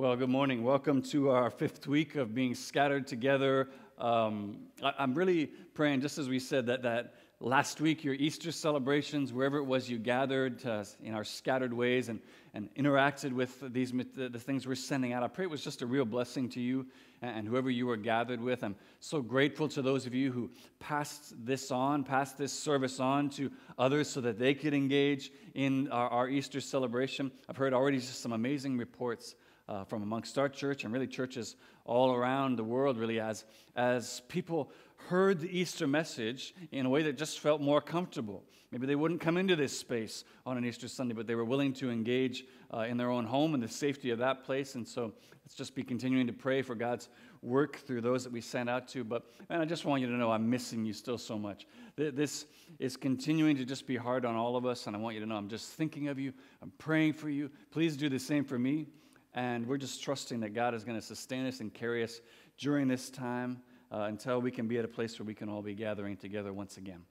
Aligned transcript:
Well, 0.00 0.16
good 0.16 0.30
morning. 0.30 0.62
Welcome 0.62 1.02
to 1.10 1.28
our 1.28 1.50
fifth 1.50 1.86
week 1.86 2.14
of 2.16 2.34
being 2.34 2.54
scattered 2.54 3.06
together. 3.06 3.68
Um, 3.98 4.60
I, 4.82 4.94
am 4.96 5.12
really 5.14 5.48
praying, 5.74 6.00
just 6.00 6.16
as 6.16 6.26
we 6.26 6.38
said, 6.38 6.64
that, 6.68 6.80
that 6.84 7.16
last 7.38 7.82
week, 7.82 8.02
your 8.02 8.14
Easter 8.14 8.50
celebrations, 8.50 9.30
wherever 9.30 9.58
it 9.58 9.64
was 9.64 9.90
you 9.90 9.98
gathered 9.98 10.64
uh, 10.64 10.84
in 11.02 11.12
our 11.12 11.22
scattered 11.22 11.74
ways 11.74 12.08
and, 12.08 12.18
and 12.54 12.74
interacted 12.76 13.34
with 13.34 13.62
these, 13.74 13.92
the, 13.92 14.30
the, 14.30 14.38
things 14.38 14.66
we're 14.66 14.74
sending 14.74 15.12
out, 15.12 15.22
I 15.22 15.28
pray 15.28 15.44
it 15.44 15.50
was 15.50 15.62
just 15.62 15.82
a 15.82 15.86
real 15.86 16.06
blessing 16.06 16.48
to 16.48 16.62
you 16.62 16.86
and, 17.20 17.40
and 17.40 17.46
whoever 17.46 17.68
you 17.68 17.84
were 17.84 17.98
gathered 17.98 18.40
with. 18.40 18.64
I'm 18.64 18.76
so 19.00 19.20
grateful 19.20 19.68
to 19.68 19.82
those 19.82 20.06
of 20.06 20.14
you 20.14 20.32
who 20.32 20.48
passed 20.78 21.34
this 21.44 21.70
on, 21.70 22.04
passed 22.04 22.38
this 22.38 22.54
service 22.54 23.00
on 23.00 23.28
to 23.32 23.52
others 23.78 24.08
so 24.08 24.22
that 24.22 24.38
they 24.38 24.54
could 24.54 24.72
engage 24.72 25.30
in 25.52 25.90
our, 25.90 26.08
our 26.08 26.28
Easter 26.30 26.62
celebration. 26.62 27.30
I've 27.50 27.58
heard 27.58 27.74
already 27.74 27.98
just 27.98 28.22
some 28.22 28.32
amazing 28.32 28.78
reports 28.78 29.34
uh, 29.70 29.84
from 29.84 30.02
amongst 30.02 30.36
our 30.36 30.48
church 30.48 30.84
and 30.84 30.92
really 30.92 31.06
churches 31.06 31.54
all 31.84 32.12
around 32.12 32.56
the 32.56 32.64
world, 32.64 32.98
really, 32.98 33.20
as, 33.20 33.44
as 33.76 34.20
people 34.28 34.70
heard 35.08 35.40
the 35.40 35.58
Easter 35.58 35.86
message 35.86 36.54
in 36.72 36.86
a 36.86 36.90
way 36.90 37.02
that 37.04 37.16
just 37.16 37.38
felt 37.38 37.60
more 37.60 37.80
comfortable. 37.80 38.42
Maybe 38.72 38.86
they 38.86 38.96
wouldn't 38.96 39.20
come 39.20 39.36
into 39.36 39.56
this 39.56 39.76
space 39.76 40.24
on 40.44 40.58
an 40.58 40.64
Easter 40.64 40.88
Sunday, 40.88 41.14
but 41.14 41.26
they 41.26 41.34
were 41.34 41.44
willing 41.44 41.72
to 41.74 41.90
engage 41.90 42.44
uh, 42.74 42.80
in 42.80 42.96
their 42.96 43.10
own 43.10 43.24
home 43.24 43.54
and 43.54 43.62
the 43.62 43.68
safety 43.68 44.10
of 44.10 44.18
that 44.18 44.44
place. 44.44 44.74
And 44.74 44.86
so 44.86 45.12
let's 45.44 45.54
just 45.54 45.74
be 45.74 45.82
continuing 45.82 46.26
to 46.26 46.32
pray 46.32 46.62
for 46.62 46.74
God's 46.74 47.08
work 47.42 47.78
through 47.78 48.00
those 48.02 48.22
that 48.24 48.32
we 48.32 48.40
sent 48.40 48.68
out 48.68 48.86
to. 48.88 49.02
But 49.02 49.24
man, 49.48 49.60
I 49.60 49.64
just 49.64 49.84
want 49.84 50.02
you 50.02 50.08
to 50.08 50.12
know 50.12 50.30
I'm 50.30 50.48
missing 50.50 50.84
you 50.84 50.92
still 50.92 51.18
so 51.18 51.38
much. 51.38 51.66
This 51.96 52.46
is 52.78 52.96
continuing 52.96 53.56
to 53.56 53.64
just 53.64 53.86
be 53.86 53.96
hard 53.96 54.24
on 54.24 54.36
all 54.36 54.56
of 54.56 54.66
us, 54.66 54.86
and 54.86 54.94
I 54.94 54.98
want 54.98 55.14
you 55.14 55.20
to 55.20 55.26
know 55.26 55.36
I'm 55.36 55.48
just 55.48 55.70
thinking 55.70 56.08
of 56.08 56.18
you. 56.18 56.32
I'm 56.62 56.72
praying 56.78 57.14
for 57.14 57.28
you. 57.28 57.50
Please 57.70 57.96
do 57.96 58.08
the 58.08 58.18
same 58.18 58.44
for 58.44 58.58
me. 58.58 58.86
And 59.34 59.66
we're 59.66 59.78
just 59.78 60.02
trusting 60.02 60.40
that 60.40 60.54
God 60.54 60.74
is 60.74 60.84
going 60.84 60.98
to 60.98 61.04
sustain 61.04 61.46
us 61.46 61.60
and 61.60 61.72
carry 61.72 62.02
us 62.02 62.20
during 62.58 62.88
this 62.88 63.10
time 63.10 63.62
uh, 63.92 64.00
until 64.02 64.40
we 64.40 64.50
can 64.50 64.66
be 64.66 64.78
at 64.78 64.84
a 64.84 64.88
place 64.88 65.18
where 65.18 65.26
we 65.26 65.34
can 65.34 65.48
all 65.48 65.62
be 65.62 65.74
gathering 65.74 66.16
together 66.16 66.52
once 66.52 66.76
again. 66.76 67.02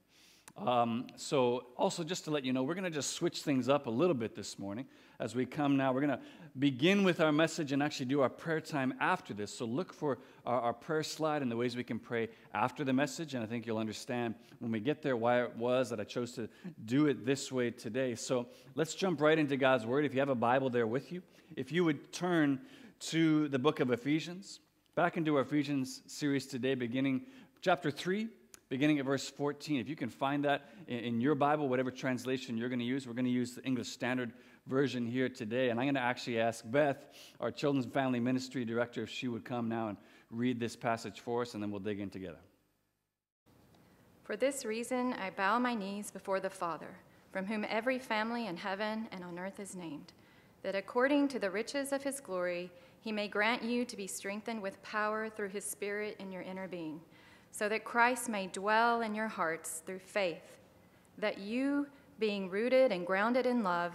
Um, 0.56 1.06
so, 1.16 1.66
also, 1.76 2.02
just 2.02 2.24
to 2.24 2.30
let 2.30 2.44
you 2.44 2.52
know, 2.52 2.62
we're 2.62 2.74
going 2.74 2.84
to 2.84 2.90
just 2.90 3.12
switch 3.12 3.42
things 3.42 3.68
up 3.68 3.86
a 3.86 3.90
little 3.90 4.14
bit 4.14 4.34
this 4.34 4.58
morning 4.58 4.86
as 5.20 5.34
we 5.34 5.44
come 5.44 5.76
now. 5.76 5.92
We're 5.92 6.00
going 6.00 6.18
to 6.18 6.20
begin 6.58 7.04
with 7.04 7.20
our 7.20 7.30
message 7.30 7.72
and 7.72 7.82
actually 7.82 8.06
do 8.06 8.22
our 8.22 8.28
prayer 8.28 8.60
time 8.60 8.94
after 9.00 9.34
this. 9.34 9.56
So, 9.56 9.66
look 9.66 9.92
for 9.92 10.18
our, 10.46 10.60
our, 10.60 10.72
prayer 10.72 11.02
slide 11.02 11.42
and 11.42 11.50
the 11.50 11.56
ways 11.56 11.76
we 11.76 11.84
can 11.84 11.98
pray 11.98 12.28
after 12.54 12.82
the 12.82 12.92
message. 12.92 13.34
And 13.34 13.44
I 13.44 13.46
think 13.46 13.66
you'll 13.66 13.78
understand 13.78 14.34
when 14.58 14.72
we 14.72 14.80
get 14.80 15.02
there 15.02 15.16
why 15.16 15.42
it 15.42 15.56
was 15.56 15.90
that 15.90 16.00
I 16.00 16.04
chose 16.04 16.32
to 16.32 16.48
do 16.86 17.06
it 17.06 17.24
this 17.24 17.52
way 17.52 17.70
today. 17.70 18.14
So, 18.14 18.46
let's 18.74 18.94
jump 18.94 19.20
right 19.20 19.38
into 19.38 19.56
God's 19.56 19.86
Word. 19.86 20.04
If 20.04 20.14
you 20.14 20.20
have 20.20 20.30
a 20.30 20.34
Bible 20.34 20.70
there 20.70 20.86
with 20.86 21.12
you, 21.12 21.22
if 21.54 21.70
you 21.70 21.84
would 21.84 22.12
turn 22.12 22.60
to 23.00 23.48
the 23.48 23.58
book 23.58 23.80
of 23.80 23.90
Ephesians, 23.90 24.60
back 24.94 25.16
into 25.16 25.36
our 25.36 25.42
Ephesians 25.42 26.02
series 26.06 26.46
today, 26.46 26.74
beginning 26.74 27.22
chapter 27.60 27.90
3, 27.90 28.28
beginning 28.70 29.00
at 29.00 29.04
verse 29.04 29.28
14. 29.28 29.80
If 29.80 29.88
you 29.88 29.96
can 29.96 30.08
find 30.08 30.44
that 30.44 30.68
in 30.86 31.20
your 31.20 31.34
Bible, 31.34 31.68
whatever 31.68 31.90
translation 31.90 32.56
you're 32.56 32.68
going 32.68 32.78
to 32.78 32.84
use, 32.84 33.06
we're 33.06 33.14
going 33.14 33.24
to 33.24 33.30
use 33.30 33.54
the 33.54 33.64
English 33.64 33.88
Standard 33.88 34.32
Version 34.70 35.04
here 35.04 35.28
today. 35.28 35.70
And 35.70 35.80
I'm 35.80 35.86
going 35.86 35.96
to 35.96 36.00
actually 36.00 36.40
ask 36.40 36.64
Beth, 36.64 37.04
our 37.40 37.50
Children's 37.50 37.92
Family 37.92 38.20
Ministry 38.20 38.64
Director, 38.64 39.02
if 39.02 39.10
she 39.10 39.26
would 39.26 39.44
come 39.44 39.68
now 39.68 39.88
and 39.88 39.96
read 40.30 40.60
this 40.60 40.76
passage 40.76 41.20
for 41.20 41.42
us, 41.42 41.54
and 41.54 41.62
then 41.62 41.72
we'll 41.72 41.80
dig 41.80 41.98
in 41.98 42.08
together. 42.08 42.38
For 44.22 44.36
this 44.36 44.64
reason, 44.64 45.12
I 45.14 45.30
bow 45.30 45.58
my 45.58 45.74
knees 45.74 46.12
before 46.12 46.38
the 46.38 46.48
Father, 46.48 46.96
from 47.32 47.46
whom 47.46 47.66
every 47.68 47.98
family 47.98 48.46
in 48.46 48.56
heaven 48.56 49.08
and 49.10 49.24
on 49.24 49.40
earth 49.40 49.58
is 49.58 49.74
named 49.74 50.12
that 50.62 50.74
according 50.74 51.28
to 51.28 51.38
the 51.38 51.50
riches 51.50 51.92
of 51.92 52.02
his 52.02 52.20
glory, 52.20 52.70
he 53.00 53.12
may 53.12 53.28
grant 53.28 53.62
you 53.62 53.84
to 53.84 53.96
be 53.96 54.06
strengthened 54.06 54.60
with 54.60 54.82
power 54.82 55.28
through 55.28 55.48
his 55.48 55.64
Spirit 55.64 56.16
in 56.18 56.30
your 56.30 56.42
inner 56.42 56.68
being, 56.68 57.00
so 57.50 57.68
that 57.68 57.84
Christ 57.84 58.28
may 58.28 58.46
dwell 58.46 59.02
in 59.02 59.14
your 59.14 59.28
hearts 59.28 59.82
through 59.86 60.00
faith, 60.00 60.58
that 61.18 61.38
you, 61.38 61.86
being 62.18 62.50
rooted 62.50 62.92
and 62.92 63.06
grounded 63.06 63.46
in 63.46 63.62
love, 63.62 63.94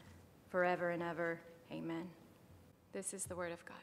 forever 0.51 0.89
and 0.89 1.01
ever. 1.01 1.39
Amen. 1.71 2.09
This 2.91 3.13
is 3.13 3.23
the 3.23 3.35
word 3.35 3.53
of 3.53 3.63
God. 3.65 3.77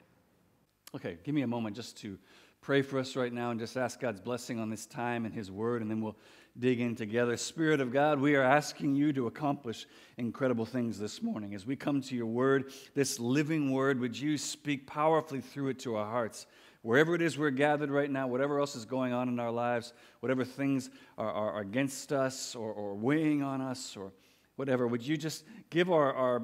Okay, 0.95 1.17
give 1.25 1.34
me 1.34 1.41
a 1.41 1.47
moment 1.47 1.75
just 1.75 1.97
to 1.99 2.19
pray 2.61 2.83
for 2.83 2.99
us 2.99 3.17
right 3.17 3.33
now 3.33 3.51
and 3.51 3.59
just 3.59 3.77
ask 3.79 3.99
God's 3.99 4.21
blessing 4.21 4.61
on 4.61 4.69
this 4.69 4.84
time 4.84 5.25
and 5.25 5.34
His 5.34 5.51
Word, 5.51 5.81
and 5.81 5.91
then 5.91 6.01
we'll 6.03 6.17
dig 6.59 6.81
in 6.81 6.95
together. 6.95 7.37
Spirit 7.37 7.81
of 7.81 7.91
God, 7.91 8.21
we 8.21 8.34
are 8.37 8.43
asking 8.43 8.95
you 8.95 9.12
to 9.15 9.27
accomplish 9.27 9.87
incredible 10.19 10.67
things 10.67 10.99
this 10.99 11.23
morning. 11.23 11.55
As 11.55 11.65
we 11.65 11.77
come 11.77 12.03
to 12.03 12.15
your 12.15 12.27
Word, 12.27 12.73
this 12.95 13.19
living 13.19 13.73
Word, 13.73 13.99
would 14.00 14.19
you 14.19 14.37
speak 14.37 14.87
powerfully 14.87 15.41
through 15.41 15.69
it 15.69 15.79
to 15.81 15.97
our 15.97 16.06
hearts? 16.06 16.47
Wherever 16.83 17.15
it 17.15 17.23
is 17.23 17.39
we're 17.39 17.50
gathered 17.50 17.91
right 17.91 18.11
now, 18.11 18.27
whatever 18.27 18.61
else 18.61 18.77
is 18.77 18.85
going 18.85 19.12
on 19.12 19.29
in 19.29 19.41
our 19.41 19.50
lives, 19.50 19.95
whatever 20.21 20.45
things 20.45 20.91
are, 21.17 21.31
are 21.31 21.61
against 21.61 22.12
us 22.12 22.55
or, 22.55 22.73
or 22.73 22.95
weighing 22.95 23.43
on 23.43 23.61
us 23.61 23.97
or 23.97 24.12
whatever, 24.56 24.87
would 24.87 25.06
you 25.06 25.17
just 25.17 25.45
give 25.71 25.91
our, 25.91 26.12
our 26.12 26.43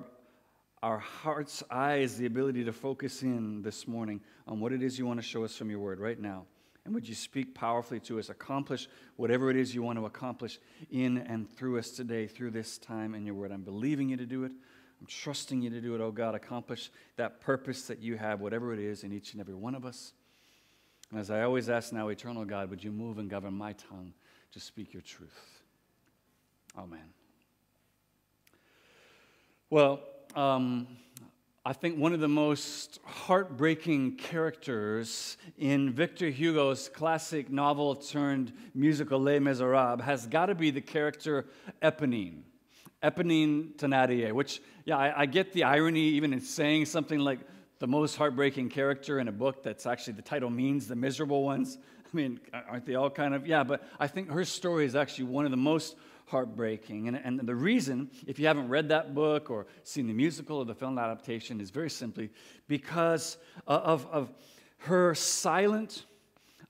our 0.84 0.98
heart's 0.98 1.62
eyes 1.70 2.18
the 2.18 2.26
ability 2.26 2.62
to 2.62 2.70
focus 2.70 3.22
in 3.22 3.62
this 3.62 3.88
morning 3.88 4.20
on 4.46 4.60
what 4.60 4.70
it 4.70 4.82
is 4.82 4.98
you 4.98 5.06
want 5.06 5.18
to 5.18 5.26
show 5.26 5.42
us 5.42 5.56
from 5.56 5.70
your 5.70 5.78
word 5.78 5.98
right 5.98 6.20
now. 6.20 6.44
And 6.84 6.94
would 6.94 7.08
you 7.08 7.14
speak 7.14 7.54
powerfully 7.54 8.00
to 8.00 8.18
us, 8.18 8.28
accomplish 8.28 8.86
whatever 9.16 9.48
it 9.48 9.56
is 9.56 9.74
you 9.74 9.82
want 9.82 9.98
to 9.98 10.04
accomplish 10.04 10.58
in 10.90 11.16
and 11.16 11.50
through 11.50 11.78
us 11.78 11.88
today, 11.88 12.26
through 12.26 12.50
this 12.50 12.76
time 12.76 13.14
in 13.14 13.24
your 13.24 13.34
word. 13.34 13.50
I'm 13.50 13.62
believing 13.62 14.10
you 14.10 14.18
to 14.18 14.26
do 14.26 14.44
it. 14.44 14.52
I'm 15.00 15.06
trusting 15.06 15.62
you 15.62 15.70
to 15.70 15.80
do 15.80 15.94
it, 15.94 16.02
oh 16.02 16.10
God. 16.10 16.34
Accomplish 16.34 16.90
that 17.16 17.40
purpose 17.40 17.86
that 17.86 18.00
you 18.00 18.18
have, 18.18 18.42
whatever 18.42 18.74
it 18.74 18.78
is, 18.78 19.04
in 19.04 19.12
each 19.14 19.32
and 19.32 19.40
every 19.40 19.54
one 19.54 19.74
of 19.74 19.86
us. 19.86 20.12
And 21.10 21.18
as 21.18 21.30
I 21.30 21.44
always 21.44 21.70
ask 21.70 21.94
now, 21.94 22.08
eternal 22.08 22.44
God, 22.44 22.68
would 22.68 22.84
you 22.84 22.92
move 22.92 23.16
and 23.16 23.30
govern 23.30 23.54
my 23.54 23.72
tongue 23.72 24.12
to 24.52 24.60
speak 24.60 24.92
your 24.92 25.00
truth? 25.00 25.62
Amen. 26.76 27.14
Well, 29.70 30.00
um, 30.34 30.88
I 31.64 31.72
think 31.72 31.98
one 31.98 32.12
of 32.12 32.20
the 32.20 32.28
most 32.28 32.98
heartbreaking 33.04 34.16
characters 34.16 35.36
in 35.56 35.92
Victor 35.92 36.28
Hugo's 36.28 36.88
classic 36.88 37.50
novel 37.50 37.94
turned 37.94 38.52
musical 38.74 39.18
Les 39.18 39.38
Miserables 39.38 40.02
has 40.02 40.26
got 40.26 40.46
to 40.46 40.54
be 40.54 40.70
the 40.70 40.80
character 40.80 41.46
Eponine. 41.80 42.42
Eponine 43.02 43.74
Thénardier, 43.76 44.32
which, 44.32 44.60
yeah, 44.84 44.98
I, 44.98 45.22
I, 45.22 45.26
get 45.26 45.52
the 45.52 45.64
irony 45.64 46.00
even 46.00 46.32
in 46.32 46.40
saying 46.40 46.86
something 46.86 47.18
like 47.18 47.38
the 47.78 47.86
most 47.86 48.16
heartbreaking 48.16 48.70
character 48.70 49.18
in 49.18 49.28
a 49.28 49.32
book 49.32 49.62
that's 49.62 49.86
actually 49.86 50.14
the 50.14 50.22
title 50.22 50.50
means 50.50 50.86
the 50.88 50.96
miserable 50.96 51.44
ones. 51.44 51.78
I 52.12 52.16
mean, 52.16 52.40
aren't 52.68 52.86
they 52.86 52.94
all 52.94 53.10
kind 53.10 53.34
of, 53.34 53.46
yeah, 53.46 53.64
but 53.64 53.86
I 53.98 54.06
think 54.06 54.30
her 54.30 54.44
story 54.44 54.84
is 54.84 54.94
actually 54.94 55.24
one 55.24 55.44
of 55.44 55.50
the 55.50 55.56
most 55.56 55.96
heartbreaking. 56.26 57.08
And, 57.08 57.16
and 57.16 57.40
the 57.40 57.54
reason, 57.54 58.10
if 58.26 58.38
you 58.38 58.46
haven't 58.46 58.68
read 58.68 58.88
that 58.88 59.14
book 59.14 59.50
or 59.50 59.66
seen 59.82 60.06
the 60.06 60.14
musical 60.14 60.58
or 60.58 60.64
the 60.64 60.74
film 60.74 60.98
adaptation, 60.98 61.60
is 61.60 61.70
very 61.70 61.90
simply 61.90 62.30
because 62.68 63.36
uh, 63.66 63.80
of, 63.84 64.06
of 64.10 64.32
her 64.78 65.14
silent, 65.14 66.04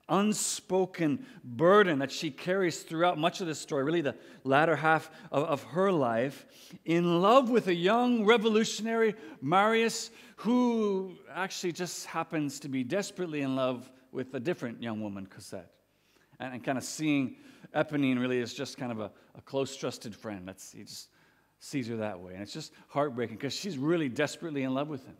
unspoken 0.08 1.24
burden 1.42 1.98
that 2.00 2.12
she 2.12 2.30
carries 2.30 2.82
throughout 2.82 3.18
much 3.18 3.40
of 3.40 3.46
the 3.46 3.54
story, 3.54 3.84
really 3.84 4.02
the 4.02 4.14
latter 4.44 4.76
half 4.76 5.10
of, 5.32 5.44
of, 5.44 5.62
her 5.64 5.90
life, 5.90 6.46
in 6.84 7.22
love 7.22 7.48
with 7.48 7.68
a 7.68 7.74
young 7.74 8.24
revolutionary, 8.24 9.14
Marius, 9.40 10.10
who 10.36 11.16
actually 11.32 11.72
just 11.72 12.06
happens 12.06 12.60
to 12.60 12.68
be 12.68 12.84
desperately 12.84 13.40
in 13.40 13.56
love 13.56 13.90
with 14.12 14.34
a 14.34 14.40
different 14.40 14.82
young 14.82 15.00
woman, 15.00 15.26
Cosette. 15.26 15.70
And, 16.38 16.54
and 16.54 16.64
kind 16.64 16.76
of 16.76 16.84
seeing 16.84 17.36
Eponine 17.74 18.20
really 18.20 18.38
is 18.38 18.54
just 18.54 18.78
kind 18.78 18.92
of 18.92 19.00
a, 19.00 19.10
a 19.36 19.40
close, 19.42 19.76
trusted 19.76 20.14
friend. 20.14 20.46
That's, 20.46 20.72
he 20.72 20.82
just 20.82 21.08
sees 21.58 21.88
her 21.88 21.96
that 21.96 22.20
way. 22.20 22.34
And 22.34 22.42
it's 22.42 22.52
just 22.52 22.72
heartbreaking 22.88 23.36
because 23.36 23.54
she's 23.54 23.78
really 23.78 24.08
desperately 24.08 24.62
in 24.62 24.74
love 24.74 24.88
with 24.88 25.04
him. 25.04 25.16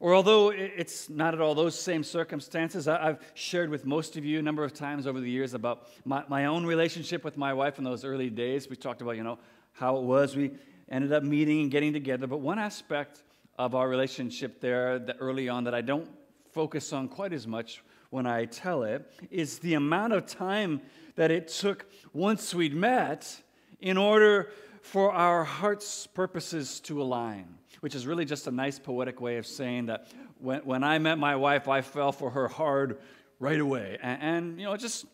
Or 0.00 0.14
although 0.14 0.50
it's 0.50 1.10
not 1.10 1.34
at 1.34 1.40
all 1.40 1.56
those 1.56 1.78
same 1.78 2.04
circumstances, 2.04 2.86
I've 2.86 3.18
shared 3.34 3.68
with 3.68 3.84
most 3.84 4.16
of 4.16 4.24
you 4.24 4.38
a 4.38 4.42
number 4.42 4.62
of 4.62 4.72
times 4.72 5.08
over 5.08 5.18
the 5.20 5.28
years 5.28 5.54
about 5.54 5.88
my, 6.04 6.22
my 6.28 6.44
own 6.44 6.64
relationship 6.64 7.24
with 7.24 7.36
my 7.36 7.52
wife 7.52 7.78
in 7.78 7.84
those 7.84 8.04
early 8.04 8.30
days. 8.30 8.70
We 8.70 8.76
talked 8.76 9.02
about, 9.02 9.16
you 9.16 9.24
know, 9.24 9.40
how 9.72 9.96
it 9.96 10.04
was. 10.04 10.36
We 10.36 10.52
ended 10.88 11.12
up 11.12 11.24
meeting 11.24 11.62
and 11.62 11.70
getting 11.70 11.92
together. 11.92 12.28
But 12.28 12.38
one 12.38 12.60
aspect 12.60 13.24
of 13.58 13.74
our 13.74 13.88
relationship 13.88 14.60
there 14.60 15.00
that 15.00 15.16
early 15.18 15.48
on 15.48 15.64
that 15.64 15.74
I 15.74 15.80
don't 15.80 16.08
focus 16.52 16.92
on 16.92 17.08
quite 17.08 17.32
as 17.32 17.46
much 17.46 17.82
when 18.10 18.26
I 18.26 18.46
tell 18.46 18.82
it 18.82 19.10
is 19.30 19.58
the 19.58 19.74
amount 19.74 20.12
of 20.12 20.26
time 20.26 20.80
that 21.16 21.30
it 21.30 21.48
took 21.48 21.86
once 22.12 22.54
we'd 22.54 22.74
met 22.74 23.42
in 23.80 23.96
order 23.96 24.50
for 24.82 25.12
our 25.12 25.44
heart's 25.44 26.06
purposes 26.06 26.80
to 26.80 27.02
align, 27.02 27.58
which 27.80 27.94
is 27.94 28.06
really 28.06 28.24
just 28.24 28.46
a 28.46 28.50
nice 28.50 28.78
poetic 28.78 29.20
way 29.20 29.36
of 29.36 29.46
saying 29.46 29.86
that 29.86 30.08
when, 30.38 30.60
when 30.60 30.84
I 30.84 30.98
met 30.98 31.18
my 31.18 31.36
wife, 31.36 31.68
I 31.68 31.82
fell 31.82 32.12
for 32.12 32.30
her 32.30 32.48
hard 32.48 32.98
right 33.38 33.60
away. 33.60 33.98
And, 34.00 34.22
and 34.22 34.58
you 34.58 34.66
know, 34.66 34.72
it 34.72 34.80
just, 34.80 35.04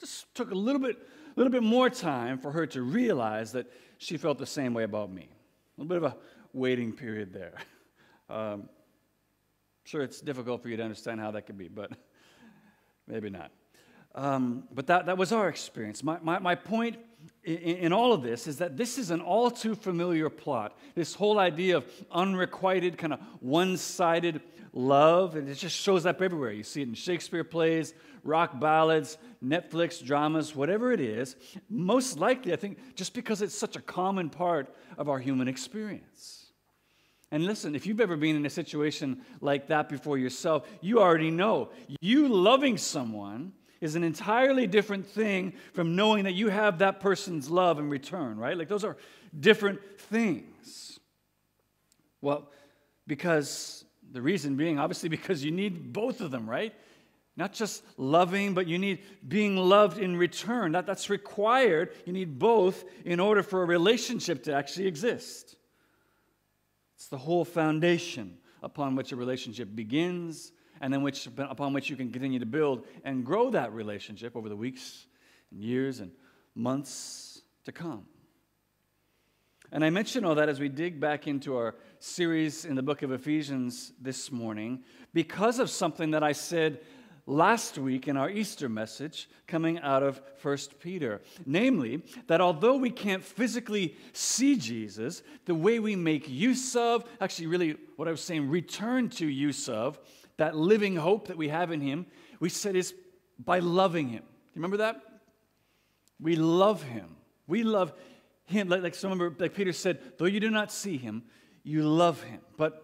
just 0.00 0.32
took 0.34 0.50
a 0.50 0.54
little 0.54 0.80
bit, 0.80 0.96
a 0.96 1.40
little 1.40 1.52
bit 1.52 1.62
more 1.62 1.88
time 1.88 2.38
for 2.38 2.52
her 2.52 2.66
to 2.68 2.82
realize 2.82 3.52
that 3.52 3.70
she 3.98 4.16
felt 4.16 4.38
the 4.38 4.46
same 4.46 4.74
way 4.74 4.84
about 4.84 5.10
me. 5.10 5.28
A 5.78 5.80
little 5.80 5.88
bit 5.88 6.04
of 6.04 6.12
a 6.12 6.16
waiting 6.52 6.92
period 6.92 7.32
there. 7.32 7.54
Um, 8.30 8.70
sure, 9.84 10.02
it's 10.02 10.20
difficult 10.20 10.62
for 10.62 10.68
you 10.68 10.76
to 10.76 10.82
understand 10.82 11.20
how 11.20 11.30
that 11.32 11.42
could 11.42 11.58
be, 11.58 11.68
but 11.68 11.92
maybe 13.06 13.30
not. 13.30 13.50
Um, 14.14 14.64
but 14.72 14.86
that, 14.86 15.06
that 15.06 15.18
was 15.18 15.32
our 15.32 15.48
experience. 15.48 16.04
My, 16.04 16.18
my, 16.22 16.38
my 16.38 16.54
point 16.54 16.98
in, 17.42 17.56
in, 17.56 17.92
all 17.92 18.12
of 18.12 18.22
this 18.22 18.46
is 18.46 18.58
that 18.58 18.76
this 18.76 18.96
is 18.96 19.10
an 19.10 19.20
all 19.20 19.50
too 19.50 19.74
familiar 19.74 20.30
plot. 20.30 20.78
This 20.94 21.14
whole 21.14 21.38
idea 21.38 21.76
of 21.78 21.86
unrequited, 22.12 22.96
kind 22.96 23.12
of 23.12 23.20
one 23.40 23.76
sided 23.76 24.40
love, 24.72 25.34
and 25.34 25.48
it 25.48 25.54
just 25.54 25.76
shows 25.76 26.06
up 26.06 26.22
everywhere. 26.22 26.52
You 26.52 26.62
see 26.62 26.82
it 26.82 26.88
in 26.88 26.94
Shakespeare 26.94 27.42
plays, 27.42 27.92
rock 28.22 28.60
ballads, 28.60 29.18
Netflix 29.44 30.04
dramas, 30.04 30.54
whatever 30.54 30.92
it 30.92 31.00
is. 31.00 31.34
Most 31.68 32.18
likely, 32.18 32.52
I 32.52 32.56
think, 32.56 32.78
just 32.94 33.14
because 33.14 33.42
it's 33.42 33.56
such 33.56 33.74
a 33.74 33.80
common 33.80 34.30
part 34.30 34.74
of 34.96 35.08
our 35.08 35.18
human 35.18 35.48
experience. 35.48 36.43
And 37.34 37.46
listen, 37.46 37.74
if 37.74 37.84
you've 37.84 38.00
ever 38.00 38.16
been 38.16 38.36
in 38.36 38.46
a 38.46 38.50
situation 38.50 39.20
like 39.40 39.66
that 39.66 39.88
before 39.88 40.16
yourself, 40.16 40.68
you 40.80 41.00
already 41.00 41.32
know 41.32 41.70
you 42.00 42.28
loving 42.28 42.78
someone 42.78 43.52
is 43.80 43.96
an 43.96 44.04
entirely 44.04 44.68
different 44.68 45.04
thing 45.04 45.52
from 45.72 45.96
knowing 45.96 46.22
that 46.24 46.34
you 46.34 46.48
have 46.48 46.78
that 46.78 47.00
person's 47.00 47.50
love 47.50 47.80
in 47.80 47.90
return, 47.90 48.38
right? 48.38 48.56
Like 48.56 48.68
those 48.68 48.84
are 48.84 48.96
different 49.40 49.80
things. 49.98 51.00
Well, 52.20 52.52
because 53.04 53.84
the 54.12 54.22
reason 54.22 54.54
being, 54.54 54.78
obviously, 54.78 55.08
because 55.18 55.44
you 55.44 55.50
need 55.50 55.92
both 55.92 56.20
of 56.20 56.30
them, 56.30 56.48
right? 56.48 56.72
Not 57.36 57.52
just 57.52 57.82
loving, 57.96 58.54
but 58.54 58.68
you 58.68 58.78
need 58.78 59.00
being 59.26 59.56
loved 59.56 59.98
in 59.98 60.16
return. 60.16 60.70
That, 60.70 60.86
that's 60.86 61.10
required. 61.10 61.90
You 62.06 62.12
need 62.12 62.38
both 62.38 62.84
in 63.04 63.18
order 63.18 63.42
for 63.42 63.64
a 63.64 63.66
relationship 63.66 64.44
to 64.44 64.54
actually 64.54 64.86
exist. 64.86 65.56
It's 67.04 67.10
the 67.10 67.18
whole 67.18 67.44
foundation 67.44 68.38
upon 68.62 68.96
which 68.96 69.12
a 69.12 69.16
relationship 69.16 69.68
begins 69.74 70.52
and 70.80 70.90
then 70.90 71.02
which, 71.02 71.26
upon 71.36 71.74
which 71.74 71.90
you 71.90 71.96
can 71.96 72.10
continue 72.10 72.38
to 72.38 72.46
build 72.46 72.86
and 73.04 73.26
grow 73.26 73.50
that 73.50 73.74
relationship 73.74 74.34
over 74.34 74.48
the 74.48 74.56
weeks 74.56 75.06
and 75.50 75.62
years 75.62 76.00
and 76.00 76.12
months 76.54 77.42
to 77.66 77.72
come. 77.72 78.06
And 79.70 79.84
I 79.84 79.90
mention 79.90 80.24
all 80.24 80.34
that 80.36 80.48
as 80.48 80.58
we 80.58 80.70
dig 80.70 80.98
back 80.98 81.26
into 81.26 81.58
our 81.58 81.74
series 81.98 82.64
in 82.64 82.74
the 82.74 82.82
book 82.82 83.02
of 83.02 83.12
Ephesians 83.12 83.92
this 84.00 84.32
morning 84.32 84.82
because 85.12 85.58
of 85.58 85.68
something 85.68 86.12
that 86.12 86.22
I 86.22 86.32
said 86.32 86.80
last 87.26 87.78
week 87.78 88.06
in 88.08 88.16
our 88.16 88.28
Easter 88.28 88.68
message 88.68 89.28
coming 89.46 89.78
out 89.78 90.02
of 90.02 90.20
1 90.42 90.58
Peter. 90.80 91.20
Namely, 91.46 92.02
that 92.26 92.40
although 92.40 92.76
we 92.76 92.90
can't 92.90 93.24
physically 93.24 93.96
see 94.12 94.56
Jesus, 94.56 95.22
the 95.46 95.54
way 95.54 95.78
we 95.78 95.96
make 95.96 96.28
use 96.28 96.76
of, 96.76 97.04
actually, 97.20 97.46
really 97.46 97.76
what 97.96 98.08
I 98.08 98.10
was 98.10 98.20
saying, 98.20 98.48
return 98.48 99.08
to 99.10 99.26
use 99.26 99.68
of, 99.68 99.98
that 100.36 100.56
living 100.56 100.96
hope 100.96 101.28
that 101.28 101.36
we 101.36 101.48
have 101.48 101.70
in 101.70 101.80
Him, 101.80 102.06
we 102.40 102.48
said 102.48 102.76
is 102.76 102.94
by 103.38 103.60
loving 103.60 104.08
Him. 104.08 104.22
You 104.22 104.60
remember 104.60 104.78
that? 104.78 105.00
We 106.20 106.36
love 106.36 106.82
Him. 106.82 107.16
We 107.46 107.62
love 107.62 107.92
Him. 108.46 108.68
Like, 108.68 108.82
like, 108.82 109.02
remember, 109.02 109.34
like 109.38 109.54
Peter 109.54 109.72
said, 109.72 110.00
though 110.18 110.24
you 110.26 110.40
do 110.40 110.50
not 110.50 110.72
see 110.72 110.96
Him, 110.96 111.22
you 111.62 111.82
love 111.82 112.22
Him. 112.22 112.40
But 112.56 112.83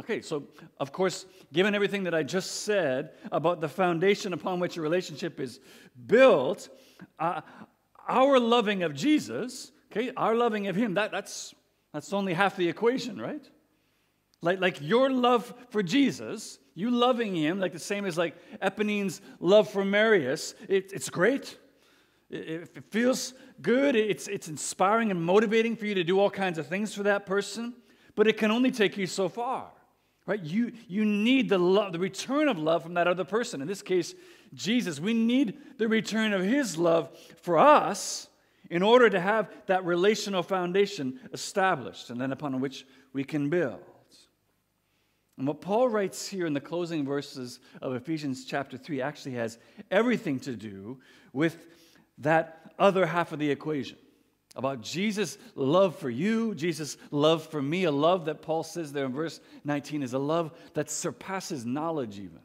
Okay, 0.00 0.20
so 0.20 0.44
of 0.78 0.92
course, 0.92 1.26
given 1.52 1.74
everything 1.74 2.04
that 2.04 2.14
I 2.14 2.22
just 2.22 2.62
said 2.62 3.10
about 3.32 3.60
the 3.60 3.68
foundation 3.68 4.32
upon 4.32 4.60
which 4.60 4.76
a 4.76 4.80
relationship 4.80 5.40
is 5.40 5.58
built, 6.06 6.68
uh, 7.18 7.40
our 8.06 8.38
loving 8.38 8.84
of 8.84 8.94
Jesus, 8.94 9.72
okay, 9.90 10.12
our 10.16 10.36
loving 10.36 10.68
of 10.68 10.76
Him, 10.76 10.94
that, 10.94 11.10
that's, 11.10 11.52
that's 11.92 12.12
only 12.12 12.32
half 12.32 12.56
the 12.56 12.68
equation, 12.68 13.20
right? 13.20 13.44
Like, 14.40 14.60
like 14.60 14.80
your 14.80 15.10
love 15.10 15.52
for 15.70 15.82
Jesus, 15.82 16.60
you 16.74 16.90
loving 16.90 17.34
Him, 17.34 17.58
like 17.58 17.72
the 17.72 17.80
same 17.80 18.04
as 18.04 18.16
like 18.16 18.36
Eponine's 18.62 19.20
love 19.40 19.68
for 19.68 19.84
Marius, 19.84 20.54
it, 20.68 20.92
it's 20.92 21.10
great. 21.10 21.58
It, 22.30 22.70
it 22.76 22.84
feels 22.90 23.34
good. 23.60 23.96
It's, 23.96 24.28
it's 24.28 24.46
inspiring 24.46 25.10
and 25.10 25.20
motivating 25.20 25.74
for 25.74 25.86
you 25.86 25.94
to 25.94 26.04
do 26.04 26.20
all 26.20 26.30
kinds 26.30 26.56
of 26.56 26.68
things 26.68 26.94
for 26.94 27.02
that 27.02 27.26
person, 27.26 27.74
but 28.14 28.28
it 28.28 28.36
can 28.36 28.52
only 28.52 28.70
take 28.70 28.96
you 28.96 29.08
so 29.08 29.28
far. 29.28 29.72
Right? 30.28 30.42
You, 30.42 30.72
you 30.88 31.06
need 31.06 31.48
the, 31.48 31.56
love, 31.56 31.92
the 31.92 31.98
return 31.98 32.48
of 32.48 32.58
love 32.58 32.82
from 32.82 32.92
that 32.94 33.08
other 33.08 33.24
person. 33.24 33.62
In 33.62 33.66
this 33.66 33.80
case, 33.80 34.14
Jesus. 34.52 35.00
We 35.00 35.14
need 35.14 35.56
the 35.78 35.88
return 35.88 36.34
of 36.34 36.42
his 36.42 36.76
love 36.76 37.08
for 37.40 37.56
us 37.56 38.28
in 38.68 38.82
order 38.82 39.08
to 39.08 39.18
have 39.18 39.50
that 39.68 39.86
relational 39.86 40.42
foundation 40.42 41.18
established 41.32 42.10
and 42.10 42.20
then 42.20 42.30
upon 42.30 42.60
which 42.60 42.86
we 43.14 43.24
can 43.24 43.48
build. 43.48 43.80
And 45.38 45.46
what 45.46 45.62
Paul 45.62 45.88
writes 45.88 46.28
here 46.28 46.44
in 46.44 46.52
the 46.52 46.60
closing 46.60 47.06
verses 47.06 47.60
of 47.80 47.94
Ephesians 47.94 48.44
chapter 48.44 48.76
3 48.76 49.00
actually 49.00 49.36
has 49.36 49.56
everything 49.90 50.40
to 50.40 50.54
do 50.54 50.98
with 51.32 51.56
that 52.18 52.74
other 52.78 53.06
half 53.06 53.32
of 53.32 53.38
the 53.38 53.50
equation 53.50 53.96
about 54.58 54.80
Jesus' 54.80 55.38
love 55.54 55.96
for 55.96 56.10
you, 56.10 56.52
Jesus' 56.52 56.96
love 57.12 57.46
for 57.46 57.62
me, 57.62 57.84
a 57.84 57.92
love 57.92 58.24
that 58.24 58.42
Paul 58.42 58.64
says 58.64 58.92
there 58.92 59.06
in 59.06 59.12
verse 59.12 59.40
19 59.64 60.02
is 60.02 60.14
a 60.14 60.18
love 60.18 60.52
that 60.74 60.90
surpasses 60.90 61.64
knowledge, 61.64 62.18
even. 62.18 62.40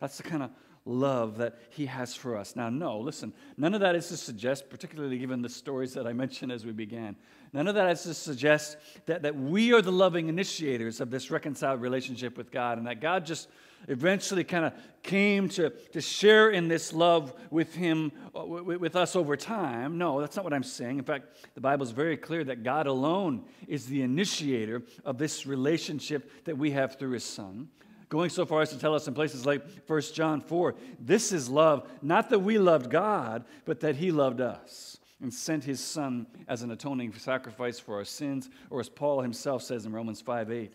That's 0.00 0.16
the 0.16 0.22
kind 0.22 0.44
of 0.44 0.50
love 0.86 1.38
that 1.38 1.58
he 1.70 1.86
has 1.86 2.14
for 2.14 2.36
us. 2.36 2.54
Now, 2.54 2.70
no, 2.70 3.00
listen, 3.00 3.32
none 3.56 3.74
of 3.74 3.80
that 3.80 3.96
is 3.96 4.06
to 4.08 4.16
suggest, 4.16 4.70
particularly 4.70 5.18
given 5.18 5.42
the 5.42 5.48
stories 5.48 5.94
that 5.94 6.06
I 6.06 6.12
mentioned 6.12 6.52
as 6.52 6.64
we 6.64 6.72
began, 6.72 7.16
none 7.52 7.66
of 7.66 7.74
that 7.74 7.90
is 7.90 8.02
to 8.04 8.14
suggest 8.14 8.76
that, 9.06 9.22
that 9.22 9.34
we 9.34 9.72
are 9.72 9.82
the 9.82 9.90
loving 9.90 10.28
initiators 10.28 11.00
of 11.00 11.10
this 11.10 11.28
reconciled 11.28 11.80
relationship 11.80 12.38
with 12.38 12.52
God 12.52 12.78
and 12.78 12.86
that 12.86 13.00
God 13.00 13.26
just 13.26 13.48
eventually 13.88 14.44
kind 14.44 14.64
of 14.64 14.72
came 15.02 15.48
to, 15.50 15.70
to 15.70 16.00
share 16.00 16.50
in 16.50 16.68
this 16.68 16.92
love 16.92 17.34
with 17.50 17.74
him, 17.74 18.12
uh, 18.34 18.44
with 18.44 18.96
us 18.96 19.14
over 19.14 19.36
time. 19.36 19.98
No, 19.98 20.20
that's 20.20 20.36
not 20.36 20.44
what 20.44 20.54
I'm 20.54 20.62
saying. 20.62 20.98
In 20.98 21.04
fact, 21.04 21.36
the 21.54 21.60
Bible 21.60 21.84
is 21.84 21.90
very 21.90 22.16
clear 22.16 22.44
that 22.44 22.62
God 22.62 22.86
alone 22.86 23.44
is 23.68 23.86
the 23.86 24.02
initiator 24.02 24.82
of 25.04 25.18
this 25.18 25.46
relationship 25.46 26.44
that 26.44 26.56
we 26.56 26.70
have 26.72 26.98
through 26.98 27.12
his 27.12 27.24
Son. 27.24 27.68
Going 28.08 28.30
so 28.30 28.46
far 28.46 28.62
as 28.62 28.70
to 28.70 28.78
tell 28.78 28.94
us 28.94 29.08
in 29.08 29.14
places 29.14 29.44
like 29.44 29.62
1 29.86 30.02
John 30.12 30.40
4, 30.40 30.74
this 31.00 31.32
is 31.32 31.48
love, 31.48 31.88
not 32.02 32.30
that 32.30 32.38
we 32.38 32.58
loved 32.58 32.90
God, 32.90 33.44
but 33.64 33.80
that 33.80 33.96
he 33.96 34.10
loved 34.12 34.40
us 34.40 34.98
and 35.20 35.32
sent 35.32 35.64
his 35.64 35.80
Son 35.80 36.26
as 36.48 36.62
an 36.62 36.70
atoning 36.70 37.12
sacrifice 37.14 37.78
for 37.78 37.96
our 37.96 38.04
sins, 38.04 38.50
or 38.70 38.80
as 38.80 38.88
Paul 38.88 39.20
himself 39.22 39.62
says 39.62 39.86
in 39.86 39.92
Romans 39.92 40.20
5 40.20 40.50
8 40.50 40.74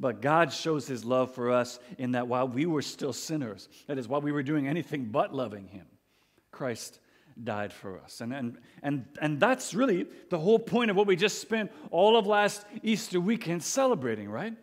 but 0.00 0.22
God 0.22 0.50
shows 0.50 0.86
his 0.86 1.04
love 1.04 1.34
for 1.34 1.52
us 1.52 1.78
in 1.98 2.12
that 2.12 2.26
while 2.26 2.48
we 2.48 2.64
were 2.64 2.80
still 2.80 3.12
sinners, 3.12 3.68
that 3.86 3.98
is, 3.98 4.08
while 4.08 4.22
we 4.22 4.32
were 4.32 4.42
doing 4.42 4.66
anything 4.66 5.04
but 5.04 5.34
loving 5.34 5.68
him, 5.68 5.86
Christ 6.50 6.98
died 7.44 7.70
for 7.72 7.98
us. 8.00 8.22
And, 8.22 8.32
and, 8.32 8.58
and, 8.82 9.04
and 9.20 9.38
that's 9.38 9.74
really 9.74 10.06
the 10.30 10.38
whole 10.38 10.58
point 10.58 10.90
of 10.90 10.96
what 10.96 11.06
we 11.06 11.16
just 11.16 11.38
spent 11.40 11.70
all 11.90 12.16
of 12.16 12.26
last 12.26 12.64
Easter 12.82 13.20
weekend 13.20 13.62
celebrating, 13.62 14.30
right? 14.30 14.54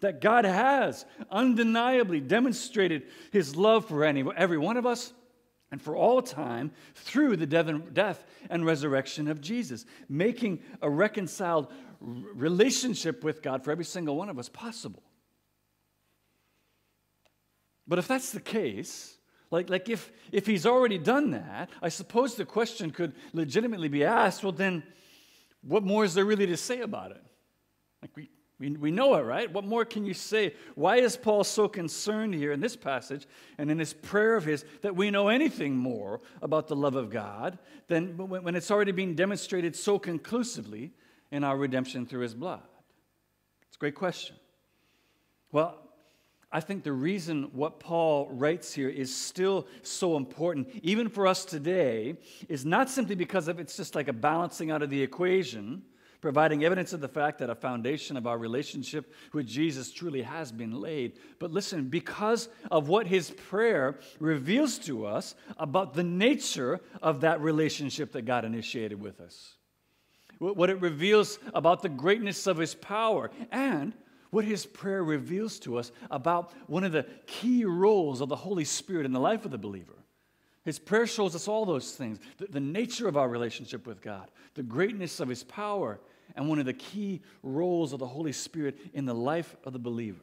That 0.00 0.20
God 0.20 0.44
has 0.44 1.06
undeniably 1.30 2.20
demonstrated 2.20 3.04
his 3.30 3.54
love 3.54 3.86
for 3.86 4.04
any, 4.04 4.24
every 4.36 4.58
one 4.58 4.76
of 4.76 4.86
us 4.86 5.12
and 5.70 5.80
for 5.80 5.94
all 5.94 6.20
time 6.20 6.72
through 6.96 7.36
the 7.36 7.46
death 7.46 8.24
and 8.48 8.66
resurrection 8.66 9.28
of 9.28 9.40
Jesus, 9.40 9.86
making 10.08 10.60
a 10.82 10.90
reconciled 10.90 11.68
relationship 12.00 13.22
with 13.22 13.42
God 13.42 13.64
for 13.64 13.70
every 13.70 13.84
single 13.84 14.16
one 14.16 14.28
of 14.28 14.38
us 14.38 14.48
possible. 14.48 15.02
But 17.86 17.98
if 17.98 18.08
that's 18.08 18.30
the 18.30 18.40
case, 18.40 19.18
like, 19.50 19.68
like 19.68 19.88
if, 19.88 20.12
if 20.30 20.46
he's 20.46 20.64
already 20.64 20.98
done 20.98 21.32
that, 21.32 21.70
I 21.82 21.88
suppose 21.88 22.36
the 22.36 22.44
question 22.44 22.90
could 22.90 23.14
legitimately 23.32 23.88
be 23.88 24.04
asked 24.04 24.42
well, 24.42 24.52
then 24.52 24.82
what 25.62 25.82
more 25.82 26.04
is 26.04 26.14
there 26.14 26.24
really 26.24 26.46
to 26.46 26.56
say 26.56 26.80
about 26.80 27.10
it? 27.10 27.22
Like, 28.00 28.12
we, 28.16 28.30
we, 28.60 28.70
we 28.76 28.90
know 28.90 29.14
it, 29.16 29.22
right? 29.22 29.50
What 29.52 29.64
more 29.64 29.84
can 29.84 30.04
you 30.04 30.14
say? 30.14 30.54
Why 30.74 30.96
is 30.96 31.16
Paul 31.16 31.44
so 31.44 31.66
concerned 31.66 32.34
here 32.34 32.52
in 32.52 32.60
this 32.60 32.76
passage 32.76 33.26
and 33.58 33.70
in 33.70 33.78
this 33.78 33.92
prayer 33.92 34.36
of 34.36 34.44
his 34.44 34.64
that 34.82 34.94
we 34.94 35.10
know 35.10 35.28
anything 35.28 35.76
more 35.76 36.20
about 36.42 36.68
the 36.68 36.76
love 36.76 36.94
of 36.94 37.10
God 37.10 37.58
than 37.88 38.16
when, 38.16 38.54
it's 38.54 38.70
already 38.70 38.92
being 38.92 39.14
demonstrated 39.14 39.74
so 39.74 39.98
conclusively 39.98 40.92
in 41.30 41.44
our 41.44 41.56
redemption 41.56 42.06
through 42.06 42.20
his 42.20 42.34
blood. 42.34 42.62
It's 43.68 43.76
a 43.76 43.78
great 43.78 43.94
question. 43.94 44.36
Well, 45.52 45.78
I 46.52 46.60
think 46.60 46.82
the 46.82 46.92
reason 46.92 47.50
what 47.52 47.78
Paul 47.78 48.28
writes 48.32 48.72
here 48.74 48.88
is 48.88 49.14
still 49.14 49.68
so 49.82 50.16
important, 50.16 50.68
even 50.82 51.08
for 51.08 51.26
us 51.28 51.44
today, 51.44 52.16
is 52.48 52.64
not 52.64 52.90
simply 52.90 53.14
because 53.14 53.46
of 53.46 53.60
it's 53.60 53.76
just 53.76 53.94
like 53.94 54.08
a 54.08 54.12
balancing 54.12 54.72
out 54.72 54.82
of 54.82 54.90
the 54.90 55.00
equation, 55.00 55.82
providing 56.20 56.64
evidence 56.64 56.92
of 56.92 57.00
the 57.00 57.08
fact 57.08 57.38
that 57.38 57.50
a 57.50 57.54
foundation 57.54 58.16
of 58.16 58.26
our 58.26 58.36
relationship 58.36 59.14
with 59.32 59.46
Jesus 59.46 59.92
truly 59.92 60.22
has 60.22 60.50
been 60.50 60.80
laid. 60.80 61.18
But 61.38 61.52
listen, 61.52 61.88
because 61.88 62.48
of 62.68 62.88
what 62.88 63.06
his 63.06 63.30
prayer 63.30 64.00
reveals 64.18 64.76
to 64.80 65.06
us 65.06 65.36
about 65.56 65.94
the 65.94 66.02
nature 66.02 66.80
of 67.00 67.20
that 67.20 67.40
relationship 67.40 68.10
that 68.12 68.22
God 68.22 68.44
initiated 68.44 69.00
with 69.00 69.20
us, 69.20 69.54
what 70.40 70.70
it 70.70 70.80
reveals 70.80 71.38
about 71.54 71.82
the 71.82 71.88
greatness 71.88 72.46
of 72.46 72.56
his 72.56 72.74
power, 72.74 73.30
and 73.52 73.92
what 74.30 74.44
his 74.44 74.64
prayer 74.64 75.04
reveals 75.04 75.58
to 75.60 75.76
us 75.76 75.92
about 76.10 76.52
one 76.66 76.84
of 76.84 76.92
the 76.92 77.06
key 77.26 77.64
roles 77.64 78.20
of 78.20 78.28
the 78.28 78.36
Holy 78.36 78.64
Spirit 78.64 79.04
in 79.06 79.12
the 79.12 79.20
life 79.20 79.44
of 79.44 79.50
the 79.50 79.58
believer. 79.58 79.94
His 80.64 80.78
prayer 80.78 81.06
shows 81.06 81.34
us 81.34 81.48
all 81.48 81.64
those 81.64 81.92
things 81.92 82.18
the, 82.38 82.46
the, 82.46 82.60
nature 82.60 83.08
of 83.08 83.16
our 83.16 83.28
relationship 83.28 83.86
with 83.86 84.00
God, 84.00 84.30
the 84.54 84.62
greatness 84.62 85.20
of 85.20 85.28
his 85.28 85.42
power, 85.42 86.00
and 86.36 86.48
one 86.48 86.58
of 86.58 86.66
the 86.66 86.72
key 86.72 87.22
roles 87.42 87.92
of 87.92 87.98
the 87.98 88.06
Holy 88.06 88.32
Spirit 88.32 88.78
in 88.94 89.04
the 89.04 89.14
life 89.14 89.56
of 89.64 89.72
the 89.72 89.78
believer. 89.78 90.20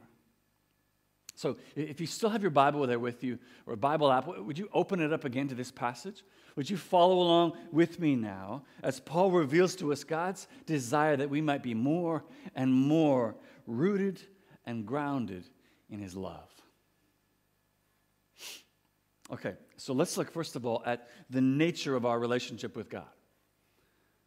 So, 1.35 1.57
if 1.75 2.01
you 2.01 2.07
still 2.07 2.29
have 2.29 2.41
your 2.41 2.49
Bible 2.49 2.87
there 2.87 2.97
with 2.97 3.23
you 3.23 3.37
or 3.67 3.73
a 3.73 3.77
Bible 3.77 4.11
app, 4.11 4.25
would 4.25 4.57
you 4.57 4.69
open 4.73 4.99
it 4.99 5.13
up 5.13 5.23
again 5.23 5.47
to 5.49 5.55
this 5.55 5.71
passage? 5.71 6.23
Would 6.57 6.69
you 6.71 6.75
follow 6.75 7.19
along 7.19 7.53
with 7.71 7.99
me 7.99 8.15
now 8.15 8.63
as 8.81 8.99
Paul 8.99 9.29
reveals 9.31 9.75
to 9.77 9.93
us 9.93 10.03
God's 10.03 10.47
desire 10.65 11.15
that 11.15 11.29
we 11.29 11.39
might 11.39 11.61
be 11.61 11.75
more 11.75 12.25
and 12.55 12.73
more 12.73 13.35
rooted 13.67 14.19
and 14.65 14.85
grounded 14.85 15.45
in 15.89 15.99
his 15.99 16.15
love. 16.15 16.49
Okay, 19.31 19.53
so 19.75 19.93
let's 19.93 20.17
look 20.17 20.31
first 20.31 20.55
of 20.55 20.65
all 20.65 20.81
at 20.85 21.07
the 21.29 21.41
nature 21.41 21.95
of 21.95 22.05
our 22.05 22.19
relationship 22.19 22.75
with 22.75 22.89
God. 22.89 23.05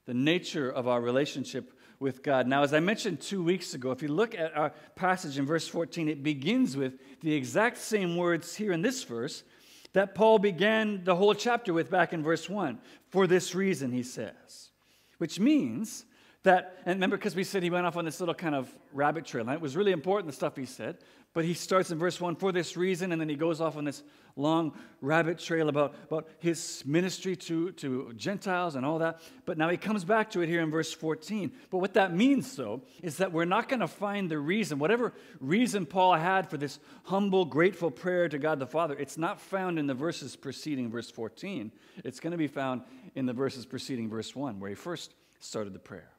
The 0.06 0.14
nature 0.14 0.70
of 0.70 0.86
our 0.86 1.00
relationship 1.00 1.72
with 1.98 2.22
God. 2.22 2.46
Now, 2.46 2.62
as 2.62 2.72
I 2.72 2.80
mentioned 2.80 3.20
two 3.20 3.42
weeks 3.42 3.74
ago, 3.74 3.90
if 3.90 4.02
you 4.02 4.08
look 4.08 4.34
at 4.34 4.56
our 4.56 4.72
passage 4.94 5.38
in 5.38 5.46
verse 5.46 5.66
14, 5.66 6.08
it 6.08 6.22
begins 6.22 6.76
with 6.76 6.94
the 7.22 7.34
exact 7.34 7.78
same 7.78 8.16
words 8.16 8.54
here 8.54 8.72
in 8.72 8.82
this 8.82 9.02
verse 9.02 9.42
that 9.92 10.14
Paul 10.14 10.38
began 10.38 11.04
the 11.04 11.16
whole 11.16 11.34
chapter 11.34 11.72
with 11.72 11.90
back 11.90 12.12
in 12.12 12.22
verse 12.22 12.48
1. 12.48 12.78
For 13.10 13.26
this 13.26 13.54
reason, 13.54 13.92
he 13.92 14.02
says, 14.02 14.70
which 15.18 15.40
means 15.40 16.04
that, 16.42 16.78
and 16.86 16.96
remember, 16.96 17.16
because 17.16 17.36
we 17.36 17.44
said 17.44 17.62
he 17.62 17.70
went 17.70 17.86
off 17.86 17.96
on 17.96 18.04
this 18.04 18.20
little 18.20 18.34
kind 18.34 18.54
of 18.54 18.68
rabbit 18.92 19.24
trail, 19.24 19.44
and 19.46 19.54
it 19.54 19.60
was 19.60 19.76
really 19.76 19.92
important, 19.92 20.26
the 20.26 20.36
stuff 20.36 20.56
he 20.56 20.64
said, 20.64 20.98
but 21.32 21.44
he 21.44 21.54
starts 21.54 21.90
in 21.92 21.98
verse 21.98 22.20
1 22.20 22.36
for 22.36 22.50
this 22.50 22.76
reason, 22.76 23.12
and 23.12 23.20
then 23.20 23.28
he 23.28 23.36
goes 23.36 23.60
off 23.60 23.76
on 23.76 23.84
this 23.84 24.02
long 24.34 24.72
rabbit 25.00 25.38
trail 25.38 25.68
about, 25.68 25.94
about 26.06 26.28
his 26.40 26.82
ministry 26.84 27.36
to, 27.36 27.70
to 27.72 28.12
Gentiles 28.16 28.74
and 28.74 28.84
all 28.84 28.98
that. 28.98 29.20
But 29.44 29.56
now 29.56 29.68
he 29.68 29.76
comes 29.76 30.04
back 30.04 30.30
to 30.30 30.40
it 30.40 30.48
here 30.48 30.60
in 30.60 30.70
verse 30.70 30.92
14. 30.92 31.52
But 31.70 31.78
what 31.78 31.94
that 31.94 32.14
means, 32.14 32.56
though, 32.56 32.82
is 33.00 33.18
that 33.18 33.32
we're 33.32 33.44
not 33.44 33.68
going 33.68 33.80
to 33.80 33.88
find 33.88 34.28
the 34.28 34.38
reason, 34.38 34.80
whatever 34.80 35.12
reason 35.40 35.86
Paul 35.86 36.14
had 36.14 36.50
for 36.50 36.56
this 36.56 36.80
humble, 37.04 37.44
grateful 37.44 37.92
prayer 37.92 38.28
to 38.28 38.38
God 38.38 38.58
the 38.58 38.66
Father, 38.66 38.96
it's 38.98 39.18
not 39.18 39.40
found 39.40 39.78
in 39.78 39.86
the 39.86 39.94
verses 39.94 40.34
preceding 40.34 40.90
verse 40.90 41.10
14. 41.10 41.70
It's 42.04 42.18
going 42.18 42.32
to 42.32 42.38
be 42.38 42.48
found 42.48 42.82
in 43.14 43.26
the 43.26 43.32
verses 43.32 43.66
preceding 43.66 44.08
verse 44.08 44.34
1, 44.34 44.58
where 44.58 44.70
he 44.70 44.74
first 44.74 45.14
started 45.38 45.74
the 45.74 45.78
prayer. 45.78 46.10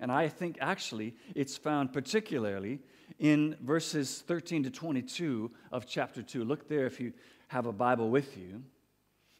And 0.00 0.12
I 0.12 0.28
think 0.28 0.56
actually 0.60 1.16
it's 1.34 1.56
found 1.56 1.92
particularly 1.92 2.80
in 3.18 3.56
verses 3.60 4.22
13 4.26 4.64
to 4.64 4.70
22 4.70 5.50
of 5.72 5.86
chapter 5.86 6.22
2. 6.22 6.44
Look 6.44 6.68
there 6.68 6.86
if 6.86 7.00
you 7.00 7.12
have 7.48 7.66
a 7.66 7.72
Bible 7.72 8.10
with 8.10 8.36
you. 8.36 8.62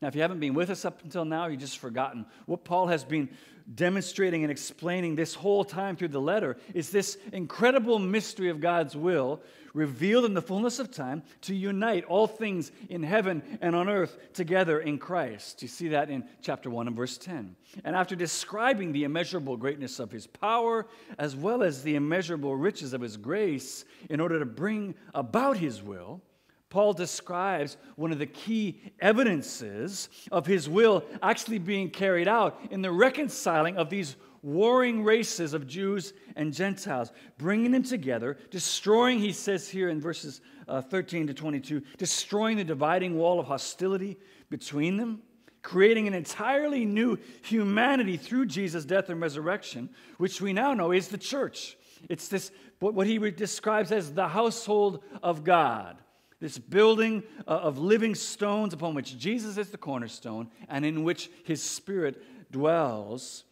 Now, 0.00 0.08
if 0.08 0.14
you 0.14 0.22
haven't 0.22 0.38
been 0.38 0.54
with 0.54 0.70
us 0.70 0.84
up 0.84 1.02
until 1.02 1.24
now, 1.24 1.46
you've 1.46 1.60
just 1.60 1.78
forgotten. 1.78 2.24
What 2.46 2.64
Paul 2.64 2.86
has 2.86 3.02
been 3.02 3.30
demonstrating 3.74 4.44
and 4.44 4.50
explaining 4.50 5.16
this 5.16 5.34
whole 5.34 5.64
time 5.64 5.96
through 5.96 6.08
the 6.08 6.20
letter 6.20 6.56
is 6.72 6.90
this 6.90 7.18
incredible 7.32 7.98
mystery 7.98 8.48
of 8.48 8.60
God's 8.60 8.96
will 8.96 9.42
revealed 9.74 10.24
in 10.24 10.34
the 10.34 10.42
fullness 10.42 10.78
of 10.78 10.90
time 10.90 11.22
to 11.42 11.54
unite 11.54 12.04
all 12.04 12.26
things 12.26 12.70
in 12.88 13.02
heaven 13.02 13.42
and 13.60 13.74
on 13.76 13.88
earth 13.88 14.16
together 14.32 14.80
in 14.80 14.98
Christ. 14.98 15.62
You 15.62 15.68
see 15.68 15.88
that 15.88 16.10
in 16.10 16.24
chapter 16.42 16.70
1 16.70 16.86
and 16.86 16.96
verse 16.96 17.18
10. 17.18 17.56
And 17.84 17.94
after 17.94 18.16
describing 18.16 18.92
the 18.92 19.04
immeasurable 19.04 19.56
greatness 19.56 19.98
of 19.98 20.10
his 20.10 20.26
power, 20.26 20.86
as 21.18 21.36
well 21.36 21.62
as 21.62 21.82
the 21.82 21.96
immeasurable 21.96 22.56
riches 22.56 22.92
of 22.92 23.00
his 23.00 23.16
grace, 23.16 23.84
in 24.08 24.20
order 24.20 24.38
to 24.38 24.46
bring 24.46 24.94
about 25.12 25.58
his 25.58 25.82
will, 25.82 26.22
Paul 26.70 26.92
describes 26.92 27.78
one 27.96 28.12
of 28.12 28.18
the 28.18 28.26
key 28.26 28.80
evidences 29.00 30.08
of 30.30 30.46
his 30.46 30.68
will 30.68 31.04
actually 31.22 31.58
being 31.58 31.88
carried 31.88 32.28
out 32.28 32.60
in 32.70 32.82
the 32.82 32.92
reconciling 32.92 33.78
of 33.78 33.88
these 33.88 34.16
warring 34.42 35.02
races 35.02 35.54
of 35.54 35.66
Jews 35.66 36.12
and 36.36 36.52
Gentiles, 36.52 37.10
bringing 37.38 37.72
them 37.72 37.82
together, 37.82 38.36
destroying, 38.50 39.18
he 39.18 39.32
says 39.32 39.68
here 39.68 39.88
in 39.88 40.00
verses 40.00 40.40
uh, 40.68 40.82
13 40.82 41.26
to 41.28 41.34
22, 41.34 41.82
destroying 41.96 42.58
the 42.58 42.64
dividing 42.64 43.16
wall 43.16 43.40
of 43.40 43.46
hostility 43.46 44.18
between 44.50 44.96
them, 44.96 45.22
creating 45.62 46.06
an 46.06 46.14
entirely 46.14 46.84
new 46.84 47.18
humanity 47.42 48.16
through 48.16 48.46
Jesus' 48.46 48.84
death 48.84 49.08
and 49.08 49.20
resurrection, 49.20 49.88
which 50.18 50.40
we 50.40 50.52
now 50.52 50.74
know 50.74 50.92
is 50.92 51.08
the 51.08 51.18
church. 51.18 51.76
It's 52.08 52.28
this, 52.28 52.52
what 52.78 53.06
he 53.06 53.18
describes 53.30 53.90
as 53.90 54.12
the 54.12 54.28
household 54.28 55.02
of 55.22 55.42
God 55.42 55.98
this 56.40 56.58
building 56.58 57.22
uh, 57.46 57.50
of 57.50 57.78
living 57.78 58.14
stones 58.14 58.72
upon 58.72 58.94
which 58.94 59.18
Jesus 59.18 59.58
is 59.58 59.70
the 59.70 59.78
cornerstone 59.78 60.50
and 60.68 60.84
in 60.84 61.02
which 61.02 61.30
his 61.44 61.62
spirit 61.62 62.22
dwells 62.52 63.44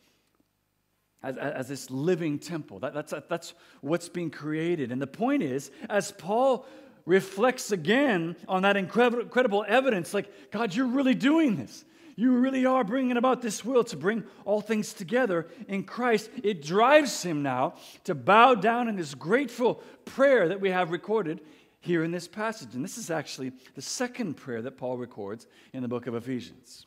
as, 1.23 1.37
as 1.37 1.69
this 1.69 1.91
living 1.91 2.39
temple. 2.39 2.79
That, 2.81 2.95
that's, 2.95 3.13
that's 3.29 3.55
what's 3.81 4.09
being 4.09 4.31
created. 4.31 4.93
And 4.93 5.03
the 5.03 5.07
point 5.07 5.43
is, 5.43 5.71
as 5.91 6.13
Paul 6.13 6.65
reflects 7.05 7.73
again 7.73 8.37
on 8.49 8.63
that 8.63 8.77
incredible, 8.77 9.23
incredible 9.23 9.65
evidence, 9.67 10.15
like, 10.15 10.51
God, 10.51 10.75
you're 10.75 10.87
really 10.87 11.15
doing 11.15 11.57
this. 11.57 11.85
You 12.19 12.33
really 12.33 12.65
are 12.65 12.83
bringing 12.83 13.19
about 13.19 13.43
this 13.43 13.63
will 13.63 13.85
to 13.85 13.97
bring 13.97 14.25
all 14.47 14.63
things 14.63 14.95
together 14.95 15.49
in 15.69 15.85
Christ. 15.85 16.31
It 16.43 16.63
drives 16.63 17.23
him 17.23 17.43
now 17.43 17.75
to 18.05 18.15
bow 18.15 18.55
down 18.55 18.89
in 18.89 18.97
this 18.97 19.15
grateful 19.15 19.83
prayer 20.07 20.49
that 20.49 20.61
we 20.61 20.71
have 20.71 20.91
recorded 20.91 21.41
here 21.87 22.05
in 22.05 22.11
this 22.11 22.29
passage. 22.29 22.75
And 22.75 22.85
this 22.85 22.99
is 22.99 23.11
actually 23.11 23.53
the 23.75 23.83
second 23.83 24.35
prayer 24.35 24.61
that 24.63 24.77
Paul 24.77 24.99
records 24.99 25.47
in 25.73 25.81
the 25.83 25.89
book 25.89 26.07
of 26.07 26.15
Ephesians. 26.15 26.87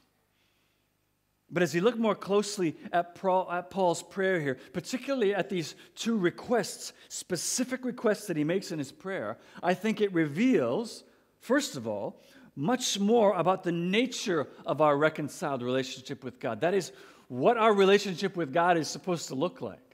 But 1.52 1.64
as 1.64 1.74
you 1.74 1.82
look 1.82 1.98
more 1.98 2.14
closely 2.14 2.76
at, 2.94 3.16
Paul's 3.16 4.04
prayer 4.04 4.40
here, 4.40 4.58
particularly 4.72 5.34
at 5.34 5.50
these 5.50 5.74
two 5.96 6.16
requests, 6.16 6.94
specific 7.08 7.84
requests 7.84 8.28
that 8.28 8.38
he 8.38 8.44
makes 8.44 8.72
in 8.72 8.78
his 8.78 8.92
prayer, 8.92 9.38
I 9.64 9.74
think 9.74 10.00
it 10.00 10.14
reveals, 10.14 11.04
first 11.40 11.76
of 11.76 11.88
all, 11.88 12.22
much 12.56 13.00
more 13.00 13.34
about 13.34 13.64
the 13.64 13.72
nature 13.72 14.48
of 14.66 14.82
our 14.82 14.96
reconciled 14.96 15.64
relationship 15.64 16.24
with 16.24 16.40
God. 16.40 16.62
That 16.62 16.76
is, 16.76 16.92
what 17.30 17.58
our 17.58 17.74
relationship 17.74 18.36
with 18.36 18.54
God 18.54 18.78
is 18.78 18.88
supposed 18.88 19.30
to 19.30 19.36
look 19.36 19.62
like. 19.62 19.89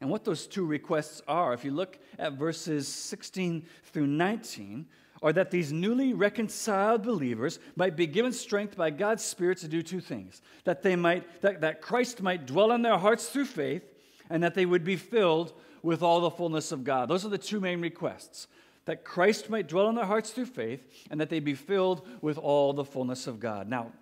And 0.00 0.10
what 0.10 0.24
those 0.24 0.46
two 0.46 0.64
requests 0.64 1.22
are, 1.26 1.52
if 1.52 1.64
you 1.64 1.72
look 1.72 1.98
at 2.18 2.34
verses 2.34 2.86
16 2.86 3.64
through 3.84 4.06
19, 4.06 4.86
are 5.22 5.32
that 5.32 5.50
these 5.50 5.72
newly 5.72 6.12
reconciled 6.12 7.02
believers 7.02 7.58
might 7.76 7.96
be 7.96 8.06
given 8.06 8.32
strength 8.32 8.76
by 8.76 8.90
God's 8.90 9.24
Spirit 9.24 9.58
to 9.58 9.68
do 9.68 9.82
two 9.82 10.00
things 10.00 10.40
that 10.64 10.82
they 10.82 10.94
might 10.94 11.40
that, 11.42 11.60
that 11.62 11.82
Christ 11.82 12.22
might 12.22 12.46
dwell 12.46 12.70
in 12.72 12.82
their 12.82 12.98
hearts 12.98 13.28
through 13.28 13.46
faith, 13.46 13.82
and 14.30 14.42
that 14.42 14.54
they 14.54 14.66
would 14.66 14.84
be 14.84 14.96
filled 14.96 15.52
with 15.82 16.02
all 16.02 16.20
the 16.20 16.30
fullness 16.30 16.70
of 16.70 16.84
God. 16.84 17.08
Those 17.08 17.24
are 17.24 17.30
the 17.30 17.38
two 17.38 17.60
main 17.60 17.80
requests. 17.80 18.46
That 18.84 19.04
Christ 19.04 19.50
might 19.50 19.68
dwell 19.68 19.88
in 19.88 19.96
their 19.96 20.06
hearts 20.06 20.30
through 20.30 20.46
faith, 20.46 20.80
and 21.10 21.20
that 21.20 21.30
they 21.30 21.40
be 21.40 21.54
filled 21.54 22.06
with 22.22 22.38
all 22.38 22.72
the 22.72 22.84
fullness 22.84 23.26
of 23.26 23.40
God. 23.40 23.68
Now, 23.68 23.92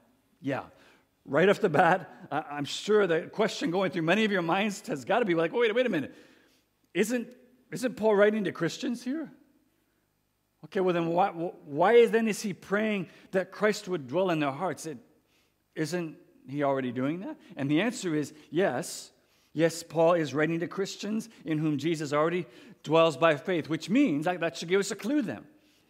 yeah, 0.41 0.65
right 1.27 1.49
off 1.49 1.61
the 1.61 1.69
bat, 1.69 2.09
I'm 2.31 2.65
sure 2.65 3.07
the 3.07 3.23
question 3.23 3.71
going 3.71 3.91
through 3.91 4.03
many 4.03 4.25
of 4.25 4.33
your 4.33 4.43
minds 4.43 4.87
has 4.89 5.05
got 5.05 5.19
to 5.19 5.25
be 5.25 5.35
like, 5.35 5.53
wait, 5.53 5.75
wait 5.75 5.87
a 5.87 5.91
minute. 5.91 6.15
Isn't, 6.95 7.29
isn't 7.73 7.97
Paul 7.97 8.15
writing 8.15 8.45
to 8.45 8.53
Christians 8.53 9.03
here? 9.03 9.31
Okay, 10.65 10.81
well, 10.81 10.95
then 10.95 11.09
why, 11.09 11.29
why 11.29 12.07
then 12.07 12.27
is 12.29 12.43
he 12.43 12.53
praying 12.53 13.09
that 13.33 13.53
Christ 13.53 13.89
would 13.89 14.09
dwell 14.09 14.31
in 14.31 14.41
their 14.41 14.53
hearts? 14.53 14.87
It, 14.87 14.99
isn't 15.75 16.17
he 16.49 16.63
already 16.63 16.93
doing 16.93 17.21
that? 17.21 17.37
And 17.57 17.71
the 17.71 17.83
answer 17.83 18.15
is 18.15 18.33
yes. 18.51 19.11
Yes, 19.53 19.83
Paul 19.83 20.15
is 20.15 20.35
writing 20.35 20.61
to 20.61 20.69
Christians 20.69 21.29
in 21.45 21.59
whom 21.59 21.79
Jesus 21.79 22.13
already 22.13 22.47
dwells 22.83 23.17
by 23.17 23.37
faith, 23.37 23.69
which 23.69 23.89
means 23.89 24.25
that, 24.25 24.41
that 24.41 24.57
should 24.57 24.69
give 24.69 24.81
us 24.81 24.91
a 24.91 24.97
clue 24.97 25.23
then. 25.23 25.45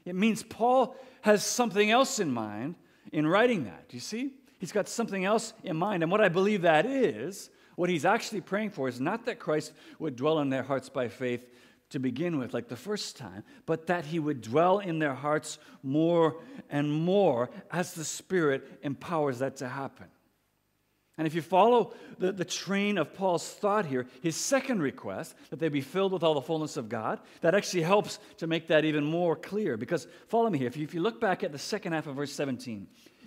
It 0.04 0.14
means 0.14 0.42
Paul 0.42 0.96
has 1.22 1.44
something 1.44 1.90
else 1.90 2.20
in 2.20 2.30
mind 2.30 2.76
in 3.12 3.26
writing 3.26 3.64
that. 3.64 3.88
Do 3.88 3.96
you 3.96 4.00
see? 4.00 4.32
He's 4.58 4.72
got 4.72 4.88
something 4.88 5.24
else 5.24 5.52
in 5.62 5.76
mind. 5.76 6.02
And 6.02 6.10
what 6.10 6.20
I 6.20 6.28
believe 6.28 6.62
that 6.62 6.86
is, 6.86 7.50
What 7.76 7.90
he's 7.90 8.06
actually 8.06 8.40
praying 8.40 8.70
for 8.70 8.88
is 8.88 9.00
not 9.00 9.26
that 9.26 9.38
Christ 9.38 9.72
would 9.98 10.16
dwell 10.16 10.40
in 10.40 10.48
their 10.48 10.62
hearts 10.62 10.88
by 10.88 11.08
faith 11.08 11.46
to 11.90 12.00
begin 12.00 12.38
with, 12.38 12.52
like 12.52 12.68
the 12.68 12.74
first 12.74 13.16
time, 13.16 13.44
but 13.64 13.86
that 13.86 14.06
he 14.06 14.18
would 14.18 14.40
dwell 14.40 14.80
in 14.80 14.98
their 14.98 15.14
hearts 15.14 15.58
more 15.82 16.36
and 16.68 16.90
more 16.90 17.48
as 17.70 17.94
the 17.94 18.04
Spirit 18.04 18.80
empowers 18.82 19.38
that 19.38 19.56
to 19.58 19.68
happen. 19.68 20.06
And 21.18 21.26
if 21.26 21.34
you 21.34 21.40
follow 21.40 21.94
the, 22.18 22.32
the 22.32 22.44
train 22.44 22.98
of 22.98 23.14
Paul's 23.14 23.48
thought 23.48 23.86
here, 23.86 24.06
his 24.20 24.36
second 24.36 24.82
request, 24.82 25.34
that 25.48 25.58
they 25.58 25.68
be 25.68 25.80
filled 25.80 26.12
with 26.12 26.22
all 26.22 26.34
the 26.34 26.42
fullness 26.42 26.76
of 26.76 26.88
God, 26.90 27.20
that 27.40 27.54
actually 27.54 27.84
helps 27.84 28.18
to 28.38 28.46
make 28.46 28.66
that 28.66 28.84
even 28.84 29.04
more 29.04 29.34
clear. 29.34 29.78
Because 29.78 30.06
follow 30.28 30.50
me 30.50 30.58
here. 30.58 30.66
If 30.66 30.76
you, 30.76 30.84
if 30.84 30.92
you 30.92 31.00
look 31.00 31.20
back 31.20 31.42
at 31.42 31.52
the 31.52 31.58
second 31.58 31.92
half 31.92 32.06
of 32.06 32.16
verse 32.16 32.32
17, 32.32 32.86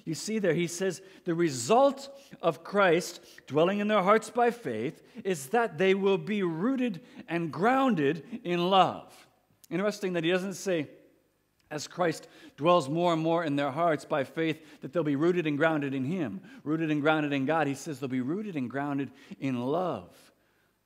you 0.10 0.16
see 0.16 0.40
there, 0.40 0.54
he 0.54 0.68
says, 0.68 1.02
the 1.24 1.36
result 1.36 2.10
of 2.42 2.64
Christ 2.64 3.24
dwelling 3.48 3.80
in 3.80 3.88
their 3.88 4.02
hearts 4.02 4.30
by 4.30 4.52
faith 4.52 5.02
is 5.24 5.48
that 5.48 5.78
they 5.78 5.94
will 5.94 6.18
be 6.18 6.44
rooted 6.44 7.02
and 7.28 7.52
grounded 7.52 8.24
in 8.44 8.70
love. 8.70 9.14
Interesting 9.70 10.14
that 10.14 10.24
he 10.24 10.32
doesn't 10.32 10.56
say, 10.56 10.88
as 11.72 11.88
Christ 11.88 12.28
dwells 12.58 12.90
more 12.90 13.14
and 13.14 13.22
more 13.22 13.44
in 13.44 13.56
their 13.56 13.70
hearts 13.70 14.04
by 14.04 14.24
faith, 14.24 14.82
that 14.82 14.92
they'll 14.92 15.04
be 15.04 15.16
rooted 15.16 15.46
and 15.46 15.58
grounded 15.58 15.94
in 15.94 16.04
Him, 16.04 16.42
rooted 16.64 16.90
and 16.90 17.02
grounded 17.02 17.32
in 17.32 17.46
God. 17.46 17.68
He 17.68 17.76
says 17.76 18.00
they'll 18.00 18.10
be 18.10 18.22
rooted 18.22 18.56
and 18.56 18.70
grounded 18.70 19.12
in 19.40 19.62
love. 19.62 20.12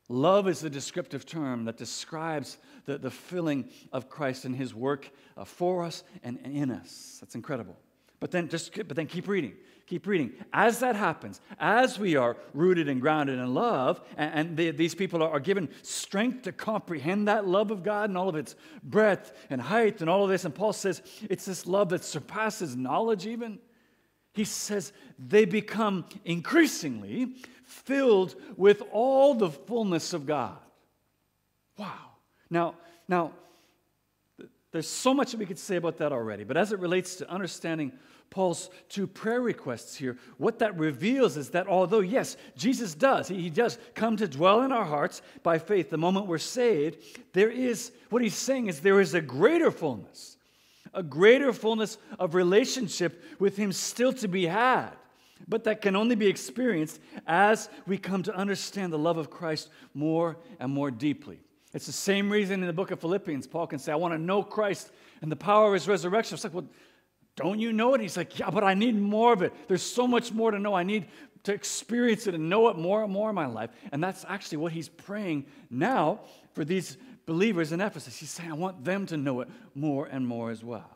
Love 0.09 0.49
is 0.49 0.59
the 0.59 0.69
descriptive 0.69 1.25
term 1.25 1.63
that 1.65 1.77
describes 1.77 2.57
the, 2.85 2.97
the 2.97 3.09
filling 3.09 3.69
of 3.93 4.09
Christ 4.09 4.43
and 4.43 4.53
His 4.53 4.75
work 4.75 5.09
uh, 5.37 5.45
for 5.45 5.85
us 5.85 6.03
and, 6.21 6.37
and 6.43 6.53
in 6.53 6.69
us. 6.69 7.19
That's 7.21 7.35
incredible. 7.35 7.77
But 8.23 8.31
then 8.31 8.47
just 8.47 8.73
but 8.73 8.95
then 8.95 9.07
keep 9.07 9.27
reading. 9.27 9.51
Keep 9.85 10.07
reading. 10.07 10.31
As 10.53 10.79
that 10.79 10.95
happens, 10.95 11.41
as 11.59 11.99
we 11.99 12.15
are 12.15 12.37
rooted 12.53 12.87
and 12.87 13.01
grounded 13.01 13.37
in 13.37 13.53
love, 13.53 13.99
and, 14.15 14.33
and 14.33 14.55
they, 14.55 14.71
these 14.71 14.95
people 14.95 15.21
are, 15.21 15.29
are 15.29 15.41
given 15.41 15.67
strength 15.81 16.43
to 16.43 16.53
comprehend 16.53 17.27
that 17.27 17.45
love 17.45 17.69
of 17.69 17.83
God 17.83 18.09
and 18.09 18.17
all 18.17 18.29
of 18.29 18.37
its 18.37 18.55
breadth 18.81 19.33
and 19.49 19.59
height 19.59 19.99
and 19.99 20.09
all 20.09 20.23
of 20.23 20.29
this, 20.29 20.45
and 20.45 20.55
Paul 20.55 20.71
says 20.71 21.01
it's 21.29 21.43
this 21.43 21.67
love 21.67 21.89
that 21.89 22.05
surpasses 22.05 22.77
knowledge, 22.77 23.27
even. 23.27 23.59
He 24.31 24.45
says 24.45 24.93
they 25.19 25.43
become 25.43 26.05
increasingly 26.23 27.35
filled 27.65 28.35
with 28.55 28.83
all 28.93 29.35
the 29.35 29.49
fullness 29.49 30.13
of 30.13 30.25
God. 30.25 30.59
Wow. 31.77 32.11
Now, 32.49 32.75
now, 33.09 33.33
there's 34.73 34.89
so 34.89 35.13
much 35.13 35.31
that 35.31 35.37
we 35.37 35.45
could 35.45 35.59
say 35.59 35.75
about 35.75 35.97
that 35.97 36.11
already, 36.11 36.43
but 36.43 36.57
as 36.57 36.71
it 36.71 36.79
relates 36.79 37.17
to 37.17 37.29
understanding 37.29 37.91
Paul's 38.33 38.71
two 38.89 39.05
prayer 39.05 39.41
requests 39.41 39.95
here, 39.95 40.17
what 40.39 40.57
that 40.57 40.75
reveals 40.75 41.37
is 41.37 41.51
that 41.51 41.67
although, 41.67 41.99
yes, 41.99 42.35
Jesus 42.57 42.95
does, 42.95 43.27
he, 43.27 43.51
does 43.51 43.77
come 43.93 44.17
to 44.17 44.27
dwell 44.27 44.63
in 44.63 44.71
our 44.71 44.85
hearts 44.85 45.21
by 45.43 45.59
faith 45.59 45.91
the 45.91 45.99
moment 45.99 46.25
we're 46.25 46.39
saved, 46.39 46.97
there 47.33 47.51
is, 47.51 47.91
what 48.09 48.23
he's 48.23 48.33
saying 48.33 48.65
is 48.65 48.79
there 48.79 48.99
is 48.99 49.13
a 49.13 49.21
greater 49.21 49.69
fullness, 49.69 50.37
a 50.95 51.03
greater 51.03 51.53
fullness 51.53 51.99
of 52.17 52.33
relationship 52.33 53.23
with 53.37 53.55
him 53.55 53.71
still 53.71 54.13
to 54.13 54.27
be 54.27 54.47
had, 54.47 54.89
but 55.47 55.65
that 55.65 55.83
can 55.83 55.95
only 55.95 56.15
be 56.15 56.25
experienced 56.25 56.99
as 57.27 57.69
we 57.85 57.99
come 57.99 58.23
to 58.23 58.35
understand 58.35 58.91
the 58.91 58.97
love 58.97 59.19
of 59.19 59.29
Christ 59.29 59.69
more 59.93 60.37
and 60.59 60.71
more 60.71 60.89
deeply. 60.89 61.39
It's 61.71 61.85
the 61.85 61.91
same 61.91 62.31
reason 62.31 62.61
in 62.61 62.67
the 62.67 62.73
book 62.73 62.89
of 62.89 62.99
Philippians, 62.99 63.45
Paul 63.45 63.67
can 63.67 63.77
say, 63.77 63.91
I 63.91 63.95
want 63.95 64.15
to 64.15 64.17
know 64.19 64.41
Christ 64.41 64.91
and 65.21 65.31
the 65.31 65.35
power 65.35 65.67
of 65.67 65.73
his 65.75 65.87
resurrection. 65.87 66.33
It's 66.33 66.43
like, 66.43 66.55
well, 66.55 66.65
don't 67.35 67.59
you 67.59 67.73
know 67.73 67.93
it? 67.95 68.01
He's 68.01 68.17
like, 68.17 68.37
Yeah, 68.37 68.49
but 68.49 68.63
I 68.63 68.73
need 68.73 68.95
more 68.95 69.33
of 69.33 69.41
it. 69.41 69.53
There's 69.67 69.83
so 69.83 70.07
much 70.07 70.31
more 70.31 70.51
to 70.51 70.59
know. 70.59 70.73
I 70.73 70.83
need 70.83 71.07
to 71.43 71.53
experience 71.53 72.27
it 72.27 72.35
and 72.35 72.49
know 72.49 72.69
it 72.69 72.77
more 72.77 73.03
and 73.03 73.11
more 73.11 73.29
in 73.29 73.35
my 73.35 73.47
life. 73.47 73.69
And 73.91 74.03
that's 74.03 74.25
actually 74.27 74.59
what 74.59 74.71
he's 74.71 74.89
praying 74.89 75.45
now 75.69 76.21
for 76.53 76.63
these 76.63 76.97
believers 77.25 77.71
in 77.71 77.81
Ephesus. 77.81 78.17
He's 78.17 78.29
saying, 78.29 78.49
I 78.49 78.55
want 78.55 78.83
them 78.83 79.05
to 79.07 79.17
know 79.17 79.41
it 79.41 79.49
more 79.75 80.05
and 80.05 80.25
more 80.25 80.51
as 80.51 80.63
well. 80.63 80.89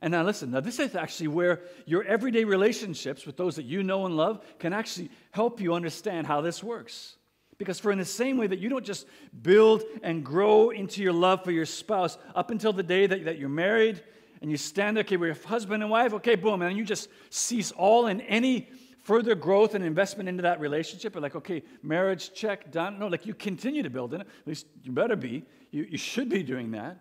And 0.00 0.12
now, 0.12 0.22
listen, 0.22 0.50
now 0.50 0.60
this 0.60 0.78
is 0.78 0.94
actually 0.94 1.28
where 1.28 1.62
your 1.86 2.04
everyday 2.04 2.44
relationships 2.44 3.26
with 3.26 3.36
those 3.36 3.56
that 3.56 3.64
you 3.64 3.82
know 3.82 4.06
and 4.06 4.16
love 4.16 4.44
can 4.58 4.72
actually 4.72 5.10
help 5.30 5.60
you 5.60 5.74
understand 5.74 6.26
how 6.26 6.40
this 6.40 6.62
works. 6.62 7.16
Because, 7.56 7.78
for 7.78 7.92
in 7.92 7.98
the 7.98 8.04
same 8.04 8.36
way 8.36 8.46
that 8.48 8.58
you 8.58 8.68
don't 8.68 8.84
just 8.84 9.06
build 9.42 9.82
and 10.02 10.24
grow 10.24 10.70
into 10.70 11.02
your 11.02 11.12
love 11.12 11.44
for 11.44 11.52
your 11.52 11.66
spouse 11.66 12.18
up 12.34 12.50
until 12.50 12.72
the 12.72 12.82
day 12.82 13.06
that, 13.06 13.24
that 13.26 13.38
you're 13.38 13.48
married 13.48 14.02
and 14.44 14.50
you 14.50 14.58
stand 14.58 14.94
there, 14.94 15.04
okay, 15.04 15.16
we're 15.16 15.32
husband 15.32 15.82
and 15.82 15.90
wife, 15.90 16.12
okay, 16.12 16.34
boom, 16.34 16.60
and 16.60 16.76
you 16.76 16.84
just 16.84 17.08
cease 17.30 17.72
all 17.72 18.08
and 18.08 18.22
any 18.28 18.68
further 19.00 19.34
growth 19.34 19.74
and 19.74 19.82
investment 19.82 20.28
into 20.28 20.42
that 20.42 20.60
relationship. 20.60 21.16
Or 21.16 21.20
like, 21.20 21.34
okay, 21.34 21.62
marriage, 21.82 22.34
check, 22.34 22.70
done. 22.70 22.98
No, 22.98 23.06
like 23.06 23.24
you 23.24 23.32
continue 23.32 23.82
to 23.82 23.88
build 23.88 24.12
in 24.12 24.20
it. 24.20 24.26
At 24.26 24.46
least 24.46 24.66
you 24.82 24.92
better 24.92 25.16
be. 25.16 25.44
You, 25.70 25.86
you 25.88 25.96
should 25.96 26.28
be 26.28 26.42
doing 26.42 26.72
that. 26.72 26.98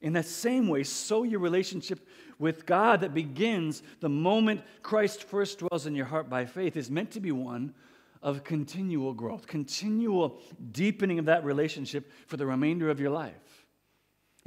In 0.00 0.14
that 0.14 0.24
same 0.24 0.66
way, 0.66 0.82
so 0.82 1.24
your 1.24 1.40
relationship 1.40 2.08
with 2.38 2.64
God 2.64 3.02
that 3.02 3.12
begins 3.12 3.82
the 4.00 4.08
moment 4.08 4.62
Christ 4.80 5.24
first 5.24 5.58
dwells 5.58 5.84
in 5.84 5.94
your 5.94 6.06
heart 6.06 6.30
by 6.30 6.46
faith 6.46 6.74
is 6.74 6.90
meant 6.90 7.10
to 7.10 7.20
be 7.20 7.32
one 7.32 7.74
of 8.22 8.44
continual 8.44 9.12
growth, 9.12 9.46
continual 9.46 10.40
deepening 10.72 11.18
of 11.18 11.26
that 11.26 11.44
relationship 11.44 12.10
for 12.28 12.38
the 12.38 12.46
remainder 12.46 12.88
of 12.88 12.98
your 12.98 13.10
life. 13.10 13.57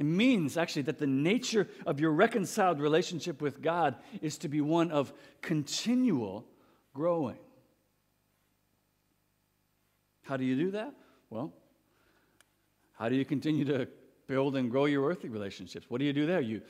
It 0.02 0.06
means 0.06 0.56
actually 0.56 0.82
that 0.82 0.98
the 0.98 1.06
nature 1.06 1.68
of 1.86 2.00
your 2.00 2.10
reconciled 2.10 2.80
relationship 2.80 3.40
with 3.40 3.62
God 3.62 3.94
is 4.20 4.36
to 4.38 4.48
be 4.48 4.60
one 4.60 4.90
of 4.90 5.12
continual 5.42 6.44
growing. 6.92 7.38
How 10.22 10.36
do 10.36 10.44
you 10.44 10.56
do 10.56 10.72
that? 10.72 10.92
Well, 11.30 11.52
how 12.94 13.10
do 13.10 13.14
you 13.14 13.24
continue 13.24 13.64
to 13.66 13.86
build 14.26 14.56
and 14.56 14.72
grow 14.72 14.86
your 14.86 15.08
earthly 15.08 15.28
relationships? 15.28 15.86
What 15.88 15.98
do 15.98 16.04
you 16.04 16.12
do 16.12 16.26
there? 16.26 16.40
You, 16.40 16.62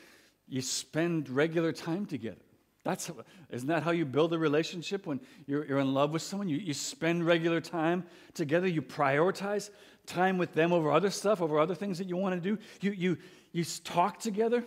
you 0.47 0.61
spend 0.61 1.31
regular 1.31 1.73
time 1.73 2.05
together. 2.05 2.37
That's, 2.85 3.11
isn't 3.49 3.69
that 3.69 3.83
how 3.83 3.93
you 3.93 4.05
build 4.05 4.35
a 4.35 4.39
relationship 4.39 5.07
when 5.07 5.21
you're, 5.47 5.65
you're 5.65 5.79
in 5.79 5.95
love 5.95 6.13
with 6.13 6.21
someone? 6.21 6.51
You, 6.51 6.59
you 6.59 6.75
spend 6.75 7.25
regular 7.25 7.63
time 7.63 8.05
together. 8.35 8.67
You 8.67 8.83
prioritize 8.83 9.71
time 10.07 10.39
with 10.39 10.55
them 10.55 10.73
over 10.73 10.91
other 10.91 11.11
stuff, 11.11 11.41
over 11.41 11.59
other 11.59 11.75
things 11.75 11.99
that 11.99 12.09
you 12.09 12.17
want 12.17 12.35
to 12.35 12.41
do. 12.41 12.61
You, 12.81 12.93
you, 12.93 13.19
you 13.53 13.65
talk 13.85 14.19
together. 14.19 14.65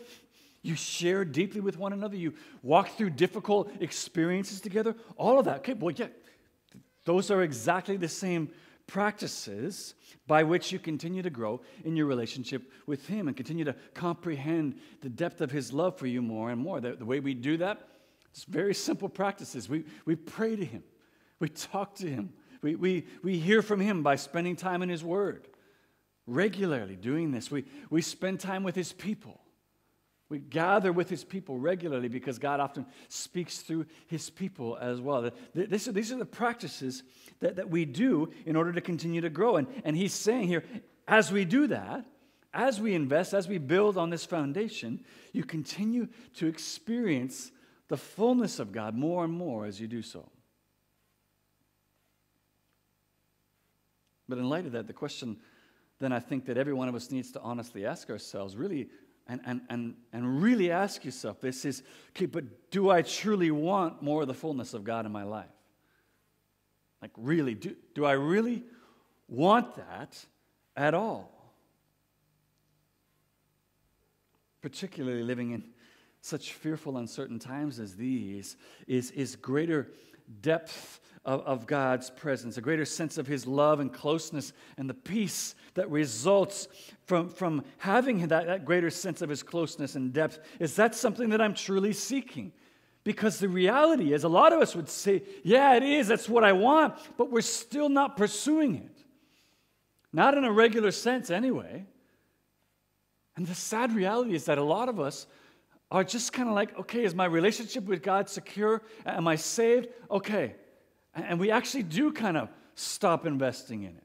You 0.61 0.75
share 0.75 1.25
deeply 1.25 1.61
with 1.61 1.77
one 1.77 1.93
another. 1.93 2.15
You 2.15 2.33
walk 2.63 2.89
through 2.89 3.11
difficult 3.11 3.71
experiences 3.81 4.61
together. 4.61 4.95
All 5.17 5.37
of 5.37 5.45
that. 5.45 5.57
Okay, 5.57 5.73
well, 5.73 5.91
yeah, 5.91 6.07
those 7.03 7.29
are 7.29 7.43
exactly 7.43 7.97
the 7.97 8.07
same 8.07 8.49
practices 8.87 9.95
by 10.27 10.43
which 10.43 10.71
you 10.71 10.79
continue 10.79 11.21
to 11.21 11.29
grow 11.29 11.61
in 11.83 11.95
your 11.95 12.05
relationship 12.05 12.71
with 12.87 13.07
Him 13.07 13.27
and 13.27 13.35
continue 13.35 13.65
to 13.65 13.75
comprehend 13.93 14.79
the 15.01 15.09
depth 15.09 15.41
of 15.41 15.51
His 15.51 15.71
love 15.71 15.97
for 15.97 16.07
you 16.07 16.21
more 16.21 16.49
and 16.49 16.61
more. 16.61 16.79
The, 16.79 16.93
the 16.93 17.05
way 17.05 17.19
we 17.19 17.33
do 17.33 17.57
that 17.57 17.87
it's 18.35 18.43
very 18.43 18.73
simple 18.73 19.07
practices. 19.07 19.69
We, 19.69 19.85
we 20.03 20.17
pray 20.17 20.57
to 20.57 20.65
Him, 20.65 20.83
we 21.39 21.47
talk 21.47 21.95
to 21.95 22.09
Him, 22.09 22.33
we, 22.65 22.75
we, 22.75 23.05
we 23.21 23.37
hear 23.37 23.61
from 23.61 23.79
Him 23.79 24.01
by 24.01 24.15
spending 24.15 24.55
time 24.55 24.81
in 24.81 24.89
His 24.89 25.03
Word. 25.03 25.47
Regularly 26.25 26.95
doing 26.95 27.31
this, 27.31 27.51
we, 27.51 27.63
we 27.91 28.01
spend 28.01 28.39
time 28.39 28.63
with 28.63 28.73
His 28.73 28.91
people. 28.91 29.39
We 30.29 30.39
gather 30.39 30.91
with 30.91 31.07
His 31.07 31.23
people 31.23 31.59
regularly 31.59 32.07
because 32.07 32.39
God 32.39 32.59
often 32.59 32.87
speaks 33.07 33.59
through 33.59 33.85
His 34.07 34.31
people 34.31 34.79
as 34.81 34.99
well. 34.99 35.29
This, 35.53 35.85
these 35.85 36.11
are 36.11 36.17
the 36.17 36.25
practices 36.25 37.03
that, 37.39 37.57
that 37.57 37.69
we 37.69 37.85
do 37.85 38.31
in 38.47 38.55
order 38.55 38.73
to 38.73 38.81
continue 38.81 39.21
to 39.21 39.29
grow. 39.29 39.57
And, 39.57 39.67
and 39.83 39.95
He's 39.95 40.13
saying 40.13 40.47
here, 40.47 40.63
as 41.07 41.31
we 41.31 41.45
do 41.45 41.67
that, 41.67 42.03
as 42.51 42.81
we 42.81 42.95
invest, 42.95 43.35
as 43.35 43.47
we 43.47 43.59
build 43.59 43.95
on 43.95 44.09
this 44.09 44.25
foundation, 44.25 45.05
you 45.33 45.43
continue 45.43 46.07
to 46.37 46.47
experience 46.47 47.51
the 47.89 47.97
fullness 47.97 48.57
of 48.57 48.71
God 48.71 48.95
more 48.95 49.23
and 49.23 49.33
more 49.33 49.67
as 49.67 49.79
you 49.79 49.87
do 49.87 50.01
so. 50.01 50.27
But 54.27 54.37
in 54.37 54.49
light 54.49 54.65
of 54.65 54.71
that, 54.73 54.87
the 54.87 54.93
question 54.93 55.37
then 55.99 56.11
I 56.11 56.19
think 56.19 56.45
that 56.45 56.57
every 56.57 56.73
one 56.73 56.89
of 56.89 56.95
us 56.95 57.09
needs 57.11 57.31
to 57.33 57.41
honestly 57.41 57.85
ask 57.85 58.09
ourselves, 58.09 58.57
really, 58.57 58.89
and, 59.27 59.39
and, 59.45 59.61
and, 59.69 59.95
and 60.11 60.41
really 60.41 60.71
ask 60.71 61.05
yourself 61.05 61.39
this 61.39 61.65
is, 61.65 61.83
okay, 62.09 62.25
but 62.25 62.69
do 62.69 62.89
I 62.89 63.01
truly 63.01 63.51
want 63.51 64.01
more 64.01 64.21
of 64.21 64.27
the 64.27 64.33
fullness 64.33 64.73
of 64.73 64.83
God 64.83 65.05
in 65.05 65.11
my 65.11 65.23
life? 65.23 65.45
Like, 67.01 67.11
really, 67.17 67.53
do, 67.53 67.75
do 67.93 68.05
I 68.05 68.13
really 68.13 68.63
want 69.27 69.75
that 69.75 70.17
at 70.75 70.93
all? 70.93 71.31
Particularly 74.61 75.23
living 75.23 75.51
in 75.51 75.63
such 76.21 76.53
fearful, 76.53 76.97
uncertain 76.97 77.39
times 77.39 77.79
as 77.79 77.95
these 77.95 78.57
is, 78.87 79.11
is 79.11 79.35
greater 79.35 79.87
depth 80.41 80.99
of, 81.25 81.41
of 81.41 81.67
God's 81.67 82.09
presence, 82.09 82.57
a 82.57 82.61
greater 82.61 82.85
sense 82.85 83.17
of 83.17 83.27
His 83.27 83.47
love 83.47 83.79
and 83.79 83.91
closeness, 83.91 84.53
and 84.77 84.89
the 84.89 84.93
peace 84.93 85.55
that 85.73 85.89
results 85.89 86.67
from, 87.05 87.29
from 87.29 87.63
having 87.77 88.27
that, 88.27 88.47
that 88.47 88.65
greater 88.65 88.89
sense 88.89 89.21
of 89.21 89.29
His 89.29 89.43
closeness 89.43 89.95
and 89.95 90.13
depth. 90.13 90.39
Is 90.59 90.75
that 90.75 90.95
something 90.95 91.29
that 91.29 91.41
I'm 91.41 91.53
truly 91.53 91.93
seeking? 91.93 92.51
Because 93.03 93.39
the 93.39 93.49
reality 93.49 94.13
is, 94.13 94.23
a 94.23 94.29
lot 94.29 94.51
of 94.51 94.61
us 94.61 94.75
would 94.75 94.89
say, 94.89 95.23
Yeah, 95.43 95.75
it 95.75 95.83
is, 95.83 96.07
that's 96.07 96.29
what 96.29 96.43
I 96.43 96.53
want, 96.53 96.95
but 97.17 97.31
we're 97.31 97.41
still 97.41 97.89
not 97.89 98.17
pursuing 98.17 98.75
it. 98.75 99.03
Not 100.11 100.37
in 100.37 100.43
a 100.43 100.51
regular 100.51 100.91
sense, 100.91 101.29
anyway. 101.29 101.85
And 103.35 103.45
the 103.45 103.55
sad 103.55 103.93
reality 103.93 104.33
is 104.33 104.45
that 104.45 104.57
a 104.57 104.63
lot 104.63 104.89
of 104.89 104.99
us 104.99 105.27
are 105.91 106.03
just 106.03 106.33
kind 106.33 106.49
of 106.49 106.55
like, 106.55 106.77
okay, 106.79 107.03
is 107.03 107.13
my 107.13 107.25
relationship 107.25 107.85
with 107.85 108.01
God 108.01 108.29
secure? 108.29 108.81
Am 109.05 109.27
I 109.27 109.35
saved? 109.35 109.87
Okay. 110.09 110.55
And 111.13 111.39
we 111.39 111.51
actually 111.51 111.83
do 111.83 112.11
kind 112.11 112.37
of 112.37 112.49
stop 112.75 113.25
investing 113.25 113.83
in 113.83 113.89
it. 113.95 114.03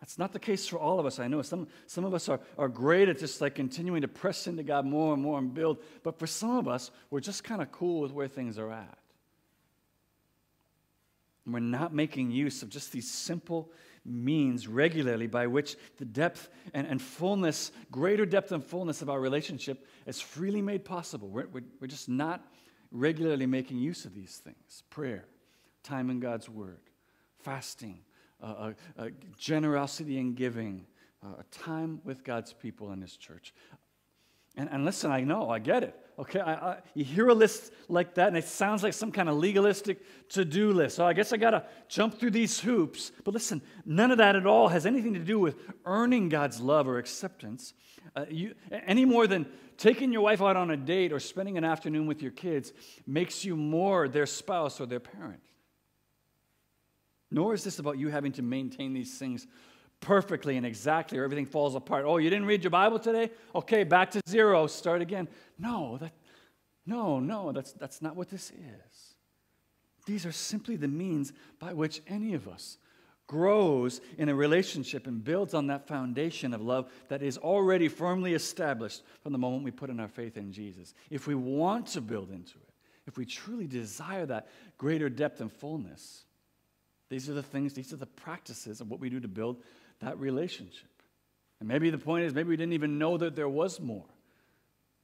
That's 0.00 0.18
not 0.18 0.32
the 0.32 0.38
case 0.38 0.66
for 0.66 0.78
all 0.78 0.98
of 0.98 1.04
us. 1.04 1.18
I 1.18 1.28
know 1.28 1.42
some, 1.42 1.68
some 1.86 2.06
of 2.06 2.14
us 2.14 2.28
are, 2.28 2.40
are 2.56 2.68
great 2.68 3.08
at 3.10 3.18
just 3.18 3.42
like 3.42 3.54
continuing 3.54 4.00
to 4.00 4.08
press 4.08 4.46
into 4.46 4.62
God 4.62 4.86
more 4.86 5.12
and 5.12 5.22
more 5.22 5.38
and 5.38 5.52
build. 5.52 5.78
But 6.02 6.18
for 6.18 6.26
some 6.26 6.56
of 6.56 6.66
us, 6.66 6.90
we're 7.10 7.20
just 7.20 7.44
kind 7.44 7.60
of 7.60 7.70
cool 7.70 8.00
with 8.00 8.10
where 8.10 8.26
things 8.26 8.58
are 8.58 8.72
at. 8.72 8.98
And 11.44 11.52
we're 11.52 11.60
not 11.60 11.92
making 11.92 12.30
use 12.30 12.62
of 12.62 12.70
just 12.70 12.92
these 12.92 13.10
simple 13.10 13.70
means 14.10 14.66
regularly 14.66 15.26
by 15.26 15.46
which 15.46 15.76
the 15.98 16.04
depth 16.04 16.48
and, 16.74 16.86
and 16.86 17.00
fullness, 17.00 17.72
greater 17.90 18.26
depth 18.26 18.52
and 18.52 18.64
fullness 18.64 19.02
of 19.02 19.10
our 19.10 19.20
relationship 19.20 19.86
is 20.06 20.20
freely 20.20 20.62
made 20.62 20.84
possible. 20.84 21.28
We're, 21.28 21.46
we're, 21.48 21.64
we're 21.80 21.86
just 21.86 22.08
not 22.08 22.44
regularly 22.90 23.46
making 23.46 23.78
use 23.78 24.04
of 24.04 24.14
these 24.14 24.36
things 24.38 24.82
prayer, 24.90 25.24
time 25.82 26.10
in 26.10 26.20
God's 26.20 26.48
Word, 26.48 26.80
fasting 27.38 28.00
uh, 28.42 28.72
uh, 28.98 29.08
generosity 29.38 30.18
and 30.18 30.34
giving, 30.34 30.86
uh, 31.22 31.42
time 31.50 32.00
with 32.04 32.24
God's 32.24 32.52
people 32.52 32.92
in 32.92 33.00
His 33.00 33.16
church. 33.16 33.52
And, 34.56 34.68
and 34.70 34.84
listen, 34.84 35.10
I 35.10 35.20
know, 35.20 35.50
I 35.50 35.58
get 35.58 35.82
it. 35.82 35.94
Okay, 36.20 36.38
I, 36.38 36.52
I, 36.52 36.78
you 36.92 37.02
hear 37.02 37.28
a 37.28 37.34
list 37.34 37.72
like 37.88 38.16
that, 38.16 38.28
and 38.28 38.36
it 38.36 38.44
sounds 38.44 38.82
like 38.82 38.92
some 38.92 39.10
kind 39.10 39.26
of 39.30 39.36
legalistic 39.36 40.28
to 40.28 40.44
do 40.44 40.70
list. 40.70 40.96
So 40.96 41.06
I 41.06 41.14
guess 41.14 41.32
I 41.32 41.38
got 41.38 41.52
to 41.52 41.64
jump 41.88 42.18
through 42.18 42.32
these 42.32 42.60
hoops. 42.60 43.10
But 43.24 43.32
listen, 43.32 43.62
none 43.86 44.10
of 44.10 44.18
that 44.18 44.36
at 44.36 44.46
all 44.46 44.68
has 44.68 44.84
anything 44.84 45.14
to 45.14 45.20
do 45.20 45.38
with 45.38 45.56
earning 45.86 46.28
God's 46.28 46.60
love 46.60 46.86
or 46.86 46.98
acceptance. 46.98 47.72
Uh, 48.14 48.26
you, 48.28 48.54
any 48.70 49.06
more 49.06 49.26
than 49.26 49.46
taking 49.78 50.12
your 50.12 50.20
wife 50.20 50.42
out 50.42 50.56
on 50.56 50.70
a 50.70 50.76
date 50.76 51.10
or 51.10 51.20
spending 51.20 51.56
an 51.56 51.64
afternoon 51.64 52.06
with 52.06 52.20
your 52.20 52.32
kids 52.32 52.74
makes 53.06 53.42
you 53.42 53.56
more 53.56 54.06
their 54.06 54.26
spouse 54.26 54.78
or 54.78 54.84
their 54.84 55.00
parent. 55.00 55.40
Nor 57.30 57.54
is 57.54 57.64
this 57.64 57.78
about 57.78 57.96
you 57.96 58.08
having 58.08 58.32
to 58.32 58.42
maintain 58.42 58.92
these 58.92 59.16
things 59.16 59.46
perfectly 60.00 60.56
and 60.56 60.66
exactly 60.66 61.18
or 61.18 61.24
everything 61.24 61.46
falls 61.46 61.74
apart. 61.74 62.04
Oh, 62.06 62.16
you 62.16 62.30
didn't 62.30 62.46
read 62.46 62.62
your 62.62 62.70
Bible 62.70 62.98
today? 62.98 63.30
Okay, 63.54 63.84
back 63.84 64.10
to 64.12 64.20
zero, 64.28 64.66
start 64.66 65.02
again. 65.02 65.28
No, 65.58 65.98
that, 65.98 66.12
no, 66.86 67.20
no, 67.20 67.52
that's, 67.52 67.72
that's 67.72 68.02
not 68.02 68.16
what 68.16 68.30
this 68.30 68.50
is. 68.50 69.14
These 70.06 70.26
are 70.26 70.32
simply 70.32 70.76
the 70.76 70.88
means 70.88 71.32
by 71.58 71.72
which 71.72 72.00
any 72.08 72.34
of 72.34 72.48
us 72.48 72.78
grows 73.26 74.00
in 74.18 74.28
a 74.28 74.34
relationship 74.34 75.06
and 75.06 75.22
builds 75.22 75.54
on 75.54 75.68
that 75.68 75.86
foundation 75.86 76.52
of 76.52 76.60
love 76.60 76.90
that 77.08 77.22
is 77.22 77.38
already 77.38 77.86
firmly 77.86 78.34
established 78.34 79.02
from 79.22 79.30
the 79.30 79.38
moment 79.38 79.62
we 79.62 79.70
put 79.70 79.88
in 79.88 80.00
our 80.00 80.08
faith 80.08 80.36
in 80.36 80.50
Jesus. 80.50 80.94
If 81.10 81.28
we 81.28 81.36
want 81.36 81.86
to 81.88 82.00
build 82.00 82.30
into 82.30 82.58
it, 82.58 82.74
if 83.06 83.16
we 83.16 83.24
truly 83.24 83.68
desire 83.68 84.26
that 84.26 84.48
greater 84.78 85.08
depth 85.08 85.40
and 85.40 85.52
fullness, 85.52 86.24
these 87.08 87.30
are 87.30 87.34
the 87.34 87.42
things, 87.42 87.72
these 87.72 87.92
are 87.92 87.96
the 87.96 88.06
practices 88.06 88.80
of 88.80 88.90
what 88.90 88.98
we 88.98 89.10
do 89.10 89.20
to 89.20 89.28
build 89.28 89.62
that 90.00 90.18
relationship. 90.18 90.88
And 91.60 91.68
maybe 91.68 91.90
the 91.90 91.98
point 91.98 92.24
is, 92.24 92.34
maybe 92.34 92.48
we 92.48 92.56
didn't 92.56 92.72
even 92.72 92.98
know 92.98 93.16
that 93.18 93.36
there 93.36 93.48
was 93.48 93.80
more. 93.80 94.06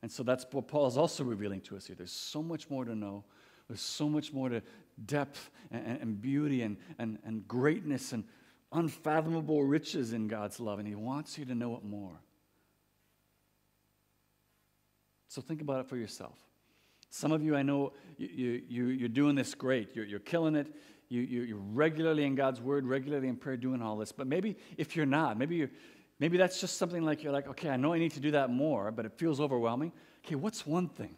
And 0.02 0.10
so 0.10 0.22
that's 0.22 0.46
what 0.50 0.68
Paul 0.68 0.86
is 0.86 0.96
also 0.96 1.24
revealing 1.24 1.60
to 1.62 1.76
us 1.76 1.86
here. 1.86 1.96
There's 1.96 2.12
so 2.12 2.42
much 2.42 2.70
more 2.70 2.84
to 2.84 2.94
know. 2.94 3.24
There's 3.68 3.80
so 3.80 4.08
much 4.08 4.32
more 4.32 4.48
to 4.48 4.62
depth 5.04 5.50
and, 5.70 5.98
and 6.00 6.20
beauty 6.20 6.62
and, 6.62 6.76
and, 6.98 7.18
and 7.24 7.46
greatness 7.46 8.12
and 8.12 8.24
unfathomable 8.72 9.64
riches 9.64 10.12
in 10.12 10.28
God's 10.28 10.60
love. 10.60 10.78
And 10.78 10.86
he 10.86 10.94
wants 10.94 11.38
you 11.38 11.44
to 11.46 11.54
know 11.54 11.76
it 11.76 11.84
more. 11.84 12.20
So 15.28 15.42
think 15.42 15.60
about 15.60 15.80
it 15.80 15.88
for 15.88 15.96
yourself. 15.96 16.38
Some 17.10 17.32
of 17.32 17.42
you, 17.42 17.56
I 17.56 17.62
know 17.62 17.92
you, 18.16 18.62
you, 18.68 18.86
you're 18.86 19.08
doing 19.08 19.34
this 19.34 19.54
great. 19.54 19.94
You're, 19.94 20.04
you're 20.04 20.20
killing 20.20 20.54
it 20.54 20.68
you, 21.08 21.22
you, 21.22 21.42
you're 21.42 21.58
regularly 21.58 22.24
in 22.24 22.34
God's 22.34 22.60
Word, 22.60 22.86
regularly 22.86 23.28
in 23.28 23.36
prayer, 23.36 23.56
doing 23.56 23.82
all 23.82 23.96
this. 23.96 24.12
But 24.12 24.26
maybe 24.26 24.56
if 24.76 24.96
you're 24.96 25.06
not, 25.06 25.38
maybe, 25.38 25.56
you 25.56 25.68
maybe 26.18 26.36
that's 26.36 26.60
just 26.60 26.78
something 26.78 27.04
like 27.04 27.22
you're 27.22 27.32
like, 27.32 27.48
okay, 27.48 27.70
I 27.70 27.76
know 27.76 27.92
I 27.92 27.98
need 27.98 28.12
to 28.12 28.20
do 28.20 28.32
that 28.32 28.50
more, 28.50 28.90
but 28.90 29.06
it 29.06 29.12
feels 29.12 29.40
overwhelming. 29.40 29.92
Okay, 30.24 30.34
what's 30.34 30.66
one 30.66 30.88
thing? 30.88 31.16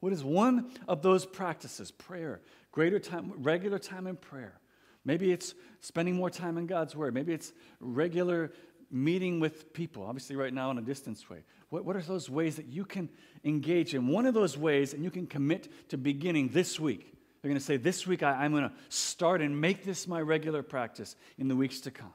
What 0.00 0.12
is 0.12 0.24
one 0.24 0.70
of 0.86 1.02
those 1.02 1.26
practices? 1.26 1.90
Prayer, 1.90 2.40
greater 2.72 2.98
time, 2.98 3.32
regular 3.38 3.78
time 3.78 4.06
in 4.06 4.16
prayer. 4.16 4.60
Maybe 5.04 5.32
it's 5.32 5.54
spending 5.80 6.14
more 6.16 6.30
time 6.30 6.56
in 6.56 6.66
God's 6.66 6.94
Word. 6.94 7.14
Maybe 7.14 7.32
it's 7.32 7.52
regular 7.80 8.52
meeting 8.90 9.40
with 9.40 9.72
people, 9.72 10.04
obviously, 10.04 10.36
right 10.36 10.52
now 10.52 10.70
in 10.70 10.78
a 10.78 10.82
distance 10.82 11.28
way. 11.28 11.44
What, 11.68 11.84
what 11.84 11.96
are 11.96 12.00
those 12.00 12.30
ways 12.30 12.56
that 12.56 12.66
you 12.66 12.84
can 12.84 13.10
engage 13.44 13.94
in? 13.94 14.08
One 14.08 14.24
of 14.24 14.32
those 14.32 14.56
ways, 14.56 14.94
and 14.94 15.04
you 15.04 15.10
can 15.10 15.26
commit 15.26 15.90
to 15.90 15.98
beginning 15.98 16.48
this 16.48 16.80
week 16.80 17.17
they're 17.40 17.48
going 17.48 17.58
to 17.58 17.64
say, 17.64 17.76
This 17.76 18.06
week 18.06 18.22
I, 18.22 18.44
am 18.44 18.52
going 18.52 18.68
to 18.68 18.72
start 18.88 19.40
and 19.40 19.60
make 19.60 19.84
this 19.84 20.06
my 20.08 20.20
regular 20.20 20.62
practice 20.62 21.16
in 21.38 21.48
the 21.48 21.56
weeks 21.56 21.80
to 21.80 21.90
come. 21.90 22.12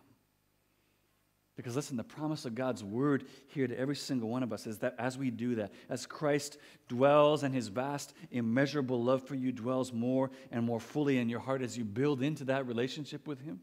Because 1.56 1.76
listen, 1.76 1.98
the 1.98 2.04
promise 2.04 2.46
of 2.46 2.56
God's 2.56 2.84
word 2.84 3.26
here 3.48 3.68
to 3.68 3.78
every 3.78 3.96
single 3.96 4.28
one 4.28 4.42
of 4.42 4.52
us 4.52 4.66
is 4.66 4.80
that 4.80 4.96
as 4.98 5.20
we 5.20 5.30
do 5.30 5.56
that, 5.56 5.72
as 5.88 6.08
Christ 6.08 6.58
dwells 6.88 7.44
and 7.44 7.54
his 7.54 7.68
vast, 7.68 8.14
immeasurable 8.32 9.04
love 9.04 9.28
for 9.28 9.36
you 9.36 9.52
dwells 9.52 9.94
more 9.94 10.32
and 10.52 10.66
more 10.66 10.80
fully 10.80 11.20
in 11.20 11.30
your 11.30 11.40
heart 11.40 11.62
as 11.62 11.78
you 11.78 11.84
build 11.84 12.24
into 12.24 12.46
that 12.46 12.66
relationship 12.66 13.28
with 13.28 13.40
him, 13.42 13.60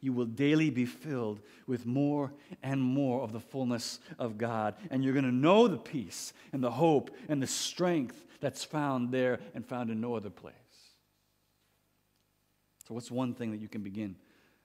you 0.00 0.12
will 0.12 0.26
daily 0.26 0.68
be 0.68 0.84
filled 0.84 1.40
with 1.66 1.86
more 1.86 2.32
and 2.62 2.80
more 2.80 3.22
of 3.22 3.32
the 3.32 3.40
fullness 3.40 4.00
of 4.18 4.36
God. 4.36 4.74
And 4.90 5.02
you're 5.02 5.14
going 5.14 5.24
to 5.24 5.32
know 5.32 5.66
the 5.66 5.78
peace 5.78 6.34
and 6.52 6.62
the 6.62 6.70
hope 6.70 7.10
and 7.28 7.42
the 7.42 7.46
strength 7.46 8.22
that's 8.40 8.64
found 8.64 9.10
there 9.10 9.40
and 9.54 9.66
found 9.66 9.90
in 9.90 10.00
no 10.00 10.14
other 10.14 10.30
place. 10.30 10.54
So, 12.88 12.94
what's 12.94 13.10
one 13.10 13.34
thing 13.34 13.50
that 13.50 13.60
you 13.60 13.68
can 13.68 13.82
begin 13.82 14.16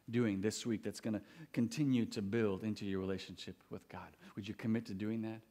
doing 0.10 0.40
this 0.40 0.66
week 0.66 0.82
that's 0.82 1.02
going 1.02 1.16
to 1.16 1.22
continue 1.52 2.06
to 2.06 2.22
build 2.22 2.64
into 2.64 2.86
your 2.86 3.02
relationship 3.02 3.62
with 3.70 3.88
God? 3.90 4.08
Would 4.38 4.48
you 4.48 4.54
commit 4.54 4.86
to 4.86 4.94
doing 4.94 5.24
that? 5.24 5.42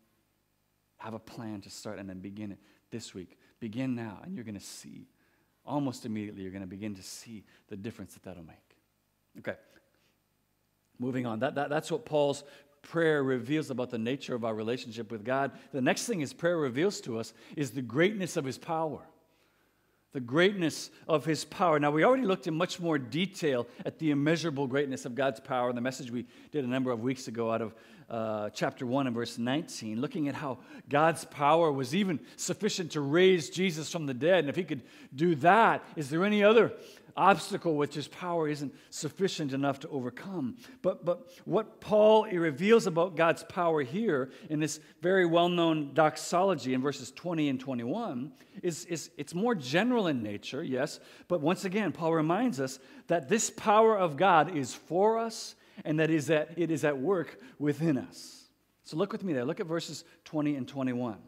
Have 0.96 1.12
a 1.12 1.18
plan 1.18 1.60
to 1.60 1.70
start 1.70 1.98
and 1.98 2.08
then 2.08 2.20
begin 2.20 2.50
it 2.50 2.58
this 2.90 3.12
week. 3.12 3.38
Begin 3.60 3.94
now, 3.94 4.20
and 4.24 4.34
you're 4.34 4.44
going 4.44 4.54
to 4.54 4.60
see, 4.60 5.06
almost 5.66 6.06
immediately, 6.06 6.42
you're 6.42 6.50
going 6.50 6.62
to 6.62 6.66
begin 6.66 6.94
to 6.94 7.02
see 7.02 7.44
the 7.68 7.76
difference 7.76 8.14
that 8.14 8.22
that'll 8.22 8.42
make. 8.42 8.56
Okay. 9.40 9.58
Moving 10.98 11.26
on. 11.26 11.40
That, 11.40 11.56
that, 11.56 11.68
that's 11.68 11.92
what 11.92 12.06
Paul's 12.06 12.42
prayer 12.80 13.22
reveals 13.22 13.68
about 13.68 13.90
the 13.90 13.98
nature 13.98 14.34
of 14.34 14.46
our 14.46 14.54
relationship 14.54 15.10
with 15.10 15.24
God. 15.24 15.52
The 15.72 15.82
next 15.82 16.06
thing 16.06 16.20
his 16.20 16.32
prayer 16.32 16.56
reveals 16.56 17.02
to 17.02 17.18
us 17.18 17.34
is 17.54 17.72
the 17.72 17.82
greatness 17.82 18.38
of 18.38 18.46
his 18.46 18.56
power 18.56 19.02
the 20.12 20.20
greatness 20.20 20.90
of 21.08 21.24
his 21.24 21.44
power. 21.44 21.78
Now, 21.78 21.90
we 21.90 22.04
already 22.04 22.24
looked 22.24 22.46
in 22.46 22.54
much 22.54 22.78
more 22.78 22.98
detail 22.98 23.66
at 23.86 23.98
the 23.98 24.10
immeasurable 24.10 24.66
greatness 24.66 25.04
of 25.04 25.14
God's 25.14 25.40
power 25.40 25.70
in 25.70 25.74
the 25.74 25.80
message 25.80 26.10
we 26.10 26.26
did 26.50 26.64
a 26.64 26.68
number 26.68 26.90
of 26.90 27.00
weeks 27.00 27.28
ago 27.28 27.50
out 27.50 27.62
of 27.62 27.74
uh, 28.10 28.50
chapter 28.50 28.84
1 28.84 29.06
and 29.06 29.16
verse 29.16 29.38
19, 29.38 29.98
looking 29.98 30.28
at 30.28 30.34
how 30.34 30.58
God's 30.90 31.24
power 31.24 31.72
was 31.72 31.94
even 31.94 32.20
sufficient 32.36 32.92
to 32.92 33.00
raise 33.00 33.48
Jesus 33.48 33.90
from 33.90 34.04
the 34.04 34.12
dead. 34.12 34.40
And 34.40 34.50
if 34.50 34.56
he 34.56 34.64
could 34.64 34.82
do 35.16 35.34
that, 35.36 35.82
is 35.96 36.10
there 36.10 36.24
any 36.24 36.44
other 36.44 36.72
obstacle 37.16 37.76
which 37.76 37.94
his 37.94 38.08
power 38.08 38.48
isn't 38.48 38.74
sufficient 38.90 39.52
enough 39.52 39.80
to 39.80 39.88
overcome. 39.88 40.56
But, 40.82 41.04
but 41.04 41.30
what 41.44 41.80
Paul 41.80 42.26
reveals 42.26 42.86
about 42.86 43.16
God's 43.16 43.44
power 43.44 43.82
here 43.82 44.30
in 44.50 44.60
this 44.60 44.80
very 45.00 45.26
well 45.26 45.48
known 45.48 45.94
doxology 45.94 46.74
in 46.74 46.82
verses 46.82 47.10
20 47.12 47.48
and 47.48 47.60
21 47.60 48.32
is, 48.62 48.84
is 48.86 49.10
it's 49.16 49.34
more 49.34 49.54
general 49.54 50.06
in 50.06 50.22
nature, 50.22 50.62
yes, 50.62 51.00
but 51.28 51.40
once 51.40 51.64
again, 51.64 51.92
Paul 51.92 52.14
reminds 52.14 52.60
us 52.60 52.78
that 53.06 53.28
this 53.28 53.50
power 53.50 53.96
of 53.96 54.16
God 54.16 54.56
is 54.56 54.74
for 54.74 55.18
us 55.18 55.54
and 55.84 55.98
that 56.00 56.10
is 56.10 56.26
that 56.26 56.50
it 56.56 56.70
is 56.70 56.84
at 56.84 56.98
work 56.98 57.40
within 57.58 57.96
us. 57.98 58.48
So 58.84 58.96
look 58.96 59.12
with 59.12 59.24
me 59.24 59.32
there. 59.32 59.44
Look 59.44 59.60
at 59.60 59.66
verses 59.66 60.04
20 60.24 60.56
and 60.56 60.68
21. 60.68 61.18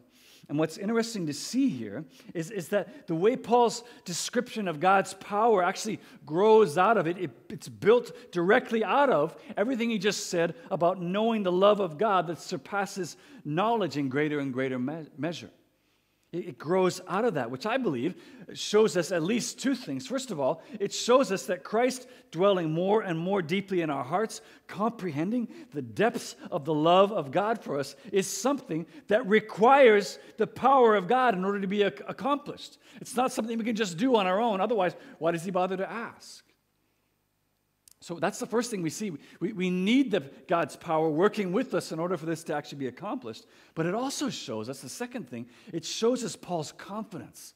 And 0.47 0.59
what's 0.59 0.77
interesting 0.77 1.25
to 1.27 1.33
see 1.33 1.69
here 1.69 2.05
is, 2.33 2.51
is 2.51 2.69
that 2.69 3.07
the 3.07 3.15
way 3.15 3.35
Paul's 3.35 3.83
description 4.03 4.67
of 4.67 4.79
God's 4.79 5.13
power 5.15 5.63
actually 5.63 5.99
grows 6.25 6.77
out 6.77 6.97
of 6.97 7.07
it, 7.07 7.17
it, 7.17 7.31
it's 7.49 7.69
built 7.69 8.31
directly 8.31 8.83
out 8.83 9.09
of 9.09 9.35
everything 9.57 9.89
he 9.89 9.97
just 9.97 10.27
said 10.27 10.55
about 10.69 11.01
knowing 11.01 11.43
the 11.43 11.51
love 11.51 11.79
of 11.79 11.97
God 11.97 12.27
that 12.27 12.39
surpasses 12.39 13.17
knowledge 13.43 13.97
in 13.97 14.09
greater 14.09 14.39
and 14.39 14.53
greater 14.53 14.77
me- 14.77 15.07
measure. 15.17 15.49
It 16.35 16.57
grows 16.57 17.01
out 17.07 17.25
of 17.25 17.35
that, 17.35 17.49
which 17.49 17.65
I 17.65 17.77
believe 17.77 18.15
shows 18.53 18.97
us 18.97 19.11
at 19.11 19.23
least 19.23 19.59
two 19.59 19.75
things. 19.75 20.05
First 20.05 20.31
of 20.31 20.39
all, 20.39 20.61
it 20.79 20.93
shows 20.93 21.31
us 21.31 21.45
that 21.47 21.63
Christ 21.63 22.07
dwelling 22.31 22.71
more 22.71 23.01
and 23.01 23.17
more 23.17 23.41
deeply 23.41 23.81
in 23.81 23.89
our 23.89 24.03
hearts, 24.03 24.41
comprehending 24.67 25.47
the 25.71 25.81
depths 25.81 26.35
of 26.51 26.65
the 26.65 26.73
love 26.73 27.11
of 27.11 27.31
God 27.31 27.63
for 27.63 27.79
us, 27.79 27.95
is 28.11 28.27
something 28.27 28.85
that 29.07 29.25
requires 29.27 30.19
the 30.37 30.47
power 30.47 30.95
of 30.95 31.07
God 31.07 31.35
in 31.35 31.43
order 31.43 31.59
to 31.59 31.67
be 31.67 31.81
accomplished. 31.81 32.77
It's 33.01 33.15
not 33.15 33.31
something 33.31 33.57
we 33.57 33.65
can 33.65 33.75
just 33.75 33.97
do 33.97 34.15
on 34.15 34.27
our 34.27 34.39
own. 34.39 34.61
Otherwise, 34.61 34.95
why 35.17 35.31
does 35.31 35.43
He 35.43 35.51
bother 35.51 35.77
to 35.77 35.91
ask? 35.91 36.44
So 38.05 38.19
that's 38.19 38.37
the 38.37 38.45
first 38.45 38.69
thing 38.69 38.83
we 38.83 38.91
see. 38.91 39.13
We, 39.39 39.51
we 39.51 39.71
need 39.71 40.11
the, 40.11 40.19
God's 40.47 40.75
power 40.75 41.09
working 41.09 41.51
with 41.51 41.73
us 41.73 41.91
in 41.91 41.97
order 41.97 42.17
for 42.17 42.27
this 42.27 42.43
to 42.43 42.53
actually 42.53 42.77
be 42.77 42.85
accomplished. 42.85 43.47
But 43.73 43.87
it 43.87 43.95
also 43.95 44.29
shows 44.29 44.69
us 44.69 44.81
the 44.81 44.89
second 44.89 45.27
thing 45.27 45.47
it 45.73 45.83
shows 45.83 46.23
us 46.23 46.35
Paul's 46.35 46.71
confidence 46.71 47.55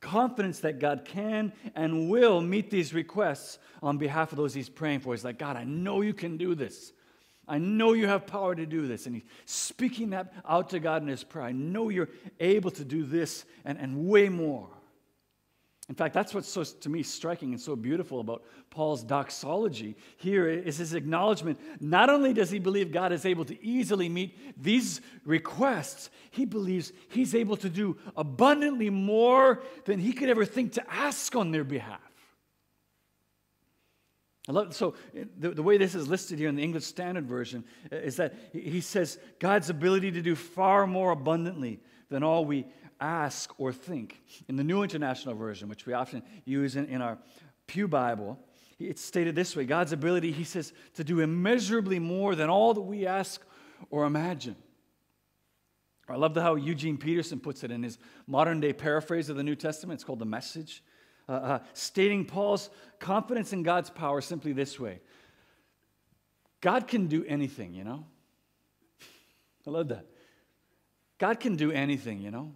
confidence 0.00 0.60
that 0.60 0.78
God 0.78 1.04
can 1.04 1.52
and 1.74 2.08
will 2.08 2.40
meet 2.40 2.70
these 2.70 2.94
requests 2.94 3.58
on 3.82 3.98
behalf 3.98 4.32
of 4.32 4.38
those 4.38 4.54
he's 4.54 4.70
praying 4.70 5.00
for. 5.00 5.12
He's 5.12 5.22
like, 5.22 5.38
God, 5.38 5.56
I 5.56 5.64
know 5.64 6.00
you 6.00 6.14
can 6.14 6.38
do 6.38 6.54
this. 6.54 6.94
I 7.46 7.58
know 7.58 7.92
you 7.92 8.06
have 8.06 8.26
power 8.26 8.54
to 8.54 8.64
do 8.64 8.86
this. 8.86 9.04
And 9.04 9.16
he's 9.16 9.24
speaking 9.44 10.08
that 10.10 10.32
out 10.48 10.70
to 10.70 10.80
God 10.80 11.02
in 11.02 11.08
his 11.08 11.24
prayer. 11.24 11.44
I 11.44 11.52
know 11.52 11.90
you're 11.90 12.08
able 12.38 12.70
to 12.70 12.86
do 12.86 13.02
this 13.04 13.44
and, 13.66 13.76
and 13.76 14.06
way 14.06 14.30
more. 14.30 14.70
In 15.90 15.96
fact, 15.96 16.14
that's 16.14 16.32
what's 16.32 16.48
so, 16.48 16.62
to 16.62 16.88
me, 16.88 17.02
striking 17.02 17.50
and 17.50 17.60
so 17.60 17.74
beautiful 17.74 18.20
about 18.20 18.44
Paul's 18.70 19.02
doxology 19.02 19.96
here 20.18 20.48
is 20.48 20.76
his 20.76 20.94
acknowledgement. 20.94 21.58
Not 21.80 22.08
only 22.08 22.32
does 22.32 22.48
he 22.48 22.60
believe 22.60 22.92
God 22.92 23.10
is 23.10 23.26
able 23.26 23.44
to 23.46 23.60
easily 23.60 24.08
meet 24.08 24.38
these 24.56 25.00
requests, 25.24 26.08
he 26.30 26.44
believes 26.44 26.92
he's 27.08 27.34
able 27.34 27.56
to 27.56 27.68
do 27.68 27.96
abundantly 28.16 28.88
more 28.88 29.64
than 29.84 29.98
he 29.98 30.12
could 30.12 30.30
ever 30.30 30.44
think 30.44 30.74
to 30.74 30.92
ask 30.92 31.34
on 31.34 31.50
their 31.50 31.64
behalf. 31.64 31.98
Love, 34.46 34.76
so, 34.76 34.94
the, 35.36 35.50
the 35.50 35.62
way 35.62 35.76
this 35.76 35.96
is 35.96 36.06
listed 36.06 36.38
here 36.38 36.48
in 36.48 36.54
the 36.54 36.62
English 36.62 36.84
Standard 36.84 37.26
Version 37.26 37.64
uh, 37.92 37.96
is 37.96 38.14
that 38.14 38.36
he 38.52 38.80
says 38.80 39.18
God's 39.40 39.70
ability 39.70 40.12
to 40.12 40.22
do 40.22 40.36
far 40.36 40.86
more 40.86 41.10
abundantly 41.10 41.80
than 42.10 42.22
all 42.22 42.44
we 42.44 42.66
ask 43.00 43.52
or 43.58 43.72
think. 43.72 44.20
In 44.48 44.56
the 44.56 44.64
New 44.64 44.82
International 44.82 45.34
Version, 45.34 45.68
which 45.68 45.86
we 45.86 45.92
often 45.92 46.22
use 46.44 46.76
in, 46.76 46.86
in 46.86 47.02
our 47.02 47.18
Pew 47.66 47.88
Bible, 47.88 48.38
it's 48.78 49.04
stated 49.04 49.34
this 49.34 49.54
way 49.54 49.64
God's 49.64 49.92
ability, 49.92 50.32
he 50.32 50.44
says, 50.44 50.72
to 50.94 51.04
do 51.04 51.20
immeasurably 51.20 51.98
more 51.98 52.34
than 52.34 52.50
all 52.50 52.74
that 52.74 52.80
we 52.82 53.06
ask 53.06 53.42
or 53.90 54.04
imagine. 54.04 54.56
I 56.08 56.16
love 56.16 56.34
how 56.36 56.56
Eugene 56.56 56.96
Peterson 56.96 57.38
puts 57.38 57.62
it 57.62 57.70
in 57.70 57.82
his 57.82 57.98
modern 58.26 58.60
day 58.60 58.72
paraphrase 58.72 59.28
of 59.28 59.36
the 59.36 59.44
New 59.44 59.54
Testament. 59.54 59.98
It's 59.98 60.04
called 60.04 60.18
The 60.18 60.24
Message, 60.24 60.82
uh, 61.28 61.32
uh, 61.32 61.58
stating 61.72 62.24
Paul's 62.24 62.70
confidence 62.98 63.52
in 63.52 63.62
God's 63.62 63.90
power 63.90 64.20
simply 64.20 64.52
this 64.52 64.80
way 64.80 65.00
God 66.60 66.88
can 66.88 67.06
do 67.06 67.24
anything, 67.24 67.74
you 67.74 67.84
know? 67.84 68.06
I 69.66 69.70
love 69.70 69.88
that. 69.88 70.06
God 71.18 71.38
can 71.38 71.54
do 71.54 71.70
anything, 71.70 72.20
you 72.20 72.30
know? 72.30 72.54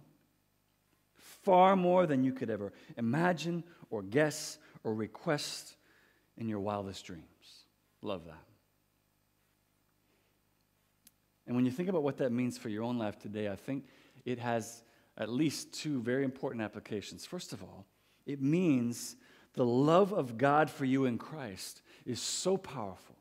Far 1.45 1.75
more 1.75 2.05
than 2.05 2.23
you 2.23 2.33
could 2.33 2.49
ever 2.49 2.73
imagine 2.97 3.63
or 3.89 4.01
guess 4.01 4.57
or 4.83 4.93
request 4.93 5.75
in 6.37 6.49
your 6.49 6.59
wildest 6.59 7.05
dreams. 7.05 7.23
Love 8.01 8.25
that. 8.25 8.43
And 11.47 11.55
when 11.55 11.65
you 11.65 11.71
think 11.71 11.89
about 11.89 12.03
what 12.03 12.17
that 12.17 12.31
means 12.31 12.57
for 12.57 12.69
your 12.69 12.83
own 12.83 12.97
life 12.97 13.19
today, 13.19 13.47
I 13.49 13.55
think 13.55 13.85
it 14.25 14.39
has 14.39 14.83
at 15.17 15.29
least 15.29 15.71
two 15.71 16.01
very 16.01 16.23
important 16.23 16.63
applications. 16.63 17.25
First 17.25 17.53
of 17.53 17.61
all, 17.61 17.85
it 18.25 18.41
means 18.41 19.15
the 19.53 19.65
love 19.65 20.11
of 20.11 20.37
God 20.37 20.69
for 20.69 20.85
you 20.85 21.05
in 21.05 21.17
Christ 21.17 21.81
is 22.05 22.19
so 22.19 22.57
powerful 22.57 23.14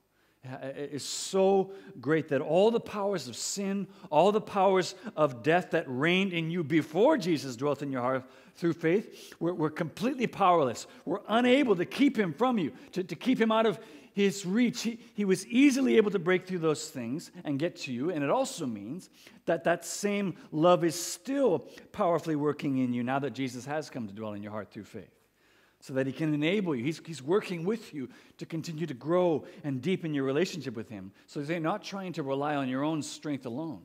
is 0.76 1.04
so 1.04 1.72
great 2.00 2.28
that 2.28 2.40
all 2.40 2.70
the 2.70 2.80
powers 2.80 3.28
of 3.28 3.37
sin, 3.37 3.87
all 4.11 4.33
the 4.33 4.40
powers 4.40 4.94
of 5.16 5.42
death 5.42 5.70
that 5.70 5.85
reigned 5.87 6.33
in 6.33 6.50
you 6.50 6.62
before 6.62 7.16
Jesus 7.16 7.57
dwelt 7.57 7.83
in 7.83 7.90
your 7.90 8.02
heart 8.02 8.24
through 8.57 8.74
faith, 8.74 9.35
were, 9.40 9.54
were 9.54 9.70
completely 9.70 10.26
powerless. 10.26 10.87
We're 11.04 11.20
unable 11.28 11.76
to 11.76 11.85
keep 11.85 12.16
him 12.16 12.33
from 12.33 12.59
you, 12.59 12.72
to, 12.92 13.02
to 13.02 13.16
keep 13.16 13.40
him 13.40 13.50
out 13.50 13.66
of 13.66 13.78
his 14.12 14.46
reach. 14.46 14.83
He, 14.83 15.00
he 15.14 15.24
was 15.24 15.46
easily 15.46 15.96
able 15.96 16.11
to 16.12 16.18
break 16.20 16.46
through 16.46 16.61
those 16.61 16.88
things 16.88 17.33
and 17.44 17.59
get 17.59 17.76
to 17.76 17.92
you. 17.92 18.11
And 18.11 18.22
it 18.22 18.30
also 18.30 18.66
means 18.66 19.11
that 19.46 19.64
that 19.64 19.85
same 19.85 20.37
love 20.52 20.85
is 20.85 20.94
still 20.94 21.66
powerfully 21.90 22.37
working 22.37 22.78
in 22.78 22.92
you 22.92 23.02
now 23.02 23.18
that 23.18 23.33
Jesus 23.33 23.64
has 23.64 23.90
come 23.90 24.07
to 24.07 24.14
dwell 24.14 24.35
in 24.35 24.42
your 24.42 24.52
heart 24.52 24.70
through 24.70 24.85
faith 24.85 25.23
so 25.84 25.92
that 25.92 26.06
He 26.06 26.14
can 26.14 26.32
enable 26.32 26.74
you. 26.74 26.82
He's, 26.82 27.02
he's 27.04 27.22
working 27.22 27.66
with 27.66 27.92
you 27.92 28.08
to 28.38 28.46
continue 28.46 28.86
to 28.86 28.94
grow 28.94 29.44
and 29.62 29.82
deepen 29.82 30.14
your 30.14 30.24
relationship 30.24 30.74
with 30.74 30.88
Him. 30.88 31.12
So 31.26 31.42
they're 31.42 31.60
not 31.60 31.84
trying 31.84 32.14
to 32.14 32.22
rely 32.22 32.54
on 32.56 32.70
your 32.70 32.82
own 32.82 33.02
strength 33.02 33.44
alone. 33.44 33.82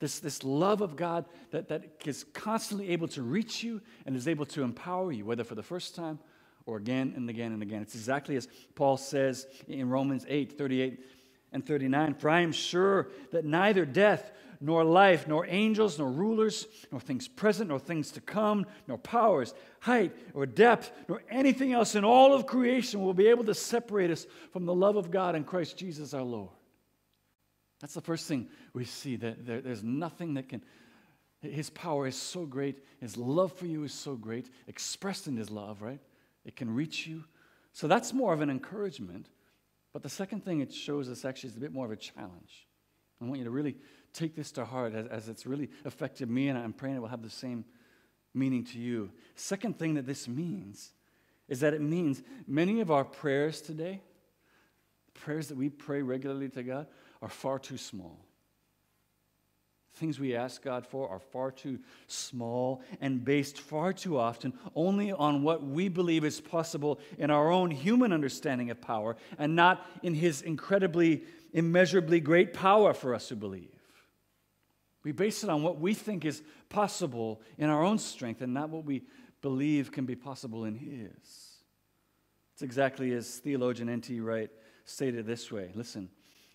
This, 0.00 0.18
this 0.18 0.42
love 0.42 0.80
of 0.80 0.96
God 0.96 1.26
that, 1.50 1.68
that 1.68 2.00
is 2.06 2.24
constantly 2.32 2.88
able 2.88 3.06
to 3.08 3.22
reach 3.22 3.62
you 3.62 3.82
and 4.06 4.16
is 4.16 4.26
able 4.26 4.46
to 4.46 4.62
empower 4.62 5.12
you, 5.12 5.26
whether 5.26 5.44
for 5.44 5.54
the 5.54 5.62
first 5.62 5.94
time 5.94 6.18
or 6.64 6.78
again 6.78 7.12
and 7.14 7.28
again 7.28 7.52
and 7.52 7.60
again. 7.60 7.82
It's 7.82 7.94
exactly 7.94 8.36
as 8.36 8.48
Paul 8.74 8.96
says 8.96 9.46
in 9.68 9.90
Romans 9.90 10.24
8 10.26 10.56
38 10.56 11.04
and 11.52 11.66
39 11.66 12.14
For 12.14 12.30
I 12.30 12.40
am 12.40 12.52
sure 12.52 13.08
that 13.30 13.44
neither 13.44 13.84
death 13.84 14.32
nor 14.64 14.82
life, 14.82 15.28
nor 15.28 15.44
angels, 15.46 15.98
nor 15.98 16.10
rulers, 16.10 16.66
nor 16.90 16.98
things 16.98 17.28
present, 17.28 17.68
nor 17.68 17.78
things 17.78 18.10
to 18.12 18.20
come, 18.22 18.64
nor 18.88 18.96
powers, 18.96 19.52
height, 19.80 20.10
or 20.32 20.46
depth, 20.46 20.90
nor 21.06 21.22
anything 21.28 21.74
else 21.74 21.94
in 21.94 22.02
all 22.02 22.32
of 22.32 22.46
creation 22.46 23.02
will 23.02 23.12
be 23.12 23.26
able 23.26 23.44
to 23.44 23.52
separate 23.52 24.10
us 24.10 24.26
from 24.52 24.64
the 24.64 24.74
love 24.74 24.96
of 24.96 25.10
God 25.10 25.34
in 25.34 25.44
Christ 25.44 25.76
Jesus 25.76 26.14
our 26.14 26.22
Lord. 26.22 26.48
That's 27.82 27.92
the 27.92 28.00
first 28.00 28.26
thing 28.26 28.48
we 28.72 28.86
see 28.86 29.16
that 29.16 29.44
there, 29.44 29.60
there's 29.60 29.82
nothing 29.82 30.34
that 30.34 30.48
can. 30.48 30.64
His 31.42 31.68
power 31.68 32.06
is 32.06 32.16
so 32.16 32.46
great. 32.46 32.82
His 33.02 33.18
love 33.18 33.52
for 33.52 33.66
you 33.66 33.84
is 33.84 33.92
so 33.92 34.14
great, 34.16 34.48
expressed 34.66 35.26
in 35.26 35.36
His 35.36 35.50
love, 35.50 35.82
right? 35.82 36.00
It 36.46 36.56
can 36.56 36.74
reach 36.74 37.06
you. 37.06 37.24
So 37.74 37.86
that's 37.86 38.14
more 38.14 38.32
of 38.32 38.40
an 38.40 38.48
encouragement. 38.48 39.28
But 39.92 40.02
the 40.02 40.08
second 40.08 40.42
thing 40.42 40.60
it 40.60 40.72
shows 40.72 41.10
us 41.10 41.26
actually 41.26 41.50
is 41.50 41.56
a 41.56 41.60
bit 41.60 41.74
more 41.74 41.84
of 41.84 41.92
a 41.92 41.96
challenge. 41.96 42.66
I 43.20 43.26
want 43.26 43.38
you 43.38 43.44
to 43.44 43.50
really 43.50 43.76
take 44.14 44.34
this 44.34 44.52
to 44.52 44.64
heart 44.64 44.94
as, 44.94 45.06
as 45.08 45.28
it's 45.28 45.44
really 45.44 45.68
affected 45.84 46.30
me, 46.30 46.48
and 46.48 46.58
I'm 46.58 46.72
praying 46.72 46.96
it 46.96 47.00
will 47.00 47.08
have 47.08 47.22
the 47.22 47.28
same 47.28 47.64
meaning 48.32 48.64
to 48.64 48.78
you. 48.78 49.10
Second 49.34 49.78
thing 49.78 49.94
that 49.94 50.06
this 50.06 50.26
means 50.26 50.92
is 51.48 51.60
that 51.60 51.74
it 51.74 51.82
means 51.82 52.22
many 52.46 52.80
of 52.80 52.90
our 52.90 53.04
prayers 53.04 53.60
today, 53.60 54.00
prayers 55.12 55.48
that 55.48 55.56
we 55.56 55.68
pray 55.68 56.00
regularly 56.00 56.48
to 56.50 56.62
God, 56.62 56.86
are 57.20 57.28
far 57.28 57.58
too 57.58 57.76
small. 57.76 58.18
Things 59.94 60.18
we 60.18 60.34
ask 60.34 60.60
God 60.62 60.84
for 60.84 61.08
are 61.08 61.20
far 61.20 61.52
too 61.52 61.78
small 62.08 62.82
and 63.00 63.24
based 63.24 63.60
far 63.60 63.92
too 63.92 64.18
often 64.18 64.52
only 64.74 65.12
on 65.12 65.44
what 65.44 65.62
we 65.62 65.88
believe 65.88 66.24
is 66.24 66.40
possible 66.40 66.98
in 67.16 67.30
our 67.30 67.50
own 67.50 67.70
human 67.70 68.12
understanding 68.12 68.70
of 68.70 68.80
power 68.80 69.16
and 69.38 69.54
not 69.54 69.86
in 70.02 70.14
His 70.14 70.42
incredibly, 70.42 71.22
immeasurably 71.52 72.18
great 72.18 72.52
power 72.52 72.92
for 72.92 73.14
us 73.14 73.28
who 73.28 73.36
believe. 73.36 73.73
We 75.04 75.12
base 75.12 75.44
it 75.44 75.50
on 75.50 75.62
what 75.62 75.78
we 75.78 75.94
think 75.94 76.24
is 76.24 76.42
possible 76.68 77.42
in 77.58 77.68
our 77.70 77.82
own 77.84 77.98
strength 77.98 78.40
and 78.40 78.54
not 78.54 78.70
what 78.70 78.84
we 78.84 79.02
believe 79.42 79.92
can 79.92 80.06
be 80.06 80.16
possible 80.16 80.64
in 80.64 80.74
His. 80.74 81.54
It's 82.54 82.62
exactly 82.62 83.12
as 83.12 83.38
theologian 83.38 83.88
N.T. 83.88 84.20
Wright 84.20 84.50
stated 84.84 85.26
this 85.26 85.52
way. 85.52 85.70
Listen, 85.74 86.08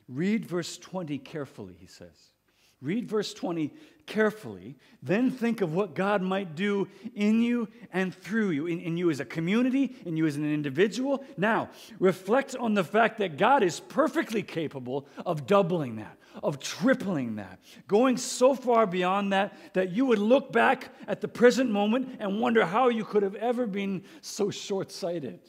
read 0.08 0.46
verse 0.46 0.78
20 0.78 1.18
carefully, 1.20 1.76
he 1.80 1.88
says. 1.88 2.34
Read 2.82 3.10
verse 3.10 3.34
20 3.34 3.74
carefully, 4.10 4.76
then 5.04 5.30
think 5.32 5.62
of 5.62 5.74
what 5.74 5.94
God 5.94 6.22
might 6.22 6.56
do 6.56 6.88
in 7.14 7.42
you 7.42 7.68
and 7.94 8.14
through 8.14 8.50
you, 8.50 8.66
in, 8.66 8.80
in, 8.80 8.98
you 8.98 9.10
as 9.12 9.20
a 9.20 9.26
community, 9.26 9.96
in 10.06 10.18
you 10.18 10.26
as 10.26 10.36
an 10.36 10.52
individual. 10.52 11.24
Now, 11.38 11.70
reflect 12.00 12.56
on 12.56 12.74
the 12.74 12.84
fact 12.84 13.20
that 13.20 13.38
God 13.38 13.64
is 13.64 13.80
perfectly 13.80 14.42
capable 14.42 15.08
of 15.26 15.46
doubling 15.46 15.98
that, 15.98 16.18
of 16.42 16.60
tripling 16.60 17.36
that, 17.36 17.60
going 17.88 18.18
so 18.18 18.56
far 18.56 18.88
beyond 18.88 19.32
that 19.32 19.56
that 19.74 19.92
you 19.92 20.06
would 20.08 20.20
look 20.20 20.52
back 20.52 20.92
at 21.08 21.22
the 21.22 21.28
present 21.28 21.70
moment 21.70 22.18
and 22.20 22.42
wonder 22.42 22.66
how 22.66 22.90
you 22.90 23.06
could 23.06 23.24
have 23.24 23.36
ever 23.36 23.68
been 23.68 24.04
so 24.22 24.50
short 24.50 24.92
sighted. 24.92 25.40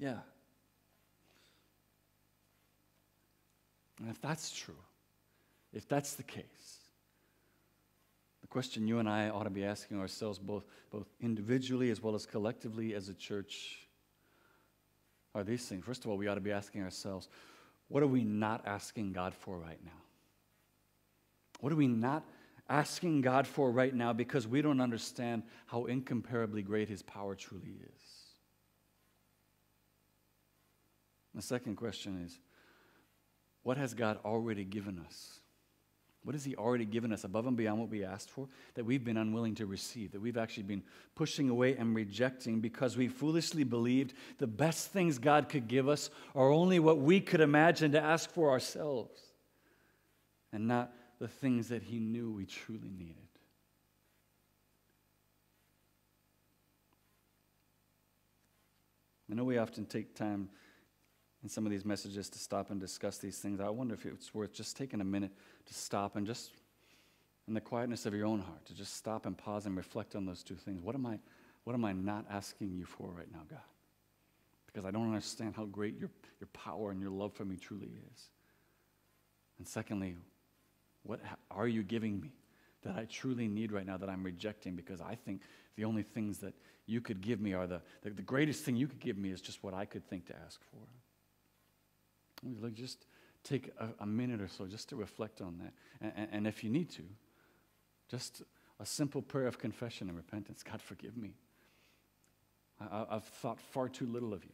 Yeah. 0.00 0.16
And 4.00 4.08
if 4.08 4.20
that's 4.20 4.50
true, 4.50 4.74
if 5.74 5.86
that's 5.86 6.14
the 6.14 6.22
case, 6.22 6.44
the 8.40 8.46
question 8.46 8.88
you 8.88 8.98
and 8.98 9.08
I 9.08 9.28
ought 9.28 9.44
to 9.44 9.50
be 9.50 9.62
asking 9.62 10.00
ourselves, 10.00 10.38
both, 10.38 10.64
both 10.90 11.06
individually 11.20 11.90
as 11.90 12.02
well 12.02 12.14
as 12.14 12.24
collectively 12.24 12.94
as 12.94 13.10
a 13.10 13.14
church, 13.14 13.86
are 15.34 15.44
these 15.44 15.66
things. 15.66 15.84
First 15.84 16.04
of 16.04 16.10
all, 16.10 16.16
we 16.16 16.26
ought 16.26 16.36
to 16.36 16.40
be 16.40 16.50
asking 16.50 16.82
ourselves, 16.82 17.28
what 17.88 18.02
are 18.02 18.08
we 18.08 18.24
not 18.24 18.66
asking 18.66 19.12
God 19.12 19.34
for 19.34 19.58
right 19.58 19.78
now? 19.84 19.90
What 21.60 21.72
are 21.72 21.76
we 21.76 21.88
not 21.88 22.24
asking 22.70 23.20
God 23.20 23.46
for 23.46 23.70
right 23.70 23.94
now 23.94 24.14
because 24.14 24.48
we 24.48 24.62
don't 24.62 24.80
understand 24.80 25.42
how 25.66 25.84
incomparably 25.84 26.62
great 26.62 26.88
His 26.88 27.02
power 27.02 27.34
truly 27.34 27.76
is? 27.94 28.09
The 31.34 31.42
second 31.42 31.76
question 31.76 32.22
is 32.24 32.38
what 33.62 33.76
has 33.76 33.94
God 33.94 34.18
already 34.24 34.64
given 34.64 34.98
us? 34.98 35.40
What 36.22 36.34
has 36.34 36.44
He 36.44 36.54
already 36.54 36.84
given 36.84 37.12
us 37.12 37.24
above 37.24 37.46
and 37.46 37.56
beyond 37.56 37.80
what 37.80 37.88
we 37.88 38.04
asked 38.04 38.30
for 38.30 38.48
that 38.74 38.84
we've 38.84 39.04
been 39.04 39.16
unwilling 39.16 39.54
to 39.56 39.66
receive, 39.66 40.12
that 40.12 40.20
we've 40.20 40.36
actually 40.36 40.64
been 40.64 40.82
pushing 41.14 41.48
away 41.48 41.76
and 41.76 41.94
rejecting 41.94 42.60
because 42.60 42.96
we 42.96 43.08
foolishly 43.08 43.64
believed 43.64 44.12
the 44.38 44.46
best 44.46 44.92
things 44.92 45.18
God 45.18 45.48
could 45.48 45.66
give 45.66 45.88
us 45.88 46.10
are 46.34 46.50
only 46.50 46.78
what 46.78 46.98
we 46.98 47.20
could 47.20 47.40
imagine 47.40 47.92
to 47.92 48.00
ask 48.00 48.30
for 48.30 48.50
ourselves 48.50 49.20
and 50.52 50.68
not 50.68 50.92
the 51.18 51.28
things 51.28 51.68
that 51.68 51.82
He 51.82 51.98
knew 51.98 52.32
we 52.32 52.44
truly 52.44 52.90
needed? 52.90 53.16
I 59.30 59.34
know 59.34 59.44
we 59.44 59.58
often 59.58 59.86
take 59.86 60.14
time 60.14 60.48
in 61.42 61.48
some 61.48 61.64
of 61.64 61.70
these 61.70 61.84
messages 61.84 62.28
to 62.28 62.38
stop 62.38 62.70
and 62.70 62.80
discuss 62.80 63.18
these 63.18 63.38
things. 63.38 63.60
I 63.60 63.68
wonder 63.70 63.94
if 63.94 64.04
it's 64.04 64.34
worth 64.34 64.52
just 64.52 64.76
taking 64.76 65.00
a 65.00 65.04
minute 65.04 65.32
to 65.66 65.74
stop 65.74 66.16
and 66.16 66.26
just, 66.26 66.50
in 67.48 67.54
the 67.54 67.60
quietness 67.60 68.06
of 68.06 68.14
your 68.14 68.26
own 68.26 68.40
heart, 68.40 68.64
to 68.66 68.74
just 68.74 68.96
stop 68.96 69.26
and 69.26 69.36
pause 69.36 69.66
and 69.66 69.76
reflect 69.76 70.14
on 70.14 70.26
those 70.26 70.42
two 70.42 70.54
things. 70.54 70.82
What 70.82 70.94
am 70.94 71.06
I, 71.06 71.18
what 71.64 71.72
am 71.74 71.84
I 71.84 71.92
not 71.92 72.26
asking 72.30 72.74
you 72.74 72.84
for 72.84 73.08
right 73.08 73.30
now, 73.32 73.40
God? 73.48 73.60
Because 74.66 74.84
I 74.84 74.90
don't 74.90 75.06
understand 75.06 75.54
how 75.56 75.64
great 75.64 75.98
your, 75.98 76.10
your 76.40 76.48
power 76.52 76.90
and 76.90 77.00
your 77.00 77.10
love 77.10 77.32
for 77.32 77.44
me 77.44 77.56
truly 77.56 77.90
is. 78.12 78.28
And 79.58 79.66
secondly, 79.66 80.16
what 81.02 81.20
are 81.50 81.66
you 81.66 81.82
giving 81.82 82.20
me 82.20 82.32
that 82.82 82.96
I 82.96 83.06
truly 83.06 83.48
need 83.48 83.72
right 83.72 83.86
now 83.86 83.96
that 83.96 84.08
I'm 84.08 84.22
rejecting 84.22 84.74
because 84.74 85.00
I 85.00 85.14
think 85.14 85.42
the 85.76 85.84
only 85.84 86.02
things 86.02 86.38
that 86.38 86.54
you 86.86 87.00
could 87.00 87.20
give 87.20 87.40
me 87.40 87.52
are 87.52 87.66
the, 87.66 87.80
the, 88.02 88.10
the 88.10 88.22
greatest 88.22 88.64
thing 88.64 88.76
you 88.76 88.86
could 88.86 89.00
give 89.00 89.16
me 89.16 89.30
is 89.30 89.40
just 89.40 89.62
what 89.62 89.74
I 89.74 89.84
could 89.84 90.08
think 90.08 90.26
to 90.26 90.34
ask 90.44 90.60
for. 90.70 90.80
Look, 92.42 92.74
just 92.74 93.06
take 93.44 93.70
a, 93.78 93.88
a, 94.00 94.06
minute 94.06 94.40
or 94.40 94.48
so 94.48 94.66
just 94.66 94.88
to 94.90 94.96
reflect 94.96 95.40
on 95.40 95.58
that. 95.58 95.72
And, 96.16 96.28
and, 96.32 96.46
if 96.46 96.62
you 96.64 96.70
need 96.70 96.90
to, 96.90 97.02
just 98.10 98.42
a 98.78 98.86
simple 98.86 99.22
prayer 99.22 99.46
of 99.46 99.58
confession 99.58 100.08
and 100.08 100.16
repentance 100.16 100.62
God, 100.62 100.80
forgive 100.80 101.16
me. 101.16 101.34
I, 102.80 103.06
have 103.10 103.24
thought 103.24 103.60
far 103.60 103.88
too 103.88 104.06
little 104.06 104.32
of 104.32 104.44
you. 104.44 104.52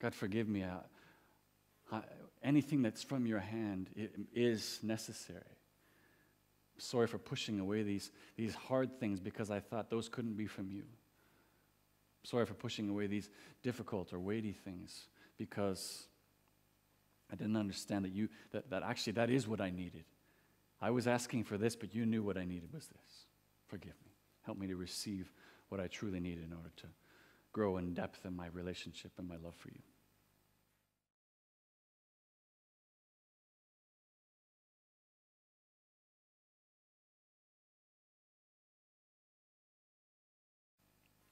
God, 0.00 0.14
forgive 0.14 0.48
me. 0.48 0.64
I, 0.64 1.96
I, 1.96 2.02
anything 2.42 2.82
that's 2.82 3.02
from 3.02 3.26
your 3.26 3.40
hand 3.40 3.90
is 4.34 4.78
necessary. 4.82 5.40
Sorry 6.78 7.06
for 7.06 7.18
pushing 7.18 7.60
away 7.60 7.82
these, 7.82 8.10
these 8.36 8.54
hard 8.54 8.98
things 8.98 9.20
because 9.20 9.50
I 9.50 9.60
thought 9.60 9.90
those 9.90 10.08
couldn't 10.08 10.36
be 10.36 10.46
from 10.46 10.70
you. 10.70 10.84
Sorry 12.22 12.46
for 12.46 12.54
pushing 12.54 12.88
away 12.88 13.06
these 13.06 13.28
difficult 13.62 14.12
or 14.12 14.18
weighty 14.18 14.52
things 14.52 15.08
because 15.40 16.06
I 17.32 17.34
didn't 17.34 17.56
understand 17.56 18.04
that 18.04 18.12
you 18.12 18.28
that, 18.52 18.68
that 18.68 18.82
actually 18.82 19.14
that 19.14 19.30
is 19.30 19.48
what 19.48 19.60
I 19.62 19.70
needed. 19.70 20.04
I 20.82 20.90
was 20.90 21.06
asking 21.06 21.44
for 21.44 21.56
this, 21.56 21.74
but 21.74 21.94
you 21.94 22.04
knew 22.04 22.22
what 22.22 22.36
I 22.36 22.44
needed 22.44 22.72
was 22.74 22.86
this. 22.86 23.26
Forgive 23.66 23.94
me. 24.04 24.12
Help 24.42 24.58
me 24.58 24.66
to 24.66 24.76
receive 24.76 25.32
what 25.70 25.80
I 25.80 25.86
truly 25.86 26.20
need 26.20 26.42
in 26.44 26.52
order 26.52 26.70
to 26.76 26.86
grow 27.52 27.78
in 27.78 27.94
depth 27.94 28.26
in 28.26 28.36
my 28.36 28.48
relationship 28.48 29.12
and 29.16 29.26
my 29.26 29.36
love 29.42 29.54
for 29.54 29.68
you. 29.68 29.80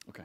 Okay. 0.08 0.24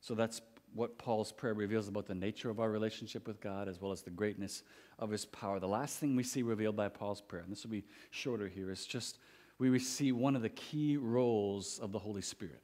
So 0.00 0.14
that's 0.14 0.40
what 0.74 0.98
Paul's 0.98 1.32
prayer 1.32 1.54
reveals 1.54 1.88
about 1.88 2.06
the 2.06 2.14
nature 2.14 2.50
of 2.50 2.60
our 2.60 2.70
relationship 2.70 3.26
with 3.26 3.40
God 3.40 3.68
as 3.68 3.80
well 3.80 3.92
as 3.92 4.02
the 4.02 4.10
greatness 4.10 4.62
of 4.98 5.10
his 5.10 5.24
power. 5.24 5.58
The 5.58 5.68
last 5.68 5.98
thing 5.98 6.16
we 6.16 6.22
see 6.22 6.42
revealed 6.42 6.76
by 6.76 6.88
Paul's 6.88 7.20
prayer, 7.20 7.42
and 7.42 7.50
this 7.50 7.64
will 7.64 7.70
be 7.70 7.84
shorter 8.10 8.48
here, 8.48 8.70
is 8.70 8.86
just 8.86 9.18
we 9.58 9.78
see 9.78 10.12
one 10.12 10.36
of 10.36 10.42
the 10.42 10.50
key 10.50 10.96
roles 10.96 11.78
of 11.78 11.92
the 11.92 11.98
Holy 11.98 12.20
Spirit. 12.20 12.62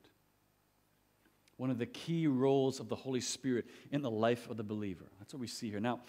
One 1.56 1.70
of 1.70 1.78
the 1.78 1.86
key 1.86 2.26
roles 2.26 2.80
of 2.80 2.88
the 2.88 2.96
Holy 2.96 3.20
Spirit 3.20 3.66
in 3.90 4.02
the 4.02 4.10
life 4.10 4.50
of 4.50 4.56
the 4.56 4.64
believer. 4.64 5.06
That's 5.18 5.32
what 5.32 5.40
we 5.40 5.46
see 5.46 5.70
here. 5.70 5.80
Now, 5.80 6.00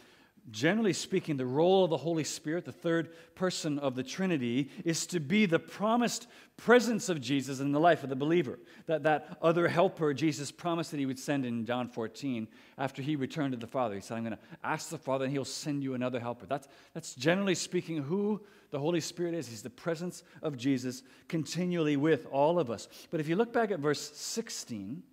generally 0.51 0.93
speaking, 0.93 1.37
the 1.37 1.45
role 1.45 1.85
of 1.85 1.89
the 1.89 1.97
Holy 1.97 2.23
Spirit, 2.23 2.65
the 2.65 2.71
third 2.71 3.09
person 3.35 3.79
of 3.79 3.95
the 3.95 4.03
Trinity, 4.03 4.69
is 4.83 5.05
to 5.07 5.19
be 5.19 5.45
the 5.45 5.59
promised 5.59 6.27
presence 6.57 7.09
of 7.09 7.21
Jesus 7.21 7.59
in 7.59 7.71
the 7.71 7.79
life 7.79 8.03
of 8.03 8.09
the 8.09 8.15
believer. 8.15 8.59
That, 8.85 9.03
that 9.03 9.37
other 9.41 9.67
helper 9.67 10.13
Jesus 10.13 10.51
promised 10.51 10.91
that 10.91 10.99
he 10.99 11.05
would 11.05 11.19
send 11.19 11.45
in 11.45 11.65
John 11.65 11.87
14 11.87 12.47
after 12.77 13.01
he 13.01 13.15
returned 13.15 13.53
to 13.53 13.57
the 13.57 13.67
Father. 13.67 13.95
He 13.95 14.01
said, 14.01 14.17
I'm 14.17 14.23
going 14.23 14.37
to 14.37 14.43
ask 14.63 14.89
the 14.89 14.97
Father 14.97 15.25
and 15.25 15.33
he'll 15.33 15.45
send 15.45 15.83
you 15.83 15.93
another 15.93 16.19
helper. 16.19 16.45
That's, 16.45 16.67
that's 16.93 17.15
generally 17.15 17.55
speaking 17.55 18.03
who 18.03 18.41
the 18.71 18.79
Holy 18.79 19.01
Spirit 19.01 19.33
is. 19.33 19.47
He's 19.47 19.63
the 19.63 19.69
presence 19.69 20.23
of 20.41 20.57
Jesus 20.57 21.03
continually 21.27 21.95
with 21.95 22.27
all 22.31 22.59
of 22.59 22.69
us. 22.69 22.87
But 23.11 23.19
if 23.19 23.27
you 23.27 23.35
look 23.35 23.53
back 23.53 23.71
at 23.71 23.79
verse 23.79 24.11
16, 24.15 25.03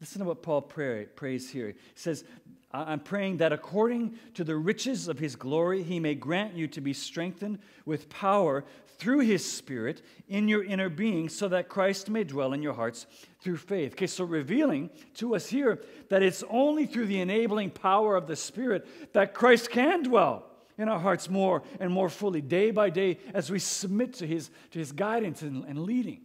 Listen 0.00 0.18
to 0.18 0.26
what 0.26 0.42
Paul 0.42 0.62
pray, 0.62 1.06
prays 1.06 1.50
here. 1.50 1.68
He 1.68 1.74
says, 1.94 2.24
I'm 2.72 3.00
praying 3.00 3.38
that 3.38 3.52
according 3.52 4.18
to 4.34 4.44
the 4.44 4.56
riches 4.56 5.08
of 5.08 5.18
his 5.18 5.36
glory, 5.36 5.82
he 5.82 6.00
may 6.00 6.14
grant 6.14 6.54
you 6.54 6.66
to 6.68 6.80
be 6.80 6.92
strengthened 6.92 7.58
with 7.84 8.08
power 8.08 8.64
through 8.98 9.20
his 9.20 9.44
Spirit 9.50 10.02
in 10.28 10.48
your 10.48 10.64
inner 10.64 10.88
being, 10.88 11.28
so 11.28 11.48
that 11.48 11.68
Christ 11.68 12.08
may 12.08 12.24
dwell 12.24 12.52
in 12.52 12.62
your 12.62 12.72
hearts 12.72 13.06
through 13.40 13.58
faith. 13.58 13.92
Okay, 13.92 14.06
so 14.06 14.24
revealing 14.24 14.90
to 15.14 15.34
us 15.34 15.46
here 15.46 15.80
that 16.08 16.22
it's 16.22 16.42
only 16.50 16.86
through 16.86 17.06
the 17.06 17.20
enabling 17.20 17.70
power 17.70 18.16
of 18.16 18.26
the 18.26 18.36
Spirit 18.36 19.12
that 19.12 19.34
Christ 19.34 19.70
can 19.70 20.02
dwell 20.02 20.46
in 20.78 20.88
our 20.88 20.98
hearts 20.98 21.30
more 21.30 21.62
and 21.80 21.92
more 21.92 22.08
fully, 22.08 22.40
day 22.40 22.70
by 22.70 22.90
day, 22.90 23.18
as 23.32 23.50
we 23.50 23.58
submit 23.58 24.14
to 24.14 24.26
his, 24.26 24.50
to 24.70 24.78
his 24.78 24.92
guidance 24.92 25.42
and, 25.42 25.64
and 25.64 25.78
leading. 25.78 26.20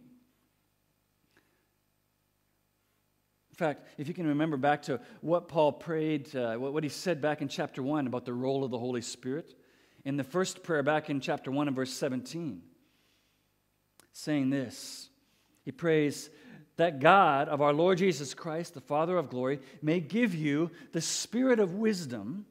In 3.52 3.56
fact, 3.56 3.86
if 3.98 4.08
you 4.08 4.14
can 4.14 4.26
remember 4.26 4.56
back 4.56 4.82
to 4.82 4.98
what 5.20 5.46
Paul 5.46 5.72
prayed, 5.72 6.34
uh, 6.34 6.56
what 6.56 6.82
he 6.82 6.88
said 6.88 7.20
back 7.20 7.42
in 7.42 7.48
chapter 7.48 7.82
1 7.82 8.06
about 8.06 8.24
the 8.24 8.32
role 8.32 8.64
of 8.64 8.70
the 8.70 8.78
Holy 8.78 9.02
Spirit, 9.02 9.54
in 10.06 10.16
the 10.16 10.24
first 10.24 10.62
prayer 10.62 10.82
back 10.82 11.10
in 11.10 11.20
chapter 11.20 11.50
1 11.50 11.68
and 11.68 11.76
verse 11.76 11.92
17, 11.92 12.62
saying 14.12 14.48
this 14.48 15.10
He 15.64 15.70
prays, 15.70 16.30
that 16.76 17.00
God 17.00 17.48
of 17.48 17.60
our 17.60 17.74
Lord 17.74 17.98
Jesus 17.98 18.32
Christ, 18.32 18.72
the 18.72 18.80
Father 18.80 19.18
of 19.18 19.28
glory, 19.28 19.60
may 19.82 20.00
give 20.00 20.34
you 20.34 20.70
the 20.92 21.02
spirit 21.02 21.60
of 21.60 21.74
wisdom 21.74 22.46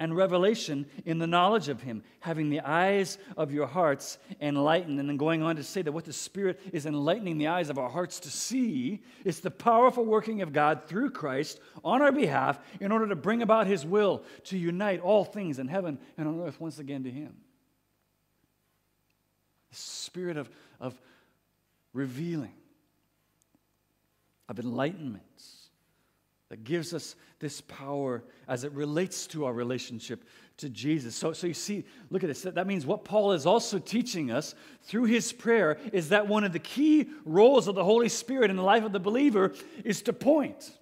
and 0.00 0.16
revelation 0.16 0.86
in 1.04 1.18
the 1.18 1.26
knowledge 1.26 1.68
of 1.68 1.82
him, 1.82 2.02
having 2.20 2.48
the 2.48 2.60
eyes 2.60 3.18
of 3.36 3.52
your 3.52 3.66
hearts 3.66 4.16
enlightened. 4.40 4.98
And 4.98 5.06
then 5.06 5.18
going 5.18 5.42
on 5.42 5.56
to 5.56 5.62
say 5.62 5.82
that 5.82 5.92
what 5.92 6.06
the 6.06 6.12
Spirit 6.12 6.58
is 6.72 6.86
enlightening 6.86 7.36
the 7.36 7.48
eyes 7.48 7.68
of 7.68 7.78
our 7.78 7.90
hearts 7.90 8.18
to 8.20 8.30
see 8.30 9.02
is 9.26 9.40
the 9.40 9.50
powerful 9.50 10.04
working 10.04 10.40
of 10.40 10.54
God 10.54 10.86
through 10.86 11.10
Christ 11.10 11.60
on 11.84 12.00
our 12.00 12.12
behalf 12.12 12.58
in 12.80 12.90
order 12.90 13.08
to 13.08 13.14
bring 13.14 13.42
about 13.42 13.66
his 13.66 13.84
will 13.84 14.24
to 14.44 14.56
unite 14.56 15.00
all 15.00 15.22
things 15.22 15.58
in 15.58 15.68
heaven 15.68 15.98
and 16.16 16.26
on 16.26 16.40
earth 16.40 16.58
once 16.58 16.78
again 16.78 17.04
to 17.04 17.10
him. 17.10 17.36
The 19.68 19.76
spirit 19.76 20.38
of, 20.38 20.48
of 20.80 20.98
revealing, 21.92 22.54
of 24.48 24.58
enlightenment 24.58 25.22
that 26.50 26.64
gives 26.64 26.92
us 26.92 27.14
this 27.38 27.60
power 27.62 28.22
as 28.46 28.64
it 28.64 28.72
relates 28.72 29.26
to 29.28 29.46
our 29.46 29.52
relationship 29.52 30.24
to 30.58 30.68
Jesus. 30.68 31.14
So, 31.14 31.32
so 31.32 31.46
you 31.46 31.54
see, 31.54 31.84
look 32.10 32.22
at 32.22 32.26
this. 32.26 32.42
That 32.42 32.66
means 32.66 32.84
what 32.84 33.04
Paul 33.04 33.32
is 33.32 33.46
also 33.46 33.78
teaching 33.78 34.30
us 34.30 34.54
through 34.82 35.04
his 35.04 35.32
prayer 35.32 35.78
is 35.92 36.10
that 36.10 36.26
one 36.26 36.44
of 36.44 36.52
the 36.52 36.58
key 36.58 37.08
roles 37.24 37.68
of 37.68 37.76
the 37.76 37.84
Holy 37.84 38.08
Spirit 38.08 38.50
in 38.50 38.56
the 38.56 38.62
life 38.62 38.84
of 38.84 38.92
the 38.92 39.00
believer 39.00 39.52
is 39.84 40.02
to 40.02 40.12
point. 40.12 40.76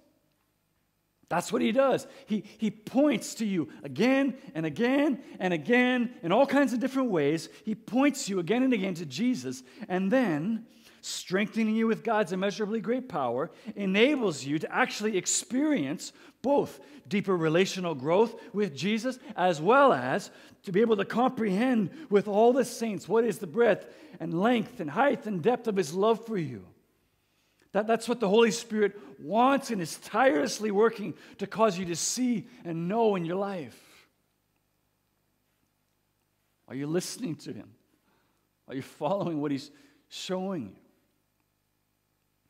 That's 1.29 1.53
what 1.53 1.61
he 1.61 1.71
does. 1.71 2.07
He, 2.25 2.43
he 2.57 2.71
points 2.71 3.35
to 3.35 3.45
you 3.45 3.69
again 3.83 4.35
and 4.55 4.65
again 4.65 5.21
and 5.39 5.53
again 5.53 6.15
in 6.23 6.31
all 6.31 6.47
kinds 6.47 6.73
of 6.73 6.79
different 6.79 7.11
ways. 7.11 7.47
He 7.63 7.75
points 7.75 8.27
you 8.27 8.39
again 8.39 8.63
and 8.63 8.73
again 8.73 8.95
to 8.95 9.05
Jesus. 9.05 9.61
And 9.87 10.11
then 10.11 10.65
strengthening 11.01 11.75
you 11.75 11.87
with 11.87 12.03
God's 12.03 12.31
immeasurably 12.31 12.81
great 12.81 13.09
power, 13.09 13.51
enables 13.75 14.43
you 14.43 14.59
to 14.59 14.73
actually 14.73 15.17
experience 15.17 16.13
both 16.41 16.79
deeper 17.07 17.35
relational 17.35 17.95
growth 17.95 18.35
with 18.53 18.75
Jesus 18.75 19.19
as 19.35 19.61
well 19.61 19.93
as 19.93 20.31
to 20.63 20.71
be 20.71 20.81
able 20.81 20.97
to 20.97 21.05
comprehend 21.05 21.89
with 22.09 22.27
all 22.27 22.53
the 22.53 22.65
saints 22.65 23.07
what 23.07 23.23
is 23.23 23.39
the 23.39 23.47
breadth 23.47 23.87
and 24.19 24.39
length 24.39 24.79
and 24.79 24.89
height 24.89 25.25
and 25.25 25.41
depth 25.41 25.67
of 25.67 25.75
his 25.75 25.93
love 25.93 26.25
for 26.25 26.37
you. 26.37 26.65
That, 27.71 27.85
that's 27.85 28.09
what 28.09 28.19
the 28.19 28.29
Holy 28.29 28.51
Spirit 28.51 28.97
wants 29.19 29.69
and 29.69 29.81
is 29.81 29.97
tirelessly 29.97 30.71
working 30.71 31.13
to 31.37 31.47
cause 31.47 31.77
you 31.77 31.85
to 31.85 31.95
see 31.95 32.47
and 32.65 32.87
know 32.87 33.15
in 33.15 33.25
your 33.25 33.35
life. 33.35 33.77
Are 36.67 36.75
you 36.75 36.87
listening 36.87 37.35
to 37.37 37.53
Him? 37.53 37.69
Are 38.67 38.75
you 38.75 38.81
following 38.81 39.41
what 39.41 39.51
He's 39.51 39.71
showing 40.07 40.67
you? 40.67 40.88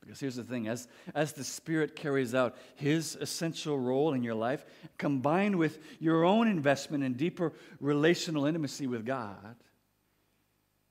Because 0.09 0.21
here's 0.21 0.37
the 0.37 0.43
thing 0.43 0.67
as, 0.67 0.87
as 1.13 1.33
the 1.33 1.43
Spirit 1.43 1.95
carries 1.95 2.33
out 2.33 2.57
His 2.73 3.15
essential 3.21 3.77
role 3.77 4.15
in 4.15 4.23
your 4.23 4.33
life, 4.33 4.65
combined 4.97 5.55
with 5.55 5.77
your 5.99 6.23
own 6.23 6.47
investment 6.47 7.03
in 7.03 7.13
deeper 7.13 7.53
relational 7.79 8.47
intimacy 8.47 8.87
with 8.87 9.05
God, 9.05 9.55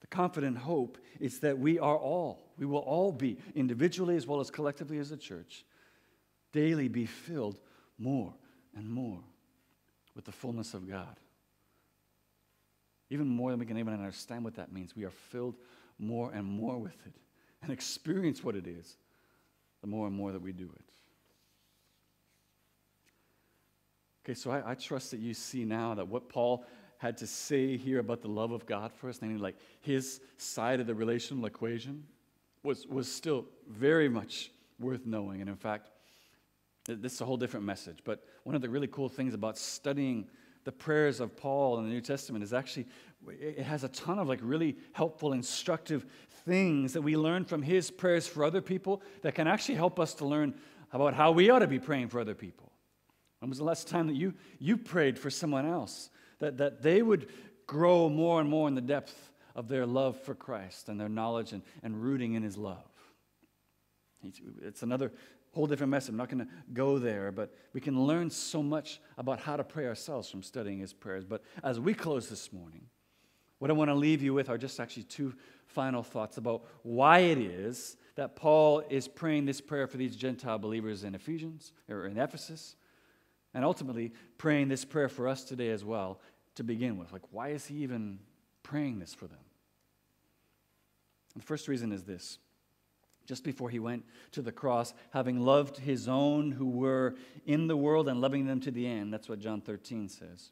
the 0.01 0.07
confident 0.07 0.57
hope 0.57 0.99
is 1.19 1.41
that 1.41 1.59
we 1.59 1.81
are 1.81 1.97
all, 1.97 2.53
we 2.59 2.65
will 2.65 2.79
all 2.79 3.11
be, 3.11 3.39
individually 3.57 4.15
as 4.15 4.25
well 4.25 4.39
as 4.39 4.53
collectively 4.53 4.99
as 4.99 5.11
a 5.11 5.17
church, 5.17 5.65
daily 6.53 6.87
be 6.87 7.05
filled 7.05 7.59
more 7.99 8.33
and 8.77 8.89
more 8.89 9.19
with 10.15 10.27
the 10.27 10.33
fullness 10.33 10.75
of 10.75 10.89
God. 10.89 11.17
Even 13.11 13.27
more 13.27 13.51
than 13.51 13.59
we 13.59 13.67
can 13.67 13.79
even 13.79 13.95
understand 13.95 14.45
what 14.45 14.55
that 14.55 14.71
means. 14.71 14.95
We 14.95 15.03
are 15.03 15.11
filled 15.11 15.57
more 15.99 16.31
and 16.31 16.45
more 16.45 16.79
with 16.79 17.05
it 17.05 17.15
and 17.63 17.73
experience 17.73 18.45
what 18.45 18.55
it 18.55 18.69
is 18.69 18.97
the 19.81 19.87
more 19.87 20.07
and 20.07 20.17
more 20.17 20.33
that 20.33 20.43
we 20.43 20.53
do 20.53 20.71
it. 20.75 20.93
Okay, 24.25 24.35
so 24.35 24.51
I, 24.51 24.73
I, 24.73 24.75
trust 24.75 25.11
that 25.13 25.21
you 25.21 25.33
see 25.33 25.65
now 25.65 25.95
that 25.95 26.07
what 26.07 26.29
Paul 26.29 26.67
had 26.99 27.17
to 27.19 27.27
say 27.27 27.79
here 27.79 27.99
about 27.99 28.21
the 28.21 28.29
love 28.29 28.53
of 28.53 28.67
God 28.67 28.93
for 28.93 29.09
us, 29.09 29.21
namely 29.23 29.39
like 29.39 29.57
his 29.81 30.21
side 30.37 30.81
of 30.81 30.87
the 30.87 30.95
relational 30.95 31.47
equation, 31.47 32.05
was, 32.63 32.87
was 32.87 33.11
still 33.11 33.47
very 33.69 34.09
much 34.09 34.51
worth 34.79 35.07
knowing. 35.07 35.41
And 35.41 35.49
in 35.49 35.57
fact, 35.57 35.91
this 36.87 37.15
is 37.15 37.21
a 37.21 37.25
whole 37.25 37.37
different 37.37 37.65
message. 37.65 38.01
But 38.05 38.25
one 38.45 38.55
of 38.55 38.63
the 38.63 38.69
really 38.69 38.89
cool 38.89 39.09
things 39.09 39.33
about 39.33 39.57
studying 39.57 40.27
the 40.65 40.73
prayers 40.73 41.21
of 41.21 41.37
Paul 41.37 41.79
in 41.79 41.85
the 41.85 41.91
New 41.91 42.01
Testament 42.01 42.45
is 42.45 42.53
actually, 42.53 42.87
it 43.29 43.63
has 43.63 43.85
a 43.85 43.89
ton 43.89 44.19
of 44.19 44.29
like 44.29 44.41
really 44.43 44.77
helpful, 44.93 45.33
instructive 45.33 46.07
things 46.45 46.93
that 46.93 47.03
we 47.03 47.17
learn 47.17 47.45
from 47.45 47.63
his 47.63 47.91
prayers 47.91 48.27
for 48.27 48.45
other 48.45 48.61
people 48.61 49.03
that 49.23 49.35
can 49.35 49.47
actually 49.47 49.75
help 49.75 50.01
us 50.01 50.15
to 50.15 50.25
learn 50.25 50.55
about 50.93 51.15
how 51.15 51.31
we 51.31 51.51
ought 51.51 51.59
to 51.61 51.67
be 51.67 51.79
praying 51.79 52.09
for 52.09 52.21
other 52.21 52.35
people. 52.35 52.73
When 53.41 53.49
was 53.49 53.59
the 53.59 53.65
last 53.65 53.89
time 53.89 54.07
that 54.07 54.17
you, 54.17 54.35
you 54.59 54.77
prayed 54.77 55.19
for 55.19 55.31
someone 55.31 55.67
else? 55.67 56.11
That, 56.41 56.59
that 56.59 56.83
they 56.83 57.03
would 57.03 57.29
grow 57.67 58.09
more 58.09 58.41
and 58.41 58.49
more 58.49 58.69
in 58.69 58.75
the 58.75 58.81
depth 58.81 59.31
of 59.55 59.69
their 59.69 59.87
love 59.87 60.19
for 60.21 60.35
Christ 60.35 60.89
and 60.89 61.01
their 61.01 61.09
knowledge 61.09 61.53
and, 61.53 61.63
and 61.83 62.03
rooting 62.03 62.35
in 62.35 62.43
his 62.43 62.57
love. 62.57 62.85
It's 64.63 64.83
another 64.83 65.13
whole 65.53 65.67
different 65.67 65.91
message. 65.91 66.11
I'm 66.11 66.17
not 66.17 66.29
going 66.29 66.45
to 66.45 66.53
go 66.73 66.99
there, 66.99 67.33
but 67.33 67.55
we 67.73 67.81
can 67.81 68.07
learn 68.07 68.31
so 68.31 68.63
much 68.63 69.01
about 69.17 69.41
how 69.41 69.57
to 69.57 69.65
pray 69.65 69.87
ourselves 69.87 70.31
from 70.31 70.43
studying 70.43 70.79
his 70.79 70.93
prayers. 70.93 71.25
But 71.25 71.43
as 71.63 71.81
we 71.81 71.95
close 71.95 72.29
this 72.29 72.53
morning, 72.53 72.87
what 73.59 73.71
I 73.71 73.75
want 73.75 73.91
to 73.91 73.95
leave 73.95 74.23
you 74.23 74.35
with 74.35 74.49
are 74.49 74.59
just 74.59 74.79
actually 74.81 75.05
two 75.05 75.35
final 75.67 76.03
thoughts 76.03 76.39
about 76.39 76.65
why 76.83 77.21
it 77.21 77.39
is 77.39 77.97
that 78.15 78.37
Paul 78.37 78.83
is 78.89 79.07
praying 79.07 79.45
this 79.45 79.61
prayer 79.61 79.87
for 79.87 79.97
these 79.97 80.17
Gentile 80.17 80.59
believers 80.59 81.05
in 81.05 81.15
Ephesians 81.15 81.73
or 81.89 82.07
in 82.07 82.19
Ephesus, 82.19 82.77
and 83.55 83.65
ultimately 83.65 84.13
praying 84.39 84.69
this 84.69 84.85
prayer 84.85 85.09
for 85.09 85.29
us 85.29 85.45
today 85.45 85.71
as 85.71 85.85
well 85.85 86.21
to 86.55 86.65
begin 86.65 86.99
with. 86.99 87.13
Like, 87.13 87.23
why 87.31 87.51
is 87.51 87.67
he 87.67 87.77
even 87.77 88.19
praying 88.63 88.99
this 88.99 89.15
for 89.15 89.27
them? 89.27 89.39
The 91.37 91.45
first 91.45 91.69
reason 91.69 91.93
is 91.93 92.05
this 92.05 92.39
just 93.27 93.45
before 93.45 93.69
he 93.69 93.79
went 93.79 94.05
to 94.33 94.41
the 94.41 94.51
cross, 94.51 94.95
having 95.11 95.39
loved 95.39 95.77
his 95.77 96.09
own 96.09 96.51
who 96.51 96.67
were 96.67 97.15
in 97.45 97.67
the 97.67 97.77
world 97.77 98.09
and 98.09 98.23
loving 98.23 98.47
them 98.47 98.59
to 98.59 98.71
the 98.71 98.87
end. 98.87 99.13
That's 99.13 99.29
what 99.29 99.39
John 99.39 99.61
13 99.61 100.09
says. 100.09 100.51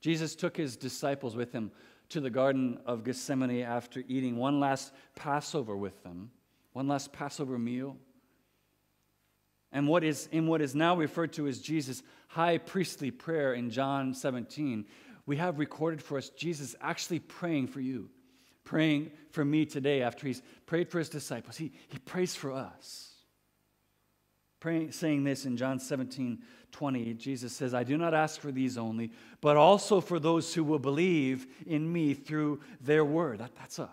Jesus 0.00 0.34
took 0.36 0.56
his 0.56 0.76
disciples 0.76 1.34
with 1.34 1.52
him 1.52 1.72
to 2.10 2.20
the 2.20 2.30
Garden 2.30 2.78
of 2.86 3.04
Gethsemane 3.04 3.62
after 3.62 4.02
eating 4.08 4.36
one 4.36 4.60
last 4.60 4.92
Passover 5.14 5.76
with 5.76 6.02
them, 6.02 6.30
one 6.72 6.88
last 6.88 7.12
Passover 7.12 7.58
meal. 7.58 7.96
And 9.70 9.86
what 9.86 10.02
is 10.02 10.28
in 10.32 10.46
what 10.46 10.62
is 10.62 10.74
now 10.74 10.96
referred 10.96 11.32
to 11.34 11.46
as 11.46 11.60
Jesus' 11.60 12.02
high 12.28 12.58
priestly 12.58 13.10
prayer 13.10 13.52
in 13.52 13.70
John 13.70 14.14
17, 14.14 14.86
we 15.26 15.36
have 15.36 15.58
recorded 15.58 16.02
for 16.02 16.16
us 16.16 16.30
Jesus 16.30 16.74
actually 16.80 17.18
praying 17.18 17.68
for 17.68 17.80
you 17.80 18.08
praying 18.68 19.10
for 19.30 19.42
me 19.46 19.64
today 19.64 20.02
after 20.02 20.26
he's 20.26 20.42
prayed 20.66 20.90
for 20.90 20.98
his 20.98 21.08
disciples. 21.08 21.56
He, 21.56 21.72
he 21.88 21.98
prays 22.00 22.34
for 22.34 22.52
us. 22.52 23.14
Praying, 24.60 24.92
saying 24.92 25.24
this 25.24 25.44
in 25.44 25.56
John 25.56 25.78
17, 25.78 26.42
20, 26.72 27.14
Jesus 27.14 27.52
says, 27.52 27.74
I 27.74 27.84
do 27.84 27.96
not 27.96 28.12
ask 28.12 28.40
for 28.40 28.50
these 28.50 28.76
only, 28.76 29.12
but 29.40 29.56
also 29.56 30.00
for 30.00 30.18
those 30.18 30.52
who 30.52 30.64
will 30.64 30.80
believe 30.80 31.46
in 31.66 31.90
me 31.90 32.14
through 32.14 32.60
their 32.80 33.04
word. 33.04 33.38
That, 33.38 33.54
that's 33.54 33.78
us. 33.78 33.88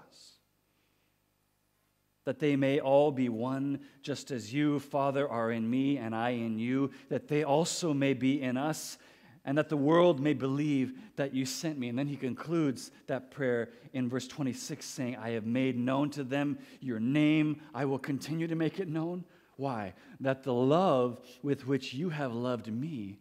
That 2.25 2.39
they 2.39 2.55
may 2.55 2.79
all 2.79 3.11
be 3.11 3.29
one, 3.29 3.81
just 4.01 4.31
as 4.31 4.51
you, 4.51 4.79
Father, 4.79 5.29
are 5.29 5.51
in 5.51 5.69
me 5.69 5.97
and 5.97 6.15
I 6.15 6.31
in 6.31 6.57
you, 6.57 6.89
that 7.09 7.27
they 7.27 7.43
also 7.43 7.93
may 7.93 8.13
be 8.13 8.41
in 8.41 8.57
us 8.57 8.97
and 9.45 9.55
that 9.59 9.69
the 9.69 9.77
world 9.77 10.19
may 10.19 10.33
believe 10.33 10.93
that 11.17 11.33
you 11.35 11.45
sent 11.45 11.77
me. 11.77 11.87
And 11.87 11.97
then 11.97 12.07
he 12.07 12.17
concludes 12.17 12.91
that 13.05 13.29
prayer 13.29 13.69
in 13.93 14.09
verse 14.09 14.27
26 14.27 14.83
saying, 14.83 15.17
I 15.17 15.29
have 15.31 15.45
made 15.45 15.77
known 15.77 16.09
to 16.11 16.23
them 16.23 16.57
your 16.81 16.99
name. 16.99 17.61
I 17.73 17.85
will 17.85 17.99
continue 17.99 18.47
to 18.47 18.55
make 18.55 18.79
it 18.79 18.87
known. 18.87 19.23
Why? 19.57 19.93
That 20.19 20.43
the 20.43 20.53
love 20.53 21.19
with 21.41 21.67
which 21.67 21.93
you 21.93 22.09
have 22.09 22.33
loved 22.33 22.71
me 22.71 23.19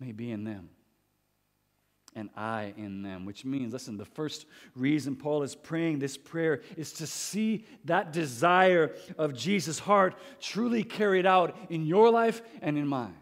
may 0.00 0.12
be 0.12 0.30
in 0.30 0.44
them 0.44 0.70
and 2.14 2.28
I 2.36 2.74
in 2.76 3.02
them, 3.02 3.24
which 3.24 3.44
means, 3.44 3.72
listen, 3.72 3.96
the 3.96 4.04
first 4.04 4.46
reason 4.74 5.16
Paul 5.16 5.42
is 5.42 5.54
praying 5.54 5.98
this 5.98 6.16
prayer 6.16 6.60
is 6.76 6.92
to 6.94 7.06
see 7.06 7.64
that 7.86 8.12
desire 8.12 8.94
of 9.16 9.34
Jesus' 9.34 9.78
heart 9.78 10.14
truly 10.40 10.84
carried 10.84 11.26
out 11.26 11.56
in 11.70 11.86
your 11.86 12.10
life 12.10 12.42
and 12.60 12.76
in 12.76 12.86
mine. 12.86 13.16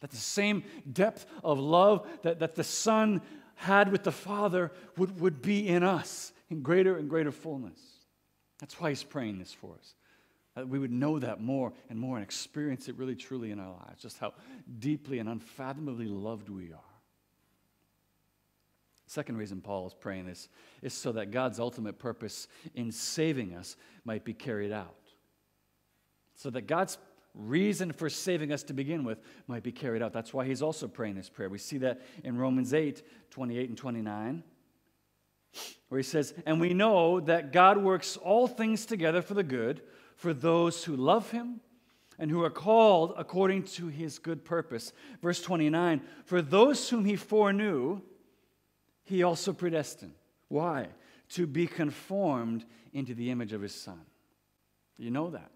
That 0.00 0.10
the 0.10 0.16
same 0.16 0.64
depth 0.92 1.24
of 1.42 1.58
love 1.58 2.06
that, 2.22 2.40
that 2.40 2.56
the 2.56 2.64
Son 2.64 3.22
had 3.56 3.90
with 3.90 4.02
the 4.02 4.12
Father 4.12 4.70
would, 4.98 5.18
would 5.20 5.40
be 5.40 5.66
in 5.66 5.82
us 5.82 6.32
in 6.50 6.60
greater 6.60 6.98
and 6.98 7.08
greater 7.08 7.32
fullness. 7.32 7.78
That's 8.60 8.78
why 8.78 8.90
he's 8.90 9.02
praying 9.02 9.38
this 9.38 9.52
for 9.52 9.74
us. 9.78 9.94
That 10.54 10.68
we 10.68 10.78
would 10.78 10.92
know 10.92 11.18
that 11.18 11.40
more 11.40 11.72
and 11.90 11.98
more 11.98 12.16
and 12.16 12.24
experience 12.24 12.88
it 12.88 12.96
really 12.96 13.16
truly 13.16 13.50
in 13.50 13.58
our 13.58 13.72
lives, 13.72 14.02
just 14.02 14.18
how 14.18 14.34
deeply 14.78 15.18
and 15.18 15.28
unfathomably 15.28 16.06
loved 16.06 16.48
we 16.48 16.72
are. 16.72 16.94
Second 19.06 19.36
reason 19.36 19.60
Paul 19.60 19.86
is 19.86 19.94
praying 19.94 20.26
this 20.26 20.48
is 20.82 20.94
so 20.94 21.12
that 21.12 21.30
God's 21.30 21.60
ultimate 21.60 21.98
purpose 21.98 22.48
in 22.74 22.90
saving 22.90 23.54
us 23.54 23.76
might 24.04 24.24
be 24.24 24.32
carried 24.32 24.72
out. 24.72 24.96
So 26.34 26.50
that 26.50 26.66
God's 26.66 26.98
reason 27.34 27.92
for 27.92 28.08
saving 28.08 28.52
us 28.52 28.62
to 28.64 28.72
begin 28.72 29.04
with 29.04 29.20
might 29.46 29.62
be 29.62 29.72
carried 29.72 30.02
out. 30.02 30.12
That's 30.12 30.32
why 30.32 30.46
he's 30.46 30.62
also 30.62 30.88
praying 30.88 31.16
this 31.16 31.28
prayer. 31.28 31.48
We 31.48 31.58
see 31.58 31.78
that 31.78 32.00
in 32.22 32.36
Romans 32.36 32.72
8 32.72 33.02
28 33.30 33.68
and 33.68 33.78
29, 33.78 34.42
where 35.88 35.98
he 35.98 36.04
says, 36.04 36.32
And 36.46 36.60
we 36.60 36.72
know 36.72 37.20
that 37.20 37.52
God 37.52 37.78
works 37.78 38.16
all 38.16 38.46
things 38.46 38.86
together 38.86 39.22
for 39.22 39.34
the 39.34 39.42
good 39.42 39.82
for 40.16 40.32
those 40.32 40.84
who 40.84 40.96
love 40.96 41.30
him 41.30 41.60
and 42.18 42.30
who 42.30 42.42
are 42.42 42.50
called 42.50 43.14
according 43.16 43.64
to 43.64 43.88
his 43.88 44.18
good 44.18 44.44
purpose. 44.44 44.92
Verse 45.22 45.42
29 45.42 46.00
For 46.24 46.42
those 46.42 46.88
whom 46.88 47.04
he 47.04 47.16
foreknew, 47.16 48.00
he 49.04 49.22
also 49.22 49.52
predestined. 49.52 50.14
Why? 50.48 50.88
To 51.30 51.46
be 51.46 51.66
conformed 51.66 52.64
into 52.92 53.14
the 53.14 53.30
image 53.30 53.52
of 53.52 53.62
his 53.62 53.74
son. 53.74 54.00
You 54.98 55.10
know 55.10 55.30
that. 55.30 55.50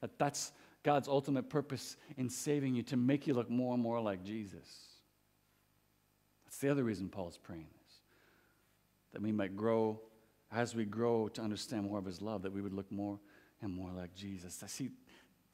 That 0.00 0.18
that's 0.18 0.52
God's 0.82 1.08
ultimate 1.08 1.48
purpose 1.48 1.96
in 2.16 2.28
saving 2.28 2.74
you 2.74 2.82
to 2.84 2.96
make 2.96 3.26
you 3.26 3.34
look 3.34 3.50
more 3.50 3.74
and 3.74 3.82
more 3.82 4.00
like 4.00 4.22
Jesus. 4.22 4.68
That's 6.44 6.58
the 6.58 6.68
other 6.68 6.84
reason 6.84 7.08
Paul's 7.08 7.38
praying 7.38 7.66
this. 7.82 7.94
That 9.12 9.22
we 9.22 9.32
might 9.32 9.56
grow, 9.56 10.00
as 10.52 10.74
we 10.74 10.84
grow 10.84 11.28
to 11.28 11.42
understand 11.42 11.84
more 11.84 11.98
of 11.98 12.04
his 12.04 12.22
love, 12.22 12.42
that 12.42 12.52
we 12.52 12.60
would 12.60 12.74
look 12.74 12.90
more 12.92 13.18
and 13.62 13.72
more 13.72 13.90
like 13.90 14.14
Jesus. 14.14 14.62
I 14.62 14.66
see, 14.66 14.90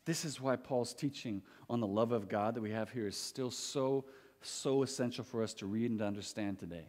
this 0.05 0.25
is 0.25 0.41
why 0.41 0.57
Paul's 0.57 0.95
teaching 0.95 1.43
on 1.69 1.81
the 1.81 1.87
love 1.87 2.13
of 2.13 2.29
God 2.29 2.55
that 2.55 2.61
we 2.61 2.71
have 2.71 2.91
here 2.91 3.07
is 3.07 3.17
still 3.17 3.51
so, 3.51 4.05
so 4.43 4.83
essential 4.83 5.25
for 5.25 5.43
us 5.43 5.55
to 5.55 5.67
read 5.67 5.91
and 5.91 6.01
to 6.01 6.07
understand 6.07 6.59
today. 6.59 6.89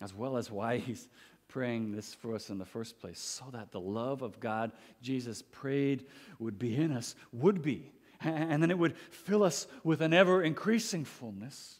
As 0.00 0.14
well 0.14 0.36
as 0.36 0.50
why 0.50 0.78
he's 0.78 1.08
praying 1.48 1.92
this 1.92 2.14
for 2.14 2.34
us 2.34 2.48
in 2.48 2.58
the 2.58 2.64
first 2.64 2.98
place, 3.00 3.18
so 3.18 3.44
that 3.52 3.72
the 3.72 3.80
love 3.80 4.22
of 4.22 4.38
God 4.38 4.70
Jesus 5.02 5.42
prayed 5.42 6.06
would 6.38 6.58
be 6.58 6.76
in 6.76 6.92
us, 6.92 7.14
would 7.32 7.62
be. 7.62 7.92
And 8.22 8.62
then 8.62 8.70
it 8.70 8.78
would 8.78 8.98
fill 8.98 9.42
us 9.42 9.66
with 9.82 10.02
an 10.02 10.12
ever 10.12 10.42
increasing 10.42 11.06
fullness. 11.06 11.79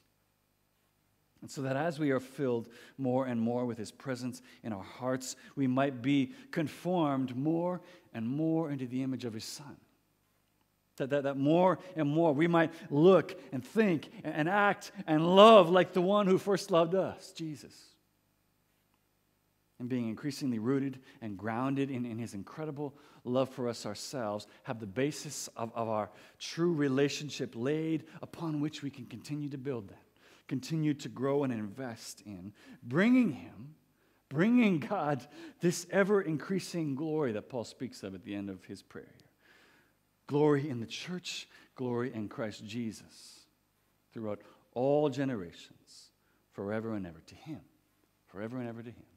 And 1.42 1.50
so 1.50 1.62
that 1.62 1.76
as 1.76 1.98
we 1.98 2.10
are 2.10 2.20
filled 2.20 2.68
more 2.98 3.26
and 3.26 3.40
more 3.40 3.64
with 3.64 3.78
His 3.78 3.90
presence 3.90 4.42
in 4.62 4.72
our 4.72 4.82
hearts, 4.82 5.36
we 5.56 5.66
might 5.66 6.02
be 6.02 6.32
conformed 6.50 7.36
more 7.36 7.80
and 8.12 8.28
more 8.28 8.70
into 8.70 8.86
the 8.86 9.02
image 9.02 9.24
of 9.24 9.32
His 9.32 9.44
Son. 9.44 9.76
That, 10.98 11.10
that, 11.10 11.22
that 11.22 11.38
more 11.38 11.78
and 11.96 12.10
more 12.10 12.34
we 12.34 12.46
might 12.46 12.72
look 12.90 13.40
and 13.52 13.64
think 13.64 14.10
and 14.22 14.50
act 14.50 14.92
and 15.06 15.34
love 15.34 15.70
like 15.70 15.94
the 15.94 16.02
one 16.02 16.26
who 16.26 16.36
first 16.36 16.70
loved 16.70 16.94
us, 16.94 17.32
Jesus. 17.32 17.74
And 19.78 19.88
being 19.88 20.10
increasingly 20.10 20.58
rooted 20.58 21.00
and 21.22 21.38
grounded 21.38 21.90
in, 21.90 22.04
in 22.04 22.18
his 22.18 22.34
incredible 22.34 22.92
love 23.24 23.48
for 23.48 23.66
us 23.66 23.86
ourselves, 23.86 24.46
have 24.64 24.78
the 24.78 24.86
basis 24.86 25.48
of, 25.56 25.72
of 25.74 25.88
our 25.88 26.10
true 26.38 26.74
relationship 26.74 27.54
laid 27.56 28.04
upon 28.20 28.60
which 28.60 28.82
we 28.82 28.90
can 28.90 29.06
continue 29.06 29.48
to 29.48 29.58
build 29.58 29.88
that 29.88 30.09
continue 30.50 30.92
to 30.92 31.08
grow 31.08 31.44
and 31.44 31.52
invest 31.52 32.22
in, 32.26 32.52
bringing 32.82 33.30
Him, 33.30 33.76
bringing 34.28 34.80
God 34.80 35.24
this 35.60 35.86
ever 35.92 36.20
increasing 36.20 36.96
glory 36.96 37.30
that 37.32 37.48
Paul 37.48 37.62
speaks 37.62 38.02
of 38.02 38.16
at 38.16 38.24
the 38.24 38.34
end 38.34 38.50
of 38.50 38.64
his 38.64 38.82
prayer. 38.82 39.14
Glory 40.26 40.68
in 40.68 40.80
the 40.80 40.86
church, 40.86 41.48
glory 41.76 42.12
in 42.12 42.28
Christ 42.28 42.64
Jesus 42.64 43.46
throughout 44.12 44.40
all 44.74 45.08
generations, 45.08 46.10
forever 46.52 46.94
and 46.94 47.06
ever 47.06 47.20
to 47.28 47.34
Him, 47.36 47.60
forever 48.26 48.58
and 48.58 48.68
ever 48.68 48.82
to 48.82 48.90
Him. 48.90 49.09